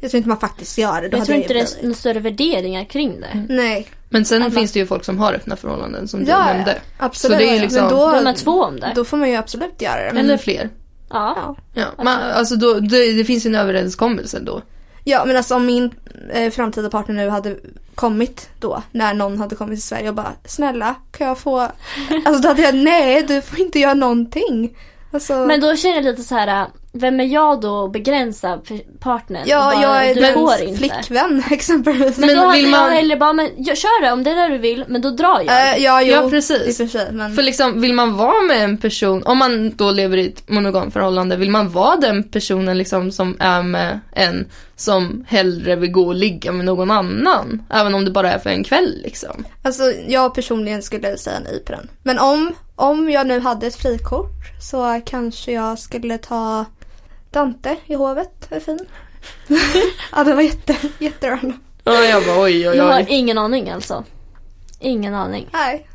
jag 0.01 0.11
tror 0.11 0.15
inte 0.17 0.29
man 0.29 0.39
faktiskt 0.39 0.77
gör 0.77 1.01
det. 1.01 1.09
Då 1.09 1.17
jag 1.17 1.25
tror 1.25 1.37
inte 1.37 1.53
det 1.53 1.59
är 1.59 1.83
några 1.83 1.95
större 1.95 2.19
värderingar 2.19 2.83
kring 2.85 3.21
det. 3.21 3.45
Nej, 3.49 3.87
Men 4.09 4.25
sen 4.25 4.41
Alla- 4.41 4.51
finns 4.51 4.71
det 4.71 4.79
ju 4.79 4.85
folk 4.85 5.03
som 5.03 5.19
har 5.19 5.33
öppna 5.33 5.55
förhållanden 5.55 6.07
som 6.07 6.19
du 6.25 6.31
ja, 6.31 6.45
nämnde. 6.45 6.79
absolut. 6.97 7.33
Så 7.37 7.39
det 7.43 7.49
är 7.49 7.53
ju 7.55 7.61
liksom- 7.61 7.81
Men 7.81 7.89
Då 7.93 8.09
är 8.09 8.17
då, 8.17 8.23
man 8.23 8.35
två 8.35 8.63
om 8.63 8.79
det. 8.79 8.91
då 8.95 9.05
får 9.05 9.17
man 9.17 9.29
ju 9.29 9.35
absolut 9.35 9.81
göra 9.81 10.03
det. 10.05 10.11
Men, 10.13 10.25
Eller 10.25 10.37
fler. 10.37 10.69
Ja. 11.09 11.55
ja. 11.73 11.83
Ja, 11.97 12.03
man, 12.03 12.19
alltså 12.21 12.55
då, 12.55 12.73
det, 12.79 13.13
det 13.13 13.23
finns 13.25 13.45
ju 13.45 13.47
en 13.47 13.55
överenskommelse 13.55 14.39
då. 14.39 14.61
Ja, 15.03 15.25
men 15.25 15.37
alltså 15.37 15.55
om 15.55 15.65
min 15.65 15.91
eh, 16.33 16.51
framtida 16.51 16.89
partner 16.89 17.15
nu 17.15 17.29
hade 17.29 17.55
kommit 17.95 18.49
då, 18.59 18.81
när 18.91 19.13
någon 19.13 19.37
hade 19.39 19.55
kommit 19.55 19.75
till 19.79 19.87
Sverige 19.87 20.09
och 20.09 20.15
bara 20.15 20.31
snälla, 20.45 20.95
kan 21.11 21.27
jag 21.27 21.37
få, 21.37 21.59
alltså 22.25 22.41
då 22.41 22.47
hade 22.47 22.61
jag 22.61 22.75
nej, 22.75 23.23
du 23.23 23.41
får 23.41 23.59
inte 23.59 23.79
göra 23.79 23.93
någonting. 23.93 24.77
Alltså, 25.13 25.33
Men 25.33 25.59
då 25.59 25.75
känner 25.75 25.95
jag 25.95 26.03
lite 26.05 26.21
så 26.23 26.35
här. 26.35 26.67
Vem 26.93 27.19
är 27.19 27.23
jag 27.25 27.61
då 27.61 27.85
att 27.85 27.91
begränsa 27.91 28.59
partnern? 28.99 29.41
ja, 29.45 29.59
bara, 29.73 29.81
jag 29.81 30.09
är 30.09 30.15
du 30.15 30.33
får 30.33 30.49
dens 30.49 30.61
inte. 30.61 30.77
flickvän 30.77 31.43
exempelvis. 31.51 32.17
Men, 32.17 32.27
Men 32.27 32.35
då 32.37 32.41
hade 32.43 32.55
vill 32.61 32.71
jag 32.71 32.81
man- 32.81 32.91
hellre 32.91 33.15
bara, 33.17 33.33
men 33.33 33.49
jag, 33.57 33.77
kör 33.77 34.01
det 34.05 34.11
om 34.11 34.23
det 34.23 34.31
är 34.31 34.35
det 34.49 34.55
du 34.55 34.57
vill, 34.57 34.85
men 34.87 35.01
då 35.01 35.09
drar 35.09 35.41
jag. 35.45 35.75
Eh, 35.77 35.83
ja, 35.83 36.01
jo, 36.01 36.13
Ja, 36.13 36.29
precis. 36.29 36.77
för 36.77 36.87
sig. 36.87 37.11
Men... 37.11 37.35
För 37.35 37.41
liksom, 37.43 37.81
vill 37.81 37.93
man 37.93 38.17
vara 38.17 38.41
med 38.41 38.63
en 38.63 38.77
person, 38.77 39.23
om 39.23 39.37
man 39.37 39.75
då 39.75 39.91
lever 39.91 40.17
i 40.17 40.27
ett 40.27 40.49
monogamt 40.49 40.93
förhållande, 40.93 41.35
vill 41.37 41.51
man 41.51 41.69
vara 41.69 41.95
den 41.95 42.23
personen 42.23 42.77
liksom 42.77 43.11
som 43.11 43.35
är 43.39 43.63
med 43.63 43.99
en 44.11 44.45
som 44.81 45.25
hellre 45.27 45.75
vill 45.75 45.91
gå 45.91 46.07
och 46.07 46.15
ligga 46.15 46.51
med 46.51 46.65
någon 46.65 46.91
annan? 46.91 47.63
Även 47.69 47.95
om 47.95 48.05
det 48.05 48.11
bara 48.11 48.31
är 48.31 48.39
för 48.39 48.49
en 48.49 48.63
kväll 48.63 48.99
liksom. 49.03 49.45
Alltså 49.61 49.83
jag 50.07 50.33
personligen 50.35 50.81
skulle 50.81 51.17
säga 51.17 51.39
nej 51.39 51.63
på 51.65 51.71
den. 51.71 51.89
Men 52.03 52.19
om, 52.19 52.53
om 52.75 53.09
jag 53.09 53.27
nu 53.27 53.39
hade 53.39 53.67
ett 53.67 53.75
frikort 53.75 54.61
så 54.61 55.01
kanske 55.05 55.51
jag 55.51 55.79
skulle 55.79 56.17
ta 56.17 56.65
Dante 57.31 57.75
i 57.85 57.93
hovet. 57.95 58.47
Är 58.51 58.59
fin? 58.59 58.79
ja 60.11 60.23
det 60.23 60.33
var 60.35 60.41
jätte, 60.41 60.75
jätterandom. 60.99 61.59
Ja, 61.83 62.03
jag 62.03 62.25
bara 62.25 62.41
oj 62.41 62.69
oj 62.69 62.75
Jag 62.77 62.83
har 62.83 62.99
oj. 62.99 63.05
ingen 63.09 63.37
aning 63.37 63.69
alltså. 63.69 64.03
Ingen 64.79 65.15
aning. 65.15 65.47
Nej. 65.53 65.87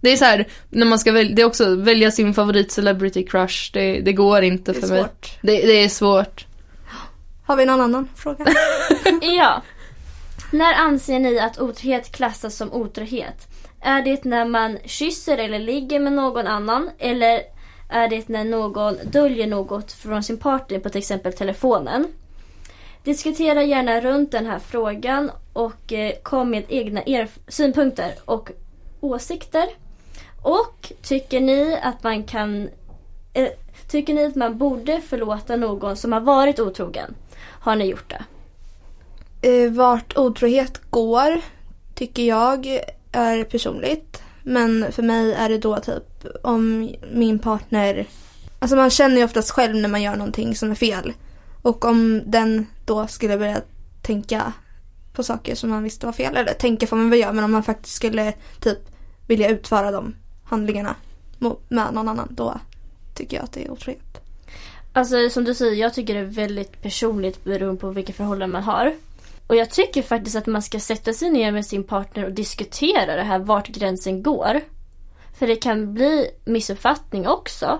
Det 0.00 0.12
är 0.12 0.16
så 0.16 0.24
här, 0.24 0.48
när 0.70 0.86
man 0.86 0.98
ska 0.98 1.12
välja, 1.12 1.34
det 1.36 1.42
är 1.42 1.46
också 1.46 1.74
välja 1.76 2.10
sin 2.10 2.34
favorit 2.34 2.72
celebrity 2.72 3.26
crush, 3.26 3.70
det, 3.72 4.00
det 4.00 4.12
går 4.12 4.42
inte 4.42 4.72
Det 4.72 4.78
är 4.78 4.80
för 4.80 4.88
mig. 4.88 5.02
svårt. 5.02 5.30
Det, 5.42 5.52
det 5.52 5.84
är 5.84 5.88
svårt. 5.88 6.46
Har 7.46 7.56
vi 7.56 7.66
någon 7.66 7.80
annan 7.80 8.08
fråga? 8.14 8.44
Ja. 9.20 9.62
När 10.52 10.74
anser 10.74 11.18
ni 11.18 11.38
att 11.38 11.58
otrohet 11.58 12.12
klassas 12.12 12.56
som 12.56 12.72
otrohet? 12.72 13.48
Är 13.80 14.02
det 14.02 14.24
när 14.24 14.44
man 14.44 14.78
kysser 14.84 15.38
eller 15.38 15.58
ligger 15.58 16.00
med 16.00 16.12
någon 16.12 16.46
annan? 16.46 16.90
Eller 16.98 17.42
är 17.88 18.08
det 18.08 18.28
när 18.28 18.44
någon 18.44 18.96
döljer 19.04 19.46
något 19.46 19.92
från 19.92 20.22
sin 20.22 20.38
partner 20.38 20.78
på 20.78 20.88
till 20.88 20.98
exempel 20.98 21.32
telefonen? 21.32 22.06
Diskutera 23.04 23.62
gärna 23.62 24.00
runt 24.00 24.32
den 24.32 24.46
här 24.46 24.58
frågan 24.58 25.30
och 25.52 25.92
eh, 25.92 26.12
kom 26.22 26.50
med 26.50 26.64
egna 26.68 27.02
synpunkter 27.48 28.14
och 28.24 28.50
åsikter. 29.00 29.66
Och 30.42 30.92
tycker 31.02 31.40
ni 31.40 31.78
att 31.82 32.02
man 32.02 32.24
kan 32.24 32.68
Äh, 33.36 33.48
Tycker 33.88 34.14
ni 34.14 34.24
att 34.24 34.34
man 34.34 34.58
borde 34.58 35.00
förlåta 35.00 35.56
någon 35.56 35.96
som 35.96 36.12
har 36.12 36.20
varit 36.20 36.60
otrogen? 36.60 37.14
Har 37.66 37.76
ni 37.76 37.84
gjort 37.84 38.10
det? 38.10 38.24
Eh, 39.48 39.72
vart 39.72 40.16
otrohet 40.16 40.90
går 40.90 41.40
tycker 41.94 42.22
jag 42.22 42.66
är 43.12 43.44
personligt. 43.44 44.22
Men 44.42 44.92
för 44.92 45.02
mig 45.02 45.32
är 45.32 45.48
det 45.48 45.58
då 45.58 45.76
typ 45.76 46.26
om 46.42 46.90
min 47.12 47.38
partner... 47.38 48.06
Alltså 48.58 48.76
man 48.76 48.90
känner 48.90 49.16
ju 49.16 49.24
oftast 49.24 49.50
själv 49.50 49.76
när 49.76 49.88
man 49.88 50.02
gör 50.02 50.16
någonting 50.16 50.54
som 50.54 50.70
är 50.70 50.74
fel. 50.74 51.12
Och 51.62 51.84
om 51.84 52.22
den 52.26 52.66
då 52.84 53.06
skulle 53.06 53.38
börja 53.38 53.60
tänka 54.02 54.52
på 55.12 55.22
saker 55.22 55.54
som 55.54 55.70
man 55.70 55.82
visste 55.82 56.06
var 56.06 56.12
fel. 56.12 56.36
Eller 56.36 56.52
tänka 56.52 56.86
får 56.86 56.96
man 56.96 57.10
väl 57.10 57.20
göra 57.20 57.32
men 57.32 57.44
om 57.44 57.52
man 57.52 57.62
faktiskt 57.62 57.96
skulle 57.96 58.32
typ 58.60 58.78
vilja 59.26 59.48
utföra 59.48 59.90
de 59.90 60.14
handlingarna 60.44 60.94
med 61.38 61.56
någon 61.68 62.08
annan 62.08 62.28
då 62.30 62.60
tycker 63.14 63.36
jag 63.36 63.44
att 63.44 63.52
det 63.52 63.64
är 63.64 63.70
otrohet. 63.70 64.05
Alltså 64.96 65.30
som 65.30 65.44
du 65.44 65.54
säger, 65.54 65.74
jag 65.74 65.94
tycker 65.94 66.14
det 66.14 66.20
är 66.20 66.24
väldigt 66.24 66.82
personligt 66.82 67.44
beroende 67.44 67.80
på 67.80 67.90
vilka 67.90 68.12
förhållanden 68.12 68.50
man 68.50 68.62
har. 68.62 68.94
Och 69.46 69.56
jag 69.56 69.70
tycker 69.70 70.02
faktiskt 70.02 70.36
att 70.36 70.46
man 70.46 70.62
ska 70.62 70.80
sätta 70.80 71.12
sig 71.12 71.30
ner 71.30 71.52
med 71.52 71.66
sin 71.66 71.84
partner 71.84 72.24
och 72.24 72.32
diskutera 72.32 73.16
det 73.16 73.22
här, 73.22 73.38
vart 73.38 73.68
gränsen 73.68 74.22
går. 74.22 74.60
För 75.38 75.46
det 75.46 75.56
kan 75.56 75.94
bli 75.94 76.30
missuppfattning 76.44 77.28
också. 77.28 77.78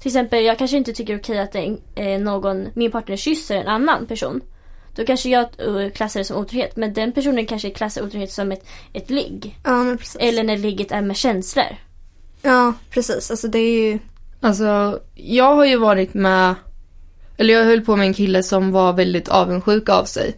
Till 0.00 0.08
exempel, 0.08 0.44
jag 0.44 0.58
kanske 0.58 0.76
inte 0.76 0.92
tycker 0.92 1.12
det 1.12 1.18
är 1.18 1.22
okej 1.22 1.38
att 1.38 1.78
eh, 1.98 2.20
någon, 2.20 2.68
min 2.74 2.90
partner 2.90 3.16
kysser 3.16 3.56
en 3.56 3.68
annan 3.68 4.06
person. 4.06 4.40
Då 4.94 5.04
kanske 5.04 5.28
jag 5.28 5.46
eh, 5.58 5.90
klassar 5.90 6.20
det 6.20 6.24
som 6.24 6.36
otrohet, 6.36 6.76
men 6.76 6.92
den 6.92 7.12
personen 7.12 7.46
kanske 7.46 7.70
klassar 7.70 8.02
otrohet 8.02 8.32
som 8.32 8.52
ett, 8.52 8.66
ett 8.92 9.10
ligg. 9.10 9.58
Ja 9.64 9.84
men 9.84 9.98
precis. 9.98 10.16
Eller 10.20 10.44
när 10.44 10.56
ligget 10.56 10.92
är 10.92 11.02
med 11.02 11.16
känslor. 11.16 11.76
Ja 12.42 12.72
precis, 12.90 13.30
alltså 13.30 13.48
det 13.48 13.58
är 13.58 13.90
ju... 13.90 13.98
Alltså, 14.44 15.00
jag 15.14 15.56
har 15.56 15.64
ju 15.64 15.76
varit 15.76 16.14
med, 16.14 16.54
eller 17.36 17.54
jag 17.54 17.64
höll 17.64 17.80
på 17.80 17.96
med 17.96 18.06
en 18.06 18.14
kille 18.14 18.42
som 18.42 18.72
var 18.72 18.92
väldigt 18.92 19.28
avundsjuk 19.28 19.88
av 19.88 20.04
sig. 20.04 20.36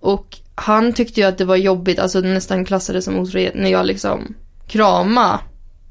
Och 0.00 0.38
han 0.54 0.92
tyckte 0.92 1.20
ju 1.20 1.26
att 1.26 1.38
det 1.38 1.44
var 1.44 1.56
jobbigt, 1.56 1.98
alltså 1.98 2.20
nästan 2.20 2.64
klassade 2.64 3.02
som 3.02 3.18
otrohet 3.18 3.54
när 3.54 3.70
jag 3.70 3.86
liksom 3.86 4.34
krama 4.66 5.40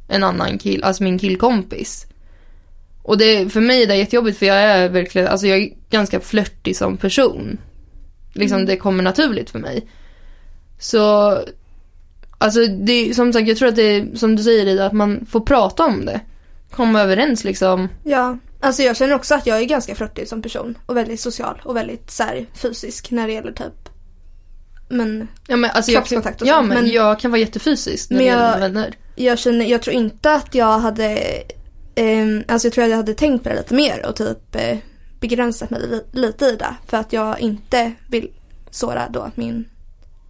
en 0.08 0.24
annan 0.24 0.58
kill, 0.58 0.84
alltså 0.84 1.04
min 1.04 1.20
killkompis. 1.20 2.08
Och 3.04 3.18
det, 3.18 3.50
för 3.50 3.62
mig 3.62 3.84
är 3.84 3.88
det 3.88 3.96
jättejobbigt 3.96 4.38
för 4.38 4.46
jag 4.46 4.58
är 4.58 4.90
verkligen, 4.90 5.28
alltså 5.28 5.48
jag 5.48 5.58
är 5.58 5.70
ganska 5.90 6.20
flörtig 6.20 6.78
som 6.78 6.98
person. 6.98 7.58
Liksom 8.34 8.66
det 8.66 8.78
kommer 8.78 9.04
naturligt 9.04 9.50
för 9.50 9.60
mig. 9.60 9.88
Så, 10.80 11.38
alltså 12.38 12.68
det, 12.68 13.16
som 13.16 13.34
sagt 13.34 13.48
jag 13.48 13.58
tror 13.58 13.70
att 13.70 13.76
det 13.76 13.84
är, 13.84 14.16
som 14.16 14.36
du 14.36 14.44
säger 14.44 14.66
Ida, 14.66 14.86
att 14.86 14.94
man 14.94 15.26
får 15.26 15.42
prata 15.42 15.86
om 15.86 16.06
det. 16.06 16.22
Komma 16.76 17.02
överens 17.02 17.44
liksom. 17.44 17.90
Ja, 18.04 18.38
alltså 18.60 18.84
jag 18.84 18.98
känner 18.98 19.14
också 19.16 19.36
att 19.36 19.48
jag 19.48 19.60
är 19.60 19.64
ganska 19.66 19.96
flörtig 19.96 20.28
som 20.28 20.42
person 20.42 20.78
och 20.86 20.98
väldigt 20.98 21.20
social 21.20 21.62
och 21.66 21.76
väldigt 21.76 22.12
så 22.12 22.24
här, 22.24 22.46
fysisk 22.54 23.12
när 23.12 23.28
det 23.28 23.34
gäller 23.34 23.52
typ 23.52 23.90
men 24.90 25.28
Ja 25.48 25.56
men 25.56 25.72
alltså 25.74 25.92
jag, 25.92 26.00
Kroppskontakt 26.00 26.42
och 26.42 26.48
ja, 26.48 26.54
sånt, 26.56 26.68
men, 26.68 26.78
men- 26.84 26.92
jag 26.92 27.20
kan 27.20 27.32
vara 27.32 27.40
jättefysisk 27.42 28.10
när 28.10 28.18
Men 28.18 28.26
det 28.26 28.32
gäller 28.32 28.52
jag- 28.52 28.60
vänner. 28.60 28.96
jag 29.16 29.40
känner, 29.40 29.66
jag 29.66 29.82
tror 29.82 29.96
inte 29.96 30.34
att 30.34 30.56
jag 30.56 30.80
hade 30.80 31.20
ehm, 31.96 32.44
alltså 32.48 32.66
jag 32.68 32.74
tror 32.74 32.84
att 32.84 32.90
jag 32.90 32.98
hade 32.98 33.14
tänkt 33.14 33.44
på 33.44 33.50
det 33.50 33.56
lite 33.56 33.74
mer 33.74 34.06
och 34.06 34.16
typ 34.16 34.56
eh, 34.56 34.78
begränsat 35.20 35.70
mig 35.70 35.82
li- 35.82 36.06
lite 36.22 36.46
i 36.46 36.56
det. 36.56 36.76
För 36.88 36.98
att 36.98 37.14
jag 37.14 37.40
inte 37.40 37.92
vill 38.10 38.30
såra 38.72 39.10
då 39.10 39.32
min 39.36 39.70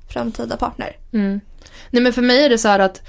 framtida 0.10 0.58
partner. 0.58 0.98
Mm. 1.14 1.40
Nej 1.90 2.04
men 2.04 2.14
för 2.14 2.22
mig 2.22 2.46
är 2.46 2.50
det 2.50 2.58
så 2.58 2.68
här 2.68 2.80
att 2.80 3.02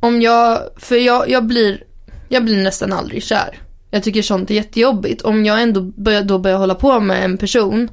om 0.00 0.22
jag, 0.22 0.60
för 0.76 0.96
jag, 0.96 1.30
jag 1.30 1.44
blir, 1.46 1.84
jag 2.28 2.44
blir 2.44 2.62
nästan 2.62 2.92
aldrig 2.92 3.22
kär. 3.22 3.58
Jag 3.90 4.02
tycker 4.02 4.22
sånt 4.22 4.50
är 4.50 4.54
jättejobbigt. 4.54 5.22
Om 5.22 5.44
jag 5.44 5.62
ändå 5.62 5.80
börjar, 5.80 6.22
då 6.22 6.38
börjar 6.38 6.58
hålla 6.58 6.74
på 6.74 7.00
med 7.00 7.24
en 7.24 7.38
person 7.38 7.88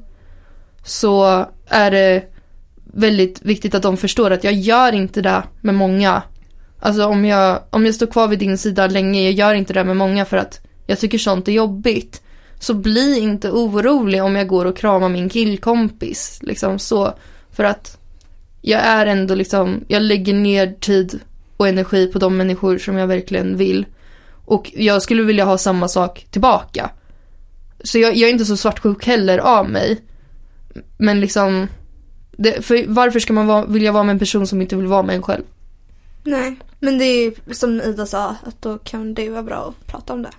så 0.83 1.45
är 1.67 1.91
det 1.91 2.23
väldigt 2.93 3.41
viktigt 3.41 3.75
att 3.75 3.83
de 3.83 3.97
förstår 3.97 4.31
att 4.31 4.43
jag 4.43 4.53
gör 4.53 4.93
inte 4.93 5.21
det 5.21 5.43
med 5.61 5.75
många. 5.75 6.21
Alltså 6.79 7.05
om 7.05 7.25
jag, 7.25 7.59
om 7.69 7.85
jag 7.85 7.95
står 7.95 8.07
kvar 8.07 8.27
vid 8.27 8.39
din 8.39 8.57
sida 8.57 8.87
länge, 8.87 9.21
jag 9.21 9.31
gör 9.31 9.53
inte 9.53 9.73
det 9.73 9.83
med 9.83 9.97
många 9.97 10.25
för 10.25 10.37
att 10.37 10.61
jag 10.87 10.99
tycker 10.99 11.17
sånt 11.17 11.47
är 11.47 11.51
jobbigt. 11.51 12.21
Så 12.59 12.73
bli 12.73 13.19
inte 13.19 13.51
orolig 13.51 14.23
om 14.23 14.35
jag 14.35 14.47
går 14.47 14.65
och 14.65 14.77
kramar 14.77 15.09
min 15.09 15.29
killkompis. 15.29 16.39
Liksom 16.41 16.79
så. 16.79 17.13
För 17.51 17.63
att 17.63 17.97
jag 18.61 18.81
är 18.81 19.05
ändå 19.05 19.35
liksom, 19.35 19.83
jag 19.87 20.01
lägger 20.01 20.33
ner 20.33 20.75
tid 20.79 21.19
och 21.57 21.67
energi 21.67 22.07
på 22.07 22.19
de 22.19 22.37
människor 22.37 22.77
som 22.77 22.97
jag 22.97 23.07
verkligen 23.07 23.57
vill. 23.57 23.85
Och 24.53 24.71
jag 24.75 25.01
skulle 25.01 25.23
vilja 25.23 25.45
ha 25.45 25.57
samma 25.57 25.87
sak 25.87 26.27
tillbaka. 26.31 26.89
Så 27.83 27.99
jag, 27.99 28.15
jag 28.15 28.29
är 28.29 28.33
inte 28.33 28.45
så 28.45 28.57
svartsjuk 28.57 29.05
heller 29.05 29.37
av 29.37 29.69
mig. 29.69 30.01
Men 30.97 31.19
liksom, 31.19 31.67
det, 32.31 32.65
för 32.65 32.85
varför 32.87 33.19
ska 33.19 33.33
man 33.33 33.47
vara, 33.47 33.65
vilja 33.65 33.91
vara 33.91 34.03
med 34.03 34.13
en 34.13 34.19
person 34.19 34.47
som 34.47 34.61
inte 34.61 34.75
vill 34.75 34.87
vara 34.87 35.03
med 35.03 35.15
en 35.15 35.21
själv? 35.21 35.43
Nej, 36.23 36.55
men 36.79 36.97
det 36.97 37.05
är 37.05 37.53
som 37.53 37.81
Ida 37.81 38.05
sa, 38.05 38.35
att 38.43 38.61
då 38.61 38.77
kan 38.77 39.13
det 39.13 39.29
vara 39.29 39.43
bra 39.43 39.73
att 39.79 39.87
prata 39.87 40.13
om 40.13 40.23
det. 40.23 40.31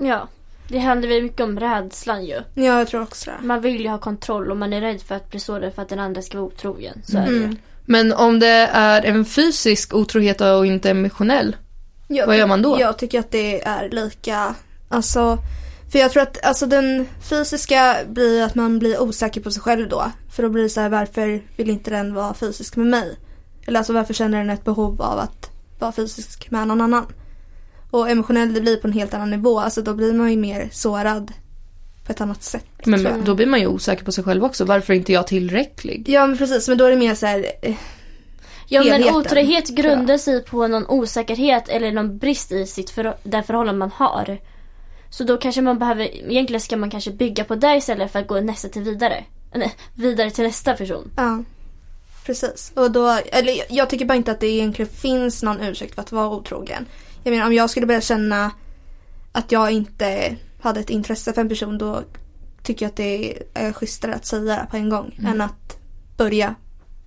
Ja. 0.00 0.28
Det 0.68 0.78
handlar 0.78 1.08
väl 1.08 1.22
mycket 1.22 1.40
om 1.40 1.60
rädslan 1.60 2.24
ju. 2.24 2.36
Ja, 2.54 2.78
jag 2.78 2.88
tror 2.88 3.02
också 3.02 3.30
det. 3.30 3.46
Man 3.46 3.60
vill 3.60 3.80
ju 3.80 3.88
ha 3.88 3.98
kontroll 3.98 4.50
och 4.50 4.56
man 4.56 4.72
är 4.72 4.80
rädd 4.80 5.02
för 5.02 5.14
att 5.14 5.30
bli 5.30 5.40
sårad 5.40 5.74
för 5.74 5.82
att 5.82 5.88
den 5.88 5.98
andra 5.98 6.22
ska 6.22 6.38
vara 6.38 6.46
otrogen. 6.46 7.02
Så 7.04 7.18
är 7.18 7.26
det 7.26 7.32
ju. 7.32 7.44
Mm. 7.44 7.56
Men 7.84 8.12
om 8.12 8.38
det 8.38 8.68
är 8.72 9.02
en 9.02 9.24
fysisk 9.24 9.94
otrohet 9.94 10.40
och 10.40 10.66
inte 10.66 10.90
emotionell, 10.90 11.56
Jag, 12.12 12.26
Vad 12.26 12.38
gör 12.38 12.46
man 12.46 12.62
då? 12.62 12.80
Jag 12.80 12.98
tycker 12.98 13.20
att 13.20 13.30
det 13.30 13.62
är 13.62 13.88
lika, 13.88 14.54
alltså, 14.88 15.38
för 15.92 15.98
jag 15.98 16.10
tror 16.10 16.22
att 16.22 16.44
alltså 16.44 16.66
den 16.66 17.06
fysiska 17.30 17.96
blir 18.08 18.42
att 18.42 18.54
man 18.54 18.78
blir 18.78 19.02
osäker 19.02 19.40
på 19.40 19.50
sig 19.50 19.62
själv 19.62 19.88
då. 19.88 20.12
För 20.32 20.42
då 20.42 20.48
blir 20.48 20.62
det 20.62 20.68
så 20.68 20.80
här, 20.80 20.88
varför 20.88 21.42
vill 21.56 21.70
inte 21.70 21.90
den 21.90 22.14
vara 22.14 22.34
fysisk 22.34 22.76
med 22.76 22.86
mig? 22.86 23.18
Eller 23.66 23.78
alltså 23.78 23.92
varför 23.92 24.14
känner 24.14 24.38
den 24.38 24.50
ett 24.50 24.64
behov 24.64 25.02
av 25.02 25.18
att 25.18 25.50
vara 25.78 25.92
fysisk 25.92 26.50
med 26.50 26.68
någon 26.68 26.80
annan? 26.80 27.06
Och 27.90 28.10
emotionell 28.10 28.54
det 28.54 28.60
blir 28.60 28.76
på 28.76 28.86
en 28.86 28.92
helt 28.92 29.14
annan 29.14 29.30
nivå, 29.30 29.60
alltså 29.60 29.82
då 29.82 29.94
blir 29.94 30.12
man 30.12 30.30
ju 30.30 30.36
mer 30.36 30.68
sårad 30.72 31.32
på 32.06 32.12
ett 32.12 32.20
annat 32.20 32.42
sätt. 32.42 32.66
men 32.84 33.02
jag. 33.02 33.24
då 33.24 33.34
blir 33.34 33.46
man 33.46 33.60
ju 33.60 33.66
osäker 33.66 34.04
på 34.04 34.12
sig 34.12 34.24
själv 34.24 34.44
också. 34.44 34.64
Varför 34.64 34.92
är 34.92 34.96
inte 34.96 35.12
jag 35.12 35.26
tillräcklig? 35.26 36.08
Ja 36.08 36.26
men 36.26 36.38
precis, 36.38 36.68
men 36.68 36.78
då 36.78 36.84
är 36.84 36.90
det 36.90 36.96
mer 36.96 37.14
så 37.14 37.26
här, 37.26 37.46
Ja 38.72 38.80
men 38.80 38.92
helheten, 38.92 39.16
otrohet 39.16 39.66
tror 39.66 39.78
jag. 39.78 39.84
grundar 39.96 40.18
sig 40.18 40.44
på 40.44 40.66
någon 40.66 40.86
osäkerhet 40.86 41.68
eller 41.68 41.92
någon 41.92 42.18
brist 42.18 42.52
i 42.52 42.66
sitt 42.66 42.90
förhå- 42.90 43.16
det 43.22 43.42
förhållande 43.42 43.78
man 43.78 43.90
har. 43.94 44.38
Så 45.10 45.24
då 45.24 45.36
kanske 45.36 45.60
man 45.62 45.78
behöver, 45.78 46.30
egentligen 46.30 46.60
ska 46.60 46.76
man 46.76 46.90
kanske 46.90 47.10
bygga 47.10 47.44
på 47.44 47.54
det 47.54 47.76
istället 47.76 48.12
för 48.12 48.18
att 48.18 48.26
gå 48.26 48.40
nästa 48.40 48.68
till 48.68 48.82
vidare. 48.82 49.24
Nej, 49.54 49.74
vidare 49.94 50.30
till 50.30 50.44
nästa 50.44 50.74
person. 50.74 51.10
Ja, 51.16 51.42
precis. 52.26 52.72
Och 52.76 52.90
då, 52.90 53.08
eller 53.32 53.52
jag- 53.70 53.90
tycker 53.90 54.04
bara 54.04 54.14
inte 54.14 54.30
att 54.32 54.40
det 54.40 54.46
egentligen 54.46 54.90
finns 54.90 55.42
någon 55.42 55.60
ursäkt 55.60 55.94
för 55.94 56.02
att 56.02 56.12
vara 56.12 56.28
otrogen. 56.28 56.86
Jag 57.24 57.30
menar 57.32 57.46
om 57.46 57.52
jag 57.52 57.70
skulle 57.70 57.86
börja 57.86 58.00
känna 58.00 58.50
att 59.32 59.52
jag 59.52 59.70
inte 59.72 60.36
hade 60.62 60.80
ett 60.80 60.90
intresse 60.90 61.32
för 61.32 61.40
en 61.40 61.48
person 61.48 61.78
då 61.78 62.02
tycker 62.62 62.84
jag 62.84 62.90
att 62.90 62.96
det 62.96 63.38
är 63.54 63.72
schysstare 63.72 64.14
att 64.14 64.26
säga 64.26 64.42
det 64.56 64.66
på 64.70 64.76
en 64.76 64.88
gång 64.88 65.18
än 65.26 65.40
att 65.40 65.78
börja 66.16 66.54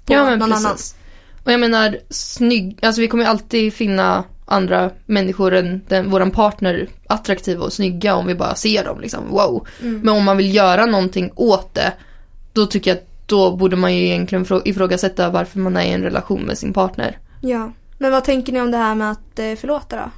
på 0.06 0.14
Ja 0.14 0.26
men 0.26 0.40
någon 0.40 0.50
precis. 0.50 0.66
annan. 0.66 0.78
Och 1.44 1.52
jag 1.52 1.60
menar, 1.60 1.98
snygg, 2.10 2.80
alltså 2.82 3.02
vi 3.02 3.08
kommer 3.08 3.26
alltid 3.26 3.74
finna 3.74 4.24
andra 4.46 4.92
människor 5.06 5.54
än 5.54 5.82
den, 5.88 6.10
våran 6.10 6.32
partner 6.32 6.88
attraktiva 7.08 7.66
och 7.66 7.74
snygga 7.74 8.16
om 8.16 8.28
vi 8.28 8.36
bara 8.36 8.56
ser 8.56 8.86
dem 8.86 9.02
liksom, 9.02 9.30
wow. 9.30 9.68
Mm. 9.82 10.00
Men 10.00 10.16
om 10.16 10.24
man 10.24 10.38
vill 10.38 10.56
göra 10.56 10.86
någonting 10.86 11.32
åt 11.36 11.74
det, 11.74 11.94
då 12.54 12.66
tycker 12.66 12.92
jag 12.92 12.98
att 12.98 13.08
då 13.26 13.56
borde 13.56 13.76
man 13.76 13.96
ju 13.96 14.06
egentligen 14.06 14.46
frå- 14.46 14.62
ifrågasätta 14.66 15.30
varför 15.30 15.60
man 15.60 15.78
är 15.78 15.84
i 15.84 15.92
en 15.92 16.04
relation 16.04 16.42
med 16.42 16.58
sin 16.58 16.74
partner. 16.74 17.18
Ja. 17.42 17.72
Men 17.98 18.12
vad 18.12 18.24
tänker 18.24 18.54
ni 18.54 18.62
om 18.62 18.72
det 18.72 18.78
här 18.78 18.96
med 18.96 19.12
att 19.12 19.40
eh, 19.40 19.56
förlåta 19.56 19.96
då? 19.96 20.12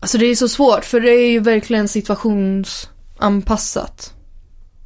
Alltså 0.00 0.18
det 0.18 0.26
är 0.26 0.34
så 0.34 0.48
svårt 0.48 0.84
för 0.84 1.00
det 1.00 1.10
är 1.10 1.30
ju 1.30 1.40
verkligen 1.40 1.88
situationsanpassat. 1.88 4.14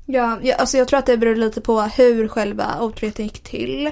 Ja, 0.07 0.39
ja, 0.43 0.55
alltså 0.55 0.79
jag 0.79 0.89
tror 0.89 0.99
att 0.99 1.07
det 1.07 1.17
beror 1.17 1.37
lite 1.37 1.61
på 1.61 1.81
hur 1.81 2.29
själva 2.29 2.81
otroheten 2.81 3.25
gick 3.25 3.43
till. 3.43 3.91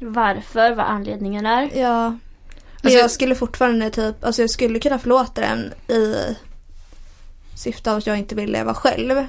Varför, 0.00 0.74
vad 0.74 0.86
anledningen 0.86 1.46
är. 1.46 1.70
Ja. 1.74 2.08
Men 2.08 2.18
Alltså- 2.82 2.98
jag 2.98 3.10
skulle 3.10 3.34
fortfarande 3.34 3.90
typ, 3.90 4.24
alltså 4.24 4.42
jag 4.42 4.50
skulle 4.50 4.78
kunna 4.78 4.98
förlåta 4.98 5.40
den 5.40 5.72
i 5.88 6.36
syfte 7.54 7.90
av 7.90 7.96
att 7.98 8.06
jag 8.06 8.18
inte 8.18 8.34
ville 8.34 8.52
leva 8.52 8.74
själv. 8.74 9.26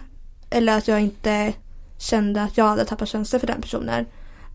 Eller 0.50 0.78
att 0.78 0.88
jag 0.88 1.02
inte 1.02 1.54
kände 1.98 2.44
att 2.44 2.58
jag 2.58 2.66
hade 2.66 2.86
tappat 2.86 3.10
känslor 3.10 3.40
för 3.40 3.48
den 3.48 3.62
personen. 3.62 4.06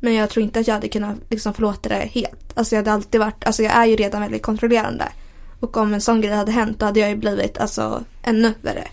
Men 0.00 0.14
jag 0.14 0.30
tror 0.30 0.44
inte 0.44 0.60
att 0.60 0.66
jag 0.66 0.74
hade 0.74 0.88
kunnat 0.88 1.16
liksom 1.30 1.54
förlåta 1.54 1.88
det 1.88 1.94
helt. 1.94 2.52
Alltså 2.54 2.74
jag 2.74 2.78
hade 2.82 2.92
alltid 2.92 3.20
varit, 3.20 3.46
alltså 3.46 3.62
jag 3.62 3.72
är 3.72 3.84
ju 3.84 3.96
redan 3.96 4.20
väldigt 4.20 4.42
kontrollerande. 4.42 5.04
Och 5.60 5.76
om 5.76 5.94
en 5.94 6.00
sån 6.00 6.20
grej 6.20 6.34
hade 6.34 6.52
hänt 6.52 6.78
då 6.80 6.86
hade 6.86 7.00
jag 7.00 7.08
ju 7.10 7.16
blivit 7.16 7.58
alltså 7.58 8.04
ännu 8.22 8.54
värre. 8.62 8.88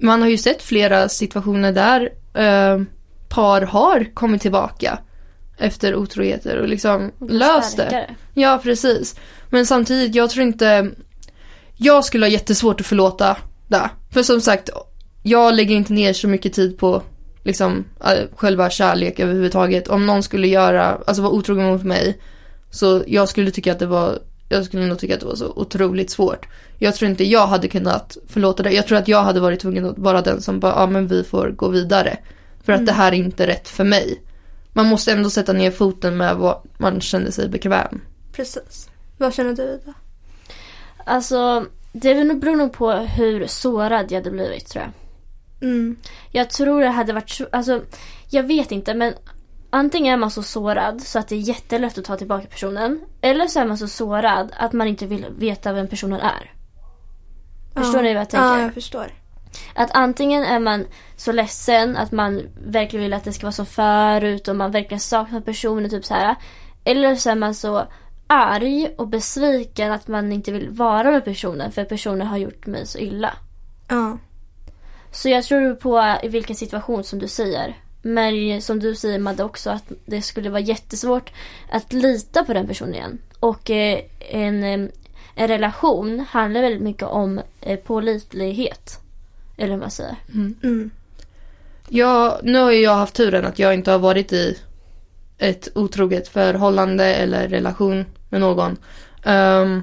Man 0.00 0.22
har 0.22 0.28
ju 0.28 0.38
sett 0.38 0.62
flera 0.62 1.08
situationer 1.08 1.72
där 1.72 2.10
eh, 2.34 2.82
par 3.28 3.62
har 3.62 4.14
kommit 4.14 4.42
tillbaka 4.42 4.98
efter 5.58 5.94
otroheter 5.94 6.56
och 6.56 6.68
liksom 6.68 7.12
löst 7.28 7.76
det. 7.76 8.14
Ja, 8.34 8.60
precis. 8.62 9.16
Men 9.50 9.66
samtidigt, 9.66 10.14
jag 10.14 10.30
tror 10.30 10.42
inte... 10.42 10.90
Jag 11.78 12.04
skulle 12.04 12.26
ha 12.26 12.30
jättesvårt 12.30 12.80
att 12.80 12.86
förlåta 12.86 13.36
det. 13.68 13.90
För 14.12 14.22
som 14.22 14.40
sagt, 14.40 14.70
jag 15.22 15.54
lägger 15.54 15.76
inte 15.76 15.92
ner 15.92 16.12
så 16.12 16.28
mycket 16.28 16.52
tid 16.52 16.78
på 16.78 17.02
liksom 17.44 17.84
själva 18.36 18.70
kärlek 18.70 19.20
överhuvudtaget. 19.20 19.88
Om 19.88 20.06
någon 20.06 20.22
skulle 20.22 20.46
göra, 20.46 20.98
alltså 21.06 21.22
vara 21.22 21.32
otrogen 21.32 21.66
mot 21.66 21.82
mig, 21.82 22.20
så 22.70 23.02
jag 23.06 23.28
skulle 23.28 23.50
tycka 23.50 23.72
att 23.72 23.78
det 23.78 23.86
var, 23.86 24.18
jag 24.48 24.64
skulle 24.64 24.86
nog 24.86 24.98
tycka 24.98 25.14
att 25.14 25.20
det 25.20 25.26
var 25.26 25.34
så 25.34 25.52
otroligt 25.56 26.10
svårt. 26.10 26.46
Jag 26.78 26.94
tror 26.94 27.10
inte 27.10 27.24
jag 27.24 27.46
hade 27.46 27.68
kunnat 27.68 28.16
förlåta 28.28 28.62
det. 28.62 28.70
Jag 28.70 28.86
tror 28.86 28.98
att 28.98 29.08
jag 29.08 29.22
hade 29.22 29.40
varit 29.40 29.60
tvungen 29.60 29.84
att 29.84 29.98
vara 29.98 30.22
den 30.22 30.42
som 30.42 30.60
bara, 30.60 30.72
ja 30.72 30.86
men 30.86 31.06
vi 31.06 31.24
får 31.24 31.48
gå 31.48 31.68
vidare. 31.68 32.18
För 32.64 32.72
att 32.72 32.86
det 32.86 32.92
här 32.92 33.12
är 33.12 33.16
inte 33.16 33.46
rätt 33.46 33.68
för 33.68 33.84
mig. 33.84 34.22
Man 34.76 34.86
måste 34.86 35.12
ändå 35.12 35.30
sätta 35.30 35.52
ner 35.52 35.70
foten 35.70 36.16
med 36.16 36.36
vad 36.36 36.62
man 36.78 37.00
känner 37.00 37.30
sig 37.30 37.48
bekväm. 37.48 38.00
Precis. 38.32 38.88
Vad 39.18 39.34
känner 39.34 39.52
du 39.52 39.62
Ida? 39.62 39.94
Alltså, 41.04 41.66
det 41.92 42.34
beror 42.40 42.56
nog 42.56 42.72
på 42.72 42.92
hur 42.92 43.46
sårad 43.46 44.12
jag 44.12 44.18
hade 44.18 44.30
blivit 44.30 44.66
tror 44.68 44.84
jag. 44.84 44.92
Mm. 45.68 45.96
Jag 46.30 46.50
tror 46.50 46.80
det 46.80 46.88
hade 46.88 47.12
varit, 47.12 47.30
så- 47.30 47.46
alltså 47.52 47.82
jag 48.30 48.42
vet 48.42 48.72
inte 48.72 48.94
men 48.94 49.14
antingen 49.70 50.12
är 50.14 50.16
man 50.18 50.30
så 50.30 50.42
sårad 50.42 51.02
så 51.02 51.18
att 51.18 51.28
det 51.28 51.34
är 51.34 51.40
jättelätt 51.40 51.98
att 51.98 52.04
ta 52.04 52.16
tillbaka 52.16 52.46
personen. 52.46 53.00
Eller 53.20 53.46
så 53.46 53.60
är 53.60 53.64
man 53.66 53.78
så 53.78 53.88
sårad 53.88 54.52
att 54.58 54.72
man 54.72 54.88
inte 54.88 55.06
vill 55.06 55.26
veta 55.38 55.72
vem 55.72 55.88
personen 55.88 56.20
är. 56.20 56.52
Förstår 57.74 57.96
Ja. 57.96 58.02
ni 58.02 58.14
vad 58.14 58.20
jag 58.20 58.30
tänker? 58.30 58.46
Ja, 58.46 58.60
jag 58.60 58.74
förstår. 58.74 59.06
Att 59.74 59.90
antingen 59.94 60.44
är 60.44 60.58
man 60.58 60.86
så 61.16 61.32
ledsen 61.32 61.96
att 61.96 62.12
man 62.12 62.42
verkligen 62.66 63.02
vill 63.02 63.12
att 63.12 63.24
det 63.24 63.32
ska 63.32 63.46
vara 63.46 63.52
som 63.52 63.66
förut 63.66 64.48
och 64.48 64.56
man 64.56 64.70
verkligen 64.70 65.00
saknar 65.00 65.40
personen 65.40 65.90
typ 65.90 66.04
så 66.04 66.14
här. 66.14 66.34
Eller 66.84 67.16
så 67.16 67.30
är 67.30 67.34
man 67.34 67.54
så 67.54 67.86
arg 68.26 68.94
och 68.98 69.08
besviken 69.08 69.92
att 69.92 70.08
man 70.08 70.32
inte 70.32 70.52
vill 70.52 70.70
vara 70.70 71.10
med 71.10 71.24
personen 71.24 71.72
för 71.72 71.84
personen 71.84 72.26
har 72.26 72.36
gjort 72.36 72.66
mig 72.66 72.86
så 72.86 72.98
illa. 72.98 73.32
Ja. 73.88 74.18
Så 75.10 75.28
jag 75.28 75.44
tror 75.44 75.74
på 75.74 76.16
i 76.22 76.28
vilken 76.28 76.56
situation 76.56 77.04
som 77.04 77.18
du 77.18 77.28
säger. 77.28 77.76
Men 78.02 78.62
som 78.62 78.80
du 78.80 78.94
säger 78.94 79.18
Madde 79.18 79.44
också 79.44 79.70
att 79.70 79.92
det 80.06 80.22
skulle 80.22 80.50
vara 80.50 80.60
jättesvårt 80.60 81.32
att 81.70 81.92
lita 81.92 82.44
på 82.44 82.54
den 82.54 82.66
personen 82.66 82.94
igen. 82.94 83.18
Och 83.40 83.70
eh, 83.70 84.00
en, 84.18 84.64
eh, 84.64 84.90
en 85.34 85.48
relation 85.48 86.20
handlar 86.28 86.62
väldigt 86.62 86.82
mycket 86.82 87.08
om 87.08 87.40
eh, 87.60 87.78
pålitlighet. 87.78 89.00
Eller 89.56 89.70
vad 89.70 89.78
man 89.78 89.90
säger. 89.90 90.16
Mm. 90.34 90.90
Ja, 91.88 92.40
nu 92.42 92.58
har 92.58 92.70
ju 92.70 92.80
jag 92.80 92.94
haft 92.94 93.14
turen 93.14 93.44
att 93.44 93.58
jag 93.58 93.74
inte 93.74 93.90
har 93.90 93.98
varit 93.98 94.32
i 94.32 94.58
ett 95.38 95.68
otroget 95.74 96.28
förhållande 96.28 97.04
eller 97.14 97.48
relation 97.48 98.04
med 98.28 98.40
någon. 98.40 98.76
Ehm, 99.24 99.82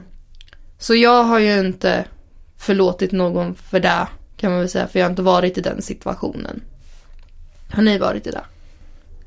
så 0.78 0.96
jag 0.96 1.24
har 1.24 1.40
ju 1.40 1.60
inte 1.60 2.06
förlåtit 2.58 3.12
någon 3.12 3.56
för 3.56 3.80
det 3.80 4.08
kan 4.38 4.52
man 4.52 4.60
väl 4.60 4.70
säga, 4.70 4.88
för 4.88 5.00
jag 5.00 5.06
har 5.06 5.10
inte 5.10 5.22
varit 5.22 5.58
i 5.58 5.62
den 5.62 5.82
situationen. 5.82 6.62
Har 7.72 7.84
ni 7.84 7.98
varit 7.98 8.28
i 8.28 8.32
det? 8.32 8.46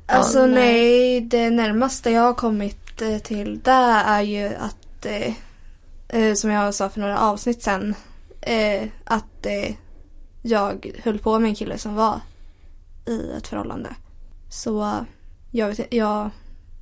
Alltså 0.05 0.39
Ja, 0.39 0.45
nej. 0.45 0.73
nej. 0.73 1.21
det 1.21 1.49
närmaste 1.49 2.09
jag 2.11 2.21
har 2.21 2.33
kommit 2.33 3.01
eh, 3.01 3.17
till 3.17 3.59
det 3.63 3.71
är 4.05 4.21
ju 4.21 4.45
att, 4.45 5.05
eh, 5.05 5.33
eh, 6.07 6.33
som 6.33 6.49
jag 6.51 6.73
sa 6.73 6.89
för 6.89 6.99
några 6.99 7.19
avsnitt 7.19 7.63
sen, 7.63 7.95
eh, 8.41 8.83
att 9.03 9.45
eh, 9.45 9.75
jag 10.49 10.91
höll 11.03 11.19
på 11.19 11.39
med 11.39 11.49
en 11.49 11.55
kille 11.55 11.77
som 11.77 11.95
var 11.95 12.19
i 13.07 13.31
ett 13.37 13.47
förhållande. 13.47 13.89
Så 14.49 15.05
jag 15.51 15.67
vet, 15.67 15.93
jag, 15.93 16.29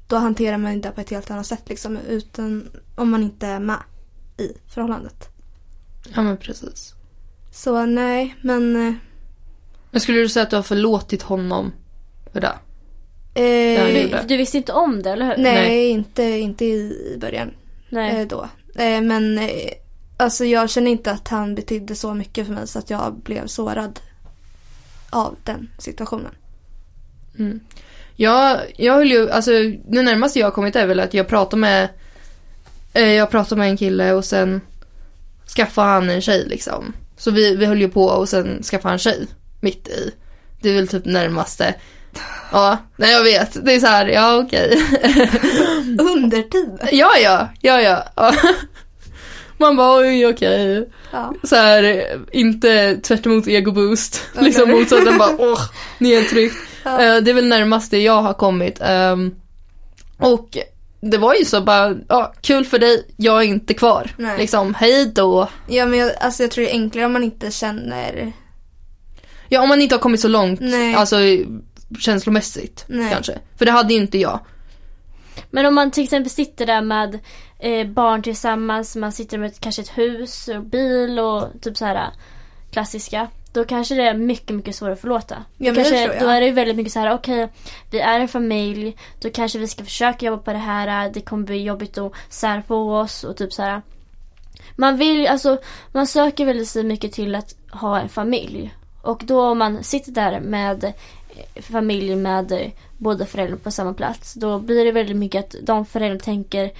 då 0.07 0.16
hanterar 0.16 0.57
man 0.57 0.82
det 0.82 0.91
på 0.91 1.01
ett 1.01 1.09
helt 1.09 1.32
annat 1.32 1.45
sätt 1.45 1.63
liksom, 1.70 1.97
utan, 2.09 2.70
om 2.95 3.09
man 3.11 3.24
inte 3.24 3.47
är 3.47 3.59
med 3.59 3.80
i 4.38 4.51
förhållandet. 4.68 5.30
Ja 6.16 6.22
men 6.22 6.38
precis. 6.38 6.93
Så 7.51 7.86
nej, 7.86 8.36
men... 8.41 8.88
eh, 8.88 8.93
Men 9.91 10.01
skulle 10.01 10.20
du 10.20 10.30
säga 10.30 10.43
att 10.43 10.49
du 10.49 10.55
har 10.55 10.63
förlåtit 10.63 11.22
honom 11.22 11.72
för 12.34 12.41
det? 12.41 12.53
Eh, 13.36 13.43
Ja, 13.74 14.22
Du, 14.22 14.28
du 14.28 14.38
visste 14.38 14.57
inte 14.57 14.74
om 14.74 15.03
det, 15.03 15.09
eller 15.11 15.26
hur? 15.26 15.43
nej, 15.43 15.53
Nej. 15.68 15.89
Inte, 15.89 16.24
inte 16.24 16.66
i 16.66 17.11
i 17.16 17.18
början. 17.22 17.51
Nej. 17.89 18.22
eh, 18.22 18.28
då. 18.28 18.49
Eh, 18.76 19.01
men 19.01 19.38
eh, 19.38 19.49
alltså 20.18 20.45
jag 20.45 20.70
känner 20.70 20.91
inte 20.91 21.11
att 21.11 21.28
han 21.28 21.55
betydde 21.55 21.95
så 21.95 22.13
mycket 22.13 22.47
för 22.47 22.53
mig 22.53 22.68
så 22.68 22.80
att 22.80 22.89
jag 22.89 23.13
blev 23.13 23.47
sårad 23.47 23.99
av 25.09 25.36
den 25.43 25.70
situationen. 25.78 26.32
Mm. 27.39 27.59
Jag, 28.16 28.59
jag 28.78 28.93
höll 28.93 29.11
ju, 29.11 29.32
alltså 29.32 29.51
det 29.88 30.01
närmaste 30.01 30.39
jag 30.39 30.47
har 30.47 30.51
kommit 30.51 30.76
är 30.76 30.88
väl 30.88 30.99
att 30.99 31.13
jag 31.13 31.28
pratar 31.28 31.57
med 31.57 31.89
eh, 32.93 33.11
Jag 33.11 33.32
pratar 33.32 33.55
med 33.55 33.70
en 33.70 33.78
kille 33.78 34.13
och 34.13 34.26
sen 34.26 34.61
skaffade 35.55 35.88
han 35.88 36.09
en 36.09 36.22
tjej 36.22 36.45
liksom. 36.47 36.93
Så 37.18 37.32
vi, 37.32 37.55
vi 37.55 37.66
höll 37.66 37.82
ju 37.82 37.89
på 37.89 38.05
och 38.05 38.30
sen 38.30 38.63
skaffade 38.63 38.89
han 38.89 38.93
en 38.93 38.99
tjej 38.99 39.28
mitt 39.59 39.88
i. 39.88 40.11
Det 40.61 40.70
är 40.70 40.74
väl 40.76 40.88
typ 40.88 41.05
närmaste. 41.05 41.76
Ja, 42.51 42.78
nej 42.95 43.11
jag 43.11 43.24
vet. 43.24 43.66
Det 43.66 43.74
är 43.74 43.80
så 43.80 43.88
här, 43.88 44.05
ja 44.05 44.38
okej. 44.38 44.78
Under 45.99 46.41
tiden? 46.41 46.88
ja, 46.91 47.09
ja, 47.24 47.49
ja, 47.61 47.82
ja. 47.82 48.34
Man 49.57 49.75
bara 49.75 49.99
oj 50.01 50.27
okej. 50.27 50.89
Ja. 51.11 51.33
Så 51.43 51.55
här, 51.55 52.05
inte 52.31 52.97
tvärt 52.97 53.25
emot 53.25 53.47
egoboost. 53.47 54.21
Ja, 54.35 54.41
liksom 54.41 54.69
motsatsen 54.71 55.17
bara 55.17 55.35
åh, 55.37 55.59
nedtryckt. 55.97 56.55
Ja. 56.83 56.91
Eh, 57.01 57.21
Det 57.23 57.31
är 57.31 57.35
väl 57.35 57.47
närmast 57.47 57.91
det 57.91 57.99
jag 58.01 58.21
har 58.21 58.33
kommit. 58.33 58.77
Ehm, 58.81 59.35
Och 60.17 60.57
det 61.01 61.17
var 61.17 61.35
ju 61.35 61.45
så 61.45 61.61
bara, 61.61 61.95
ja 62.09 62.33
kul 62.41 62.65
för 62.65 62.79
dig, 62.79 63.07
jag 63.17 63.37
är 63.37 63.45
inte 63.45 63.73
kvar. 63.73 64.11
Nej. 64.17 64.37
Liksom, 64.37 64.73
hej 64.73 65.11
då. 65.15 65.49
Ja 65.67 65.85
men 65.85 65.99
jag, 65.99 66.11
alltså 66.21 66.43
jag 66.43 66.51
tror 66.51 66.63
det 66.65 66.71
är 66.71 66.73
enklare 66.73 67.05
om 67.05 67.13
man 67.13 67.23
inte 67.23 67.51
känner 67.51 68.33
Ja 69.49 69.61
om 69.61 69.69
man 69.69 69.81
inte 69.81 69.95
har 69.95 69.99
kommit 69.99 70.19
så 70.21 70.27
långt, 70.27 70.59
Nej. 70.61 70.95
alltså 70.95 71.15
känslomässigt 71.99 72.85
Nej. 72.87 73.09
kanske. 73.13 73.39
För 73.57 73.65
det 73.65 73.71
hade 73.71 73.93
ju 73.93 73.99
inte 73.99 74.17
jag. 74.17 74.39
Men 75.55 75.65
om 75.65 75.75
man 75.75 75.91
till 75.91 76.03
exempel 76.03 76.29
sitter 76.29 76.65
där 76.65 76.81
med 76.81 77.19
eh, 77.59 77.87
barn 77.87 78.21
tillsammans, 78.21 78.95
man 78.95 79.11
sitter 79.11 79.37
med 79.37 79.59
kanske 79.59 79.81
ett 79.81 79.97
hus 79.97 80.47
och 80.47 80.63
bil 80.63 81.19
och 81.19 81.43
typ 81.61 81.77
så 81.77 81.85
här 81.85 81.95
äh, 81.95 82.09
klassiska. 82.71 83.27
Då 83.53 83.63
kanske 83.63 83.95
det 83.95 84.03
är 84.03 84.13
mycket, 84.13 84.55
mycket 84.55 84.75
svårare 84.75 84.93
att 84.93 85.01
förlåta. 85.01 85.35
Ja, 85.57 85.65
men 85.65 85.73
det 85.73 85.81
kanske, 85.81 86.13
jag. 86.13 86.19
Då 86.19 86.27
är 86.27 86.41
det 86.41 86.47
ju 86.47 86.53
väldigt 86.53 86.75
mycket 86.75 86.93
så 86.93 86.99
här: 86.99 87.13
okej, 87.13 87.47
vi 87.91 87.99
är 87.99 88.19
en 88.19 88.27
familj, 88.27 88.97
då 89.21 89.29
kanske 89.29 89.59
vi 89.59 89.67
ska 89.67 89.83
försöka 89.83 90.25
jobba 90.25 90.43
på 90.43 90.51
det 90.51 90.57
här, 90.57 91.09
det 91.09 91.21
kommer 91.21 91.45
bli 91.45 91.63
jobbigt 91.63 91.97
att 91.97 92.13
sära 92.29 92.61
på 92.61 92.95
oss 92.95 93.23
och 93.23 93.37
typ 93.37 93.53
så 93.53 93.61
här. 93.61 93.81
Man 94.75 94.97
vill, 94.97 95.27
alltså, 95.27 95.57
man 95.91 96.07
söker 96.07 96.45
väldigt 96.45 96.85
mycket 96.85 97.11
till 97.11 97.35
att 97.35 97.55
ha 97.71 97.99
en 97.99 98.09
familj. 98.09 98.75
Och 99.01 99.21
då 99.25 99.41
om 99.41 99.57
man 99.57 99.83
sitter 99.83 100.11
där 100.11 100.39
med 100.39 100.93
familj 101.61 102.15
med 102.15 102.71
båda 102.97 103.25
föräldrarna 103.25 103.61
på 103.63 103.71
samma 103.71 103.93
plats, 103.93 104.33
då 104.33 104.59
blir 104.59 104.86
det 104.86 104.91
väldigt 104.91 105.15
mycket 105.17 105.45
att 105.45 105.55
de 105.65 105.86
föräldrarna 105.86 106.19
tänker 106.19 106.71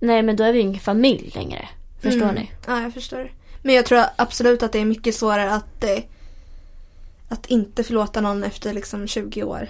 Nej 0.00 0.22
men 0.22 0.36
då 0.36 0.44
är 0.44 0.52
vi 0.52 0.60
ingen 0.60 0.80
familj 0.80 1.30
längre. 1.34 1.68
Förstår 2.00 2.22
Mm. 2.22 2.34
ni? 2.34 2.50
Ja, 2.66 2.82
jag 2.82 2.94
förstår. 2.94 3.32
Men 3.62 3.74
jag 3.74 3.86
tror 3.86 4.02
absolut 4.16 4.62
att 4.62 4.72
det 4.72 4.78
är 4.78 4.84
mycket 4.84 5.14
svårare 5.14 5.52
att, 5.54 5.84
eh, 5.84 5.98
att 7.28 7.46
inte 7.46 7.84
förlåta 7.84 8.20
någon 8.20 8.44
efter 8.44 8.72
liksom 8.74 9.06
20 9.06 9.42
år. 9.42 9.68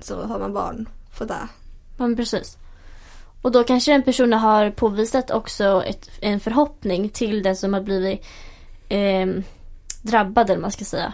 Så 0.00 0.22
har 0.22 0.38
man 0.38 0.52
barn 0.52 0.88
för 1.14 1.24
det. 1.26 1.48
Ja 1.98 2.06
men 2.06 2.16
precis. 2.16 2.56
Och 3.42 3.52
då 3.52 3.64
kanske 3.64 3.92
den 3.92 4.02
personen 4.02 4.38
har 4.38 4.70
påvisat 4.70 5.30
också 5.30 5.82
ett, 5.86 6.10
en 6.20 6.40
förhoppning 6.40 7.08
till 7.08 7.42
den 7.42 7.56
som 7.56 7.74
har 7.74 7.80
blivit 7.80 8.24
eh, 8.88 9.26
drabbad 10.02 10.50
eller 10.50 10.60
man 10.60 10.72
ska 10.72 10.84
säga. 10.84 11.12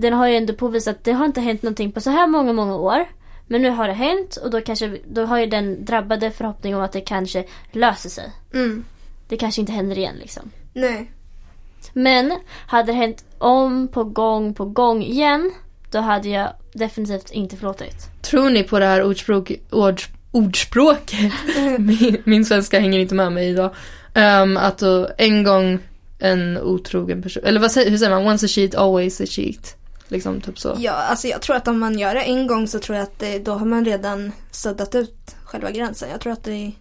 Den 0.00 0.12
har 0.12 0.28
ju 0.28 0.36
ändå 0.36 0.52
påvisat 0.52 0.96
att 0.96 1.04
det 1.04 1.12
har 1.12 1.24
inte 1.24 1.40
hänt 1.40 1.62
någonting 1.62 1.92
på 1.92 2.00
så 2.00 2.10
här 2.10 2.26
många, 2.26 2.52
många 2.52 2.76
år. 2.76 3.06
Men 3.46 3.62
nu 3.62 3.70
har 3.70 3.88
det 3.88 3.94
hänt 3.94 4.36
och 4.36 4.50
då, 4.50 4.60
kanske, 4.60 4.98
då 5.06 5.24
har 5.24 5.38
ju 5.38 5.46
den 5.46 5.84
drabbade 5.84 6.30
förhoppning 6.30 6.76
om 6.76 6.82
att 6.82 6.92
det 6.92 7.00
kanske 7.00 7.44
löser 7.72 8.08
sig. 8.10 8.32
Mm. 8.54 8.84
Det 9.28 9.36
kanske 9.36 9.60
inte 9.60 9.72
händer 9.72 9.98
igen 9.98 10.16
liksom. 10.20 10.50
Nej. 10.72 11.10
Men 11.92 12.38
hade 12.66 12.92
det 12.92 12.96
hänt 12.96 13.24
om 13.38 13.88
på 13.88 14.04
gång 14.04 14.54
på 14.54 14.64
gång 14.64 15.02
igen 15.02 15.52
då 15.90 15.98
hade 15.98 16.28
jag 16.28 16.52
definitivt 16.72 17.30
inte 17.30 17.56
förlåtit. 17.56 18.22
Tror 18.22 18.50
ni 18.50 18.62
på 18.62 18.78
det 18.78 18.86
här 18.86 19.02
ordspråk, 19.02 19.52
ord, 19.70 20.00
ordspråket? 20.30 21.32
min, 21.78 22.22
min 22.24 22.44
svenska 22.44 22.80
hänger 22.80 22.98
inte 22.98 23.14
med 23.14 23.32
mig 23.32 23.48
idag. 23.48 23.74
Ehm, 24.14 24.56
att 24.56 24.78
då 24.78 25.08
en 25.18 25.42
gång 25.42 25.78
en 26.18 26.58
otrogen 26.58 27.22
person, 27.22 27.44
eller 27.44 27.60
vad 27.60 27.72
säger, 27.72 27.90
hur 27.90 27.98
säger 27.98 28.10
man? 28.10 28.26
Once 28.26 28.46
a 28.46 28.48
cheat, 28.48 28.74
always 28.74 29.20
a 29.20 29.26
cheat. 29.26 29.76
Liksom 30.10 30.40
typ 30.40 30.58
så. 30.58 30.76
Ja, 30.78 30.92
alltså 30.92 31.28
jag 31.28 31.42
tror 31.42 31.56
att 31.56 31.68
om 31.68 31.78
man 31.78 31.98
gör 31.98 32.14
det 32.14 32.20
en 32.20 32.46
gång 32.46 32.68
så 32.68 32.78
tror 32.78 32.96
jag 32.98 33.02
att 33.02 33.18
det, 33.18 33.38
då 33.38 33.52
har 33.52 33.66
man 33.66 33.84
redan 33.84 34.32
suddat 34.50 34.94
ut 34.94 35.36
själva 35.44 35.70
gränsen. 35.70 36.10
Jag 36.10 36.20
tror 36.20 36.32
att 36.32 36.44
det, 36.44 36.72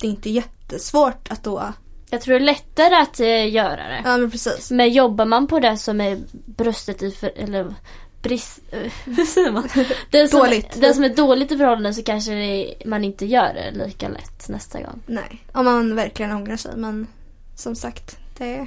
det 0.00 0.06
är 0.06 0.10
inte 0.10 0.30
jättesvårt 0.30 1.30
att 1.30 1.44
då... 1.44 1.72
Jag 2.10 2.20
tror 2.20 2.34
det 2.34 2.40
är 2.40 2.44
lättare 2.44 2.94
att 2.94 3.20
eh, 3.20 3.52
göra 3.52 3.88
det. 3.88 4.02
Ja, 4.04 4.16
men 4.16 4.30
precis. 4.30 4.70
Men 4.70 4.92
jobbar 4.92 5.24
man 5.24 5.46
på 5.46 5.60
det 5.60 5.76
som 5.76 6.00
är 6.00 6.18
bröstet 6.32 7.02
i 7.02 7.10
för, 7.10 7.32
eller 7.36 7.74
brist, 8.22 8.60
hur 9.04 9.24
säger 9.24 9.52
man? 9.52 9.68
Det 10.10 10.28
som, 10.28 10.38
Dåligt. 10.40 10.80
Det 10.80 10.94
som 10.94 11.04
är 11.04 11.14
dåligt 11.14 11.52
i 11.52 11.56
förhållanden 11.56 11.94
så 11.94 12.02
kanske 12.02 12.32
det, 12.32 12.74
man 12.84 13.04
inte 13.04 13.26
gör 13.26 13.54
det 13.54 13.86
lika 13.86 14.08
lätt 14.08 14.48
nästa 14.48 14.82
gång. 14.82 15.02
Nej, 15.06 15.44
om 15.52 15.64
man 15.64 15.96
verkligen 15.96 16.32
ångrar 16.32 16.56
sig. 16.56 16.76
Men 16.76 17.06
som 17.54 17.74
sagt, 17.74 18.18
det 18.38 18.66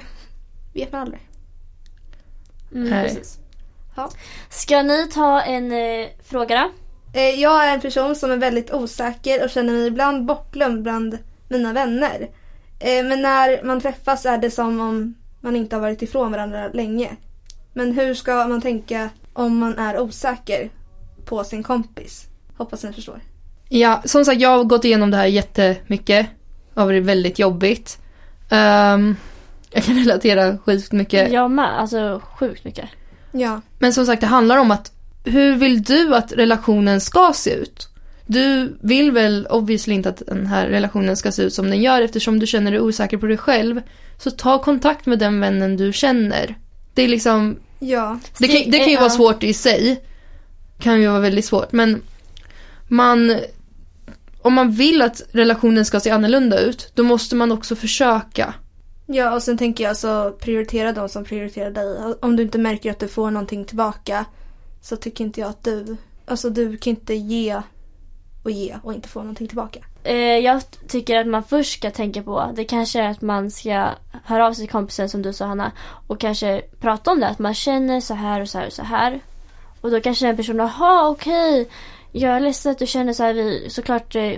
vet 0.74 0.92
man 0.92 1.00
aldrig. 1.00 1.28
Mm, 2.72 2.90
Nej. 2.90 3.08
precis. 3.08 3.41
Ja. 3.96 4.10
Ska 4.50 4.82
ni 4.82 5.08
ta 5.08 5.40
en 5.42 5.72
eh, 5.72 6.08
fråga 6.24 6.56
då? 6.56 6.70
Eh, 7.20 7.40
Jag 7.40 7.66
är 7.68 7.74
en 7.74 7.80
person 7.80 8.16
som 8.16 8.30
är 8.30 8.36
väldigt 8.36 8.72
osäker 8.72 9.44
och 9.44 9.50
känner 9.50 9.72
mig 9.72 9.86
ibland 9.86 10.24
bortglömd 10.26 10.82
bland 10.82 11.18
mina 11.48 11.72
vänner. 11.72 12.28
Eh, 12.80 13.04
Men 13.04 13.22
när 13.22 13.62
man 13.64 13.80
träffas 13.80 14.26
är 14.26 14.38
det 14.38 14.50
som 14.50 14.80
om 14.80 15.14
man 15.40 15.56
inte 15.56 15.76
har 15.76 15.80
varit 15.80 16.02
ifrån 16.02 16.32
varandra 16.32 16.68
länge. 16.68 17.16
Men 17.72 17.92
hur 17.92 18.14
ska 18.14 18.46
man 18.48 18.60
tänka 18.60 19.08
om 19.32 19.58
man 19.58 19.78
är 19.78 20.00
osäker 20.00 20.70
på 21.24 21.44
sin 21.44 21.62
kompis? 21.62 22.26
Hoppas 22.56 22.84
ni 22.84 22.92
förstår. 22.92 23.20
Ja, 23.68 24.02
som 24.04 24.24
sagt 24.24 24.40
jag 24.40 24.48
har 24.56 24.64
gått 24.64 24.84
igenom 24.84 25.10
det 25.10 25.16
här 25.16 25.26
jättemycket. 25.26 26.26
Det 26.74 26.80
har 26.80 26.86
varit 26.86 27.02
väldigt 27.02 27.38
jobbigt. 27.38 27.98
Ehm, 28.50 29.16
jag 29.70 29.84
kan 29.84 29.94
relatera 29.98 30.58
sjukt 30.58 30.92
mycket. 30.92 31.32
Jag 31.32 31.50
med, 31.50 31.80
alltså 31.80 32.20
sjukt 32.38 32.64
mycket. 32.64 32.88
Ja. 33.32 33.60
Men 33.78 33.92
som 33.92 34.06
sagt 34.06 34.20
det 34.20 34.26
handlar 34.26 34.56
om 34.56 34.70
att 34.70 34.92
hur 35.24 35.54
vill 35.56 35.82
du 35.82 36.14
att 36.14 36.32
relationen 36.32 37.00
ska 37.00 37.32
se 37.34 37.54
ut? 37.54 37.88
Du 38.26 38.76
vill 38.80 39.12
väl 39.12 39.46
obviously 39.50 39.94
inte 39.94 40.08
att 40.08 40.22
den 40.26 40.46
här 40.46 40.66
relationen 40.66 41.16
ska 41.16 41.32
se 41.32 41.42
ut 41.42 41.54
som 41.54 41.70
den 41.70 41.82
gör 41.82 42.02
eftersom 42.02 42.38
du 42.38 42.46
känner 42.46 42.70
dig 42.70 42.80
osäker 42.80 43.18
på 43.18 43.26
dig 43.26 43.36
själv. 43.36 43.80
Så 44.18 44.30
ta 44.30 44.62
kontakt 44.62 45.06
med 45.06 45.18
den 45.18 45.40
vännen 45.40 45.76
du 45.76 45.92
känner. 45.92 46.58
Det 46.94 47.02
är 47.02 47.08
liksom, 47.08 47.56
Ja. 47.78 48.18
det 48.38 48.48
kan, 48.48 48.70
det 48.70 48.78
kan 48.78 48.90
ju 48.90 48.96
vara 48.96 49.10
svårt 49.10 49.42
i 49.42 49.52
sig. 49.52 50.04
Kan 50.78 51.00
ju 51.00 51.08
vara 51.08 51.20
väldigt 51.20 51.44
svårt 51.44 51.72
men 51.72 52.02
man, 52.88 53.38
om 54.42 54.54
man 54.54 54.72
vill 54.72 55.02
att 55.02 55.22
relationen 55.32 55.84
ska 55.84 56.00
se 56.00 56.10
annorlunda 56.10 56.58
ut 56.58 56.92
då 56.94 57.02
måste 57.02 57.36
man 57.36 57.52
också 57.52 57.76
försöka. 57.76 58.54
Ja, 59.14 59.34
och 59.34 59.42
sen 59.42 59.58
tänker 59.58 59.84
jag 59.84 59.96
så 59.96 60.30
prioritera 60.30 60.92
de 60.92 61.08
som 61.08 61.24
prioriterar 61.24 61.70
dig. 61.70 62.14
Om 62.22 62.36
du 62.36 62.42
inte 62.42 62.58
märker 62.58 62.90
att 62.90 62.98
du 62.98 63.08
får 63.08 63.30
någonting 63.30 63.64
tillbaka 63.64 64.24
så 64.80 64.96
tycker 64.96 65.24
inte 65.24 65.40
jag 65.40 65.50
att 65.50 65.64
du... 65.64 65.96
Alltså 66.26 66.50
du 66.50 66.76
kan 66.76 66.90
inte 66.90 67.14
ge 67.14 67.62
och 68.42 68.50
ge 68.50 68.76
och 68.82 68.94
inte 68.94 69.08
få 69.08 69.20
någonting 69.20 69.48
tillbaka. 69.48 69.80
Eh, 70.04 70.16
jag 70.16 70.62
tycker 70.88 71.18
att 71.18 71.26
man 71.26 71.44
först 71.44 71.78
ska 71.78 71.90
tänka 71.90 72.22
på, 72.22 72.52
det 72.54 72.64
kanske 72.64 73.00
är 73.00 73.08
att 73.08 73.22
man 73.22 73.50
ska 73.50 73.88
höra 74.24 74.46
av 74.46 74.52
sig 74.52 74.64
till 74.64 74.72
kompisen 74.72 75.08
som 75.08 75.22
du 75.22 75.32
sa 75.32 75.46
Hanna 75.46 75.72
och 76.06 76.20
kanske 76.20 76.62
prata 76.80 77.10
om 77.10 77.20
det, 77.20 77.28
att 77.28 77.38
man 77.38 77.54
känner 77.54 78.00
så 78.00 78.14
här 78.14 78.40
och 78.40 78.48
så 78.48 78.58
här 78.58 78.66
och 78.66 78.72
så 78.72 78.82
här. 78.82 79.20
Och 79.80 79.90
då 79.90 80.00
kanske 80.00 80.26
den 80.26 80.36
personen, 80.36 80.66
jaha 80.66 81.08
okej, 81.08 81.68
jag 82.12 82.36
är 82.36 82.40
ledsen 82.40 82.72
att 82.72 82.78
du 82.78 82.86
känner 82.86 83.12
så 83.12 83.22
här, 83.22 83.34
vi, 83.34 83.70
såklart 83.70 84.16
eh, 84.16 84.32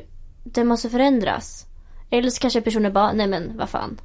det 0.45 0.65
måste 0.65 0.91
förändras. 0.91 1.67
Eller 2.11 2.31
så 2.31 2.41
kanske 2.41 2.61
personen 2.61 2.93
bara, 2.93 3.13
nej 3.13 3.27
men 3.27 3.57
vad 3.57 3.69
fan. 3.69 4.01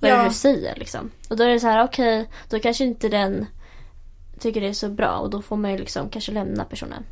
Vad 0.00 0.10
är 0.10 0.14
Ja. 0.16 0.22
det 0.22 0.28
du 0.28 0.34
säger 0.34 0.74
liksom? 0.76 1.10
Och 1.28 1.36
då 1.36 1.44
är 1.44 1.48
det 1.48 1.60
så 1.60 1.66
här, 1.66 1.84
okej, 1.84 2.28
då 2.48 2.58
kanske 2.58 2.84
inte 2.84 3.08
den 3.08 3.46
tycker 4.40 4.60
det 4.60 4.68
är 4.68 4.72
så 4.72 4.88
bra 4.88 5.18
och 5.18 5.30
då 5.30 5.42
får 5.42 5.56
man 5.56 5.70
ju 5.72 5.78
liksom 5.78 6.08
kanske 6.10 6.32
lämna 6.32 6.64
personen. 6.64 7.02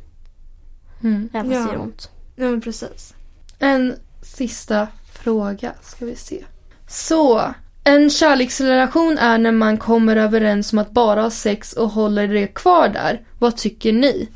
Mm. 1.03 1.29
Även 1.33 1.51
fast 1.51 1.59
Ja. 1.61 1.65
det 1.67 1.73
gör 1.73 1.81
ont. 1.81 2.09
Ja, 2.35 2.43
men 2.45 2.61
precis. 2.61 3.13
En 3.59 3.95
sista 4.21 4.87
fråga 5.13 5.73
ska 5.81 6.05
vi 6.05 6.15
se. 6.15 6.43
Så, 6.87 7.53
En 7.83 8.09
kärleksrelation 8.09 9.17
är 9.17 9.37
när 9.37 9.51
man 9.51 9.77
kommer 9.77 10.15
överens 10.15 10.73
om 10.73 10.79
att 10.79 10.91
bara 10.91 11.21
ha 11.21 11.29
sex 11.31 11.73
och 11.73 11.89
håller 11.89 12.27
det 12.27 12.47
kvar 12.47 12.89
där. 12.89 13.21
Vad 13.39 13.57
tycker 13.57 13.93
ni? 13.93 14.29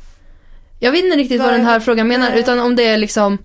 Jag 0.80 0.92
vet 0.92 1.04
inte 1.04 1.16
riktigt 1.16 1.38
vad, 1.40 1.48
Vad- 1.50 1.58
den 1.58 1.66
här 1.66 1.80
frågan 1.80 2.08
menar 2.08 2.32
utan 2.36 2.60
om 2.60 2.76
det 2.76 2.86
är 2.86 2.98
liksom 2.98 3.38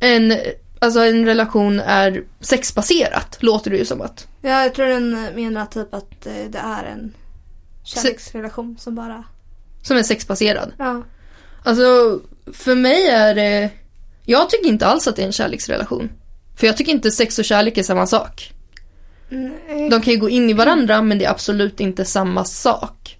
en, 0.00 0.34
alltså 0.82 1.00
en 1.00 1.24
relation 1.26 1.80
är 1.80 2.24
sexbaserat 2.40 3.36
låter 3.40 3.70
det 3.70 3.76
ju 3.76 3.84
som 3.84 4.00
att. 4.00 4.26
Ja, 4.40 4.62
jag 4.62 4.74
tror 4.74 4.86
den 4.86 5.10
menar 5.34 5.66
typ 5.66 5.94
att 5.94 6.26
eh, 6.26 6.32
det 6.50 6.58
är 6.58 6.84
en 6.84 7.12
kärleksrelation 7.84 8.76
som 8.78 8.94
bara... 8.94 9.24
Som 9.82 9.96
är 9.96 10.02
sexbaserad. 10.02 10.72
Ja. 10.78 11.02
Alltså 11.64 12.20
för 12.52 12.74
mig 12.74 13.08
är 13.08 13.34
det, 13.34 13.70
jag 14.24 14.50
tycker 14.50 14.68
inte 14.68 14.86
alls 14.86 15.08
att 15.08 15.16
det 15.16 15.22
är 15.22 15.26
en 15.26 15.32
kärleksrelation. 15.32 16.10
För 16.56 16.66
jag 16.66 16.76
tycker 16.76 16.92
inte 16.92 17.10
sex 17.10 17.38
och 17.38 17.44
kärlek 17.44 17.78
är 17.78 17.82
samma 17.82 18.06
sak. 18.06 18.52
Nej. 19.28 19.88
De 19.90 20.00
kan 20.02 20.12
ju 20.12 20.18
gå 20.20 20.28
in 20.30 20.50
i 20.50 20.52
varandra 20.52 21.02
men 21.02 21.18
det 21.18 21.24
är 21.24 21.30
absolut 21.30 21.80
inte 21.80 22.04
samma 22.04 22.44
sak. 22.44 23.18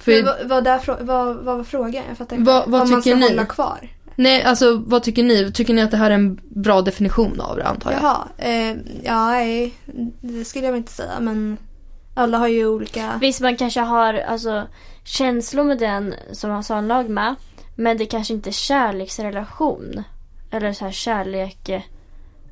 För, 0.00 0.12
Men 0.12 0.24
vad, 0.24 0.48
vad, 0.48 0.64
där, 0.64 0.80
vad, 1.04 1.36
vad 1.36 1.56
var 1.56 1.64
frågan? 1.64 2.04
Jag 2.08 2.18
fattar 2.18 2.36
inte. 2.36 2.50
Vad- 2.50 2.70
vad 2.70 2.82
Om 2.82 2.90
man 2.90 3.02
ska 3.02 3.14
ni? 3.14 3.28
hålla 3.28 3.46
kvar? 3.46 3.88
Nej 4.18 4.42
alltså 4.42 4.82
vad 4.86 5.02
tycker 5.02 5.22
ni? 5.22 5.52
Tycker 5.52 5.74
ni 5.74 5.82
att 5.82 5.90
det 5.90 5.96
här 5.96 6.10
är 6.10 6.14
en 6.14 6.40
bra 6.48 6.82
definition 6.82 7.40
av 7.40 7.56
det 7.56 7.64
antar 7.64 7.92
jag? 7.92 8.02
Jaha. 8.02 8.28
Eh, 8.38 8.76
ja, 9.02 9.30
nej, 9.30 9.74
det 10.20 10.44
skulle 10.44 10.64
jag 10.64 10.72
väl 10.72 10.78
inte 10.78 10.92
säga 10.92 11.20
men 11.20 11.58
alla 12.18 12.38
har 12.38 12.48
ju 12.48 12.66
olika... 12.66 13.18
Visst, 13.20 13.40
man 13.40 13.56
kanske 13.56 13.80
har 13.80 14.14
alltså, 14.14 14.66
känslor 15.04 15.64
med 15.64 15.78
den 15.78 16.14
som 16.32 16.50
man 16.50 16.64
har 16.68 16.76
en 16.76 16.88
lag 16.88 17.08
med. 17.08 17.34
Men 17.74 17.98
det 17.98 18.06
kanske 18.06 18.34
inte 18.34 18.50
är 18.50 18.52
kärleksrelation. 18.52 20.02
Eller 20.50 20.72
så 20.72 20.84
här 20.84 20.92
kärlek 20.92 21.68
eh, 21.68 21.82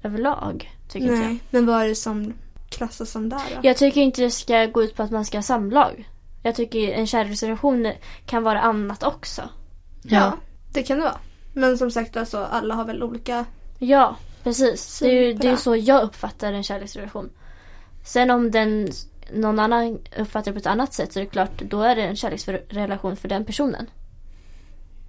överlag. 0.02 0.70
Tycker 0.88 1.06
inte 1.06 1.20
jag. 1.20 1.30
Nej, 1.30 1.38
men 1.50 1.66
vad 1.66 1.82
är 1.82 1.88
det 1.88 1.94
som 1.94 2.34
klassas 2.68 3.10
som 3.10 3.28
där 3.28 3.38
då? 3.54 3.60
Jag 3.62 3.76
tycker 3.76 4.00
inte 4.00 4.22
det 4.22 4.30
ska 4.30 4.66
gå 4.66 4.82
ut 4.82 4.96
på 4.96 5.02
att 5.02 5.10
man 5.10 5.24
ska 5.24 5.38
ha 5.38 5.42
samlag. 5.42 6.08
Jag 6.42 6.54
tycker 6.54 6.92
en 6.92 7.06
kärleksrelation 7.06 7.92
kan 8.26 8.42
vara 8.42 8.60
annat 8.60 9.02
också. 9.02 9.42
Ja, 10.02 10.32
det 10.72 10.82
kan 10.82 10.96
det 10.96 11.02
vara. 11.04 11.18
Men 11.56 11.78
som 11.78 11.90
sagt 11.90 12.16
alltså, 12.16 12.38
alla 12.38 12.74
har 12.74 12.84
väl 12.84 13.02
olika... 13.02 13.44
Ja, 13.78 14.16
precis. 14.44 14.98
Det 14.98 15.08
är 15.08 15.22
ju 15.22 15.34
det 15.34 15.48
är 15.48 15.56
så 15.56 15.76
jag 15.76 16.02
uppfattar 16.02 16.52
en 16.52 16.62
kärleksrelation. 16.62 17.30
Sen 18.04 18.30
om 18.30 18.50
den, 18.50 18.88
någon 19.32 19.58
annan 19.58 19.98
uppfattar 20.18 20.44
det 20.44 20.52
på 20.52 20.58
ett 20.58 20.66
annat 20.66 20.94
sätt 20.94 21.12
så 21.12 21.18
är 21.18 21.24
det 21.24 21.30
klart, 21.30 21.62
då 21.62 21.82
är 21.82 21.96
det 21.96 22.02
en 22.02 22.16
kärleksrelation 22.16 23.16
för 23.16 23.28
den 23.28 23.44
personen. 23.44 23.86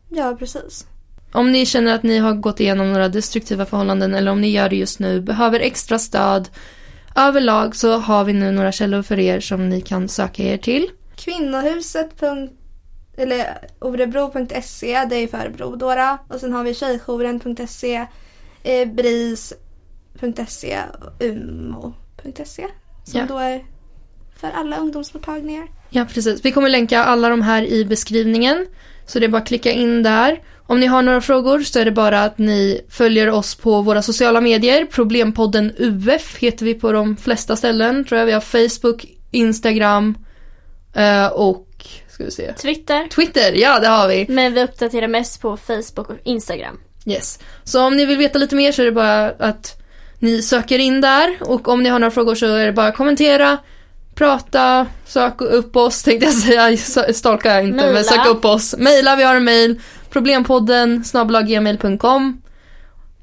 Ja, 0.10 0.36
precis. 0.40 0.88
Om 1.32 1.52
ni 1.52 1.66
känner 1.66 1.96
att 1.96 2.04
ni 2.04 2.18
har 2.18 2.34
gått 2.34 2.60
igenom 2.60 2.94
några 2.94 3.10
destruktiva 3.10 3.66
förhållanden 3.66 4.14
eller 4.14 4.32
om 4.32 4.42
ni 4.42 4.50
gör 4.50 4.70
det 4.70 4.76
just 4.76 5.00
nu, 5.00 5.22
behöver 5.22 5.60
extra 5.60 6.00
stöd 6.00 6.50
överlag 7.16 7.76
så 7.76 7.98
har 7.98 8.24
vi 8.24 8.34
nu 8.34 8.52
några 8.52 8.72
källor 8.72 9.02
för 9.02 9.20
er 9.20 9.40
som 9.40 9.70
ni 9.70 9.82
kan 9.82 10.10
söka 10.10 10.44
er 10.44 10.58
till. 10.58 10.90
Kvinnohuset. 11.16 12.20
Eller 13.18 13.58
orebro.se, 13.80 15.06
det 15.10 15.16
är 15.16 15.28
för 15.28 15.38
Örebro 15.38 15.76
då. 15.76 16.18
Och 16.30 16.40
sen 16.40 16.54
har 16.54 16.64
vi 16.64 16.74
tjejjouren.se, 16.74 18.06
eh, 18.64 18.88
bris.se 18.88 20.80
och 21.02 21.24
umo.se. 21.26 22.68
Som 23.04 23.20
Ja. 23.20 23.26
då 23.28 23.38
är 23.38 23.64
för 24.36 24.52
alla 24.56 24.78
ungdomsmottagningar. 24.78 25.68
Ja, 25.90 26.06
precis. 26.14 26.46
Vi 26.46 26.52
kommer 26.52 26.70
länka 26.70 27.04
alla 27.04 27.30
de 27.30 27.42
här 27.42 27.64
i 27.64 27.86
beskrivningen. 27.86 28.66
Så 29.06 29.20
det 29.20 29.26
är 29.26 29.30
bara 29.30 29.42
att 29.42 29.48
klicka 29.48 29.72
in 29.72 30.04
där. 30.04 30.42
Om 30.68 30.80
ni 30.80 30.86
har 30.86 31.02
några 31.02 31.22
frågor 31.22 31.60
så 31.60 31.80
är 31.80 31.86
det 31.86 31.92
bara 31.92 32.24
att 32.24 32.38
ni 32.38 32.82
följer 32.90 33.30
oss 33.30 33.56
på 33.56 33.82
våra 33.82 34.02
sociala 34.02 34.42
medier. 34.42 34.86
Problempodden 34.86 35.72
UF 35.78 36.38
heter 36.38 36.66
vi 36.66 36.74
på 36.74 36.92
de 36.92 37.18
flesta 37.18 37.56
ställen. 37.56 38.06
Tror 38.06 38.20
jag 38.20 38.26
vi 38.26 38.32
har 38.32 38.42
Facebook, 38.42 39.06
Instagram 39.32 40.18
eh, 40.96 41.28
och 41.28 41.67
ska 42.18 42.24
vi 42.26 42.32
se. 42.32 42.54
Twitter. 42.54 43.08
Twitter, 43.08 43.52
ja 43.52 43.80
det 43.80 43.88
har 43.88 44.08
vi. 44.08 44.26
Men 44.30 44.54
vi 44.54 44.64
uppdaterar 44.64 45.08
mest 45.08 45.42
på 45.42 45.58
Facebook 45.58 46.10
och 46.10 46.16
Instagram. 46.24 46.80
Yes. 47.06 47.40
Så 47.64 47.84
om 47.86 47.96
ni 47.96 48.06
vill 48.06 48.18
veta 48.18 48.40
lite 48.40 48.56
mer 48.56 48.72
så 48.72 48.82
är 48.82 48.86
det 48.86 48.92
bara 48.92 49.30
att 49.30 49.82
ni 50.20 50.42
söker 50.42 50.80
in 50.80 51.02
där 51.02 51.38
och 51.42 51.68
om 51.68 51.84
ni 51.84 51.90
har 51.90 52.00
några 52.00 52.12
frågor 52.12 52.36
så 52.36 52.46
är 52.46 52.66
det 52.66 52.72
bara 52.72 52.88
att 52.88 52.96
kommentera, 52.96 53.58
prata, 54.16 54.88
sök 55.06 55.42
upp 55.42 55.76
oss 55.76 56.04
tänkte 56.04 56.26
jag 56.26 56.36
säga, 56.80 57.14
stalka 57.14 57.54
jag 57.54 57.64
inte 57.64 57.76
men 57.76 57.94
Maila. 57.94 58.04
sök 58.04 58.28
upp 58.28 58.46
oss. 58.46 58.76
Maila, 58.78 59.16
vi 59.16 59.24
har 59.24 59.36
en 59.36 59.44
mail, 59.44 59.82
problempodden 60.10 61.04
snabelaggmail.com 61.04 62.42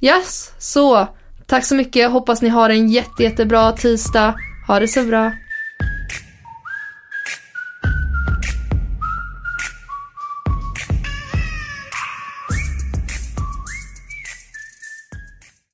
Yes, 0.01 0.51
så 0.59 1.09
tack 1.47 1.64
så 1.64 1.74
mycket, 1.74 2.11
hoppas 2.11 2.42
ni 2.42 2.49
har 2.49 2.70
en 2.70 2.88
jätte, 2.88 3.22
jättebra 3.22 3.72
tisdag. 3.72 4.34
Ha 4.66 4.80
det 4.80 4.88
så 4.88 5.03
bra. 5.03 5.32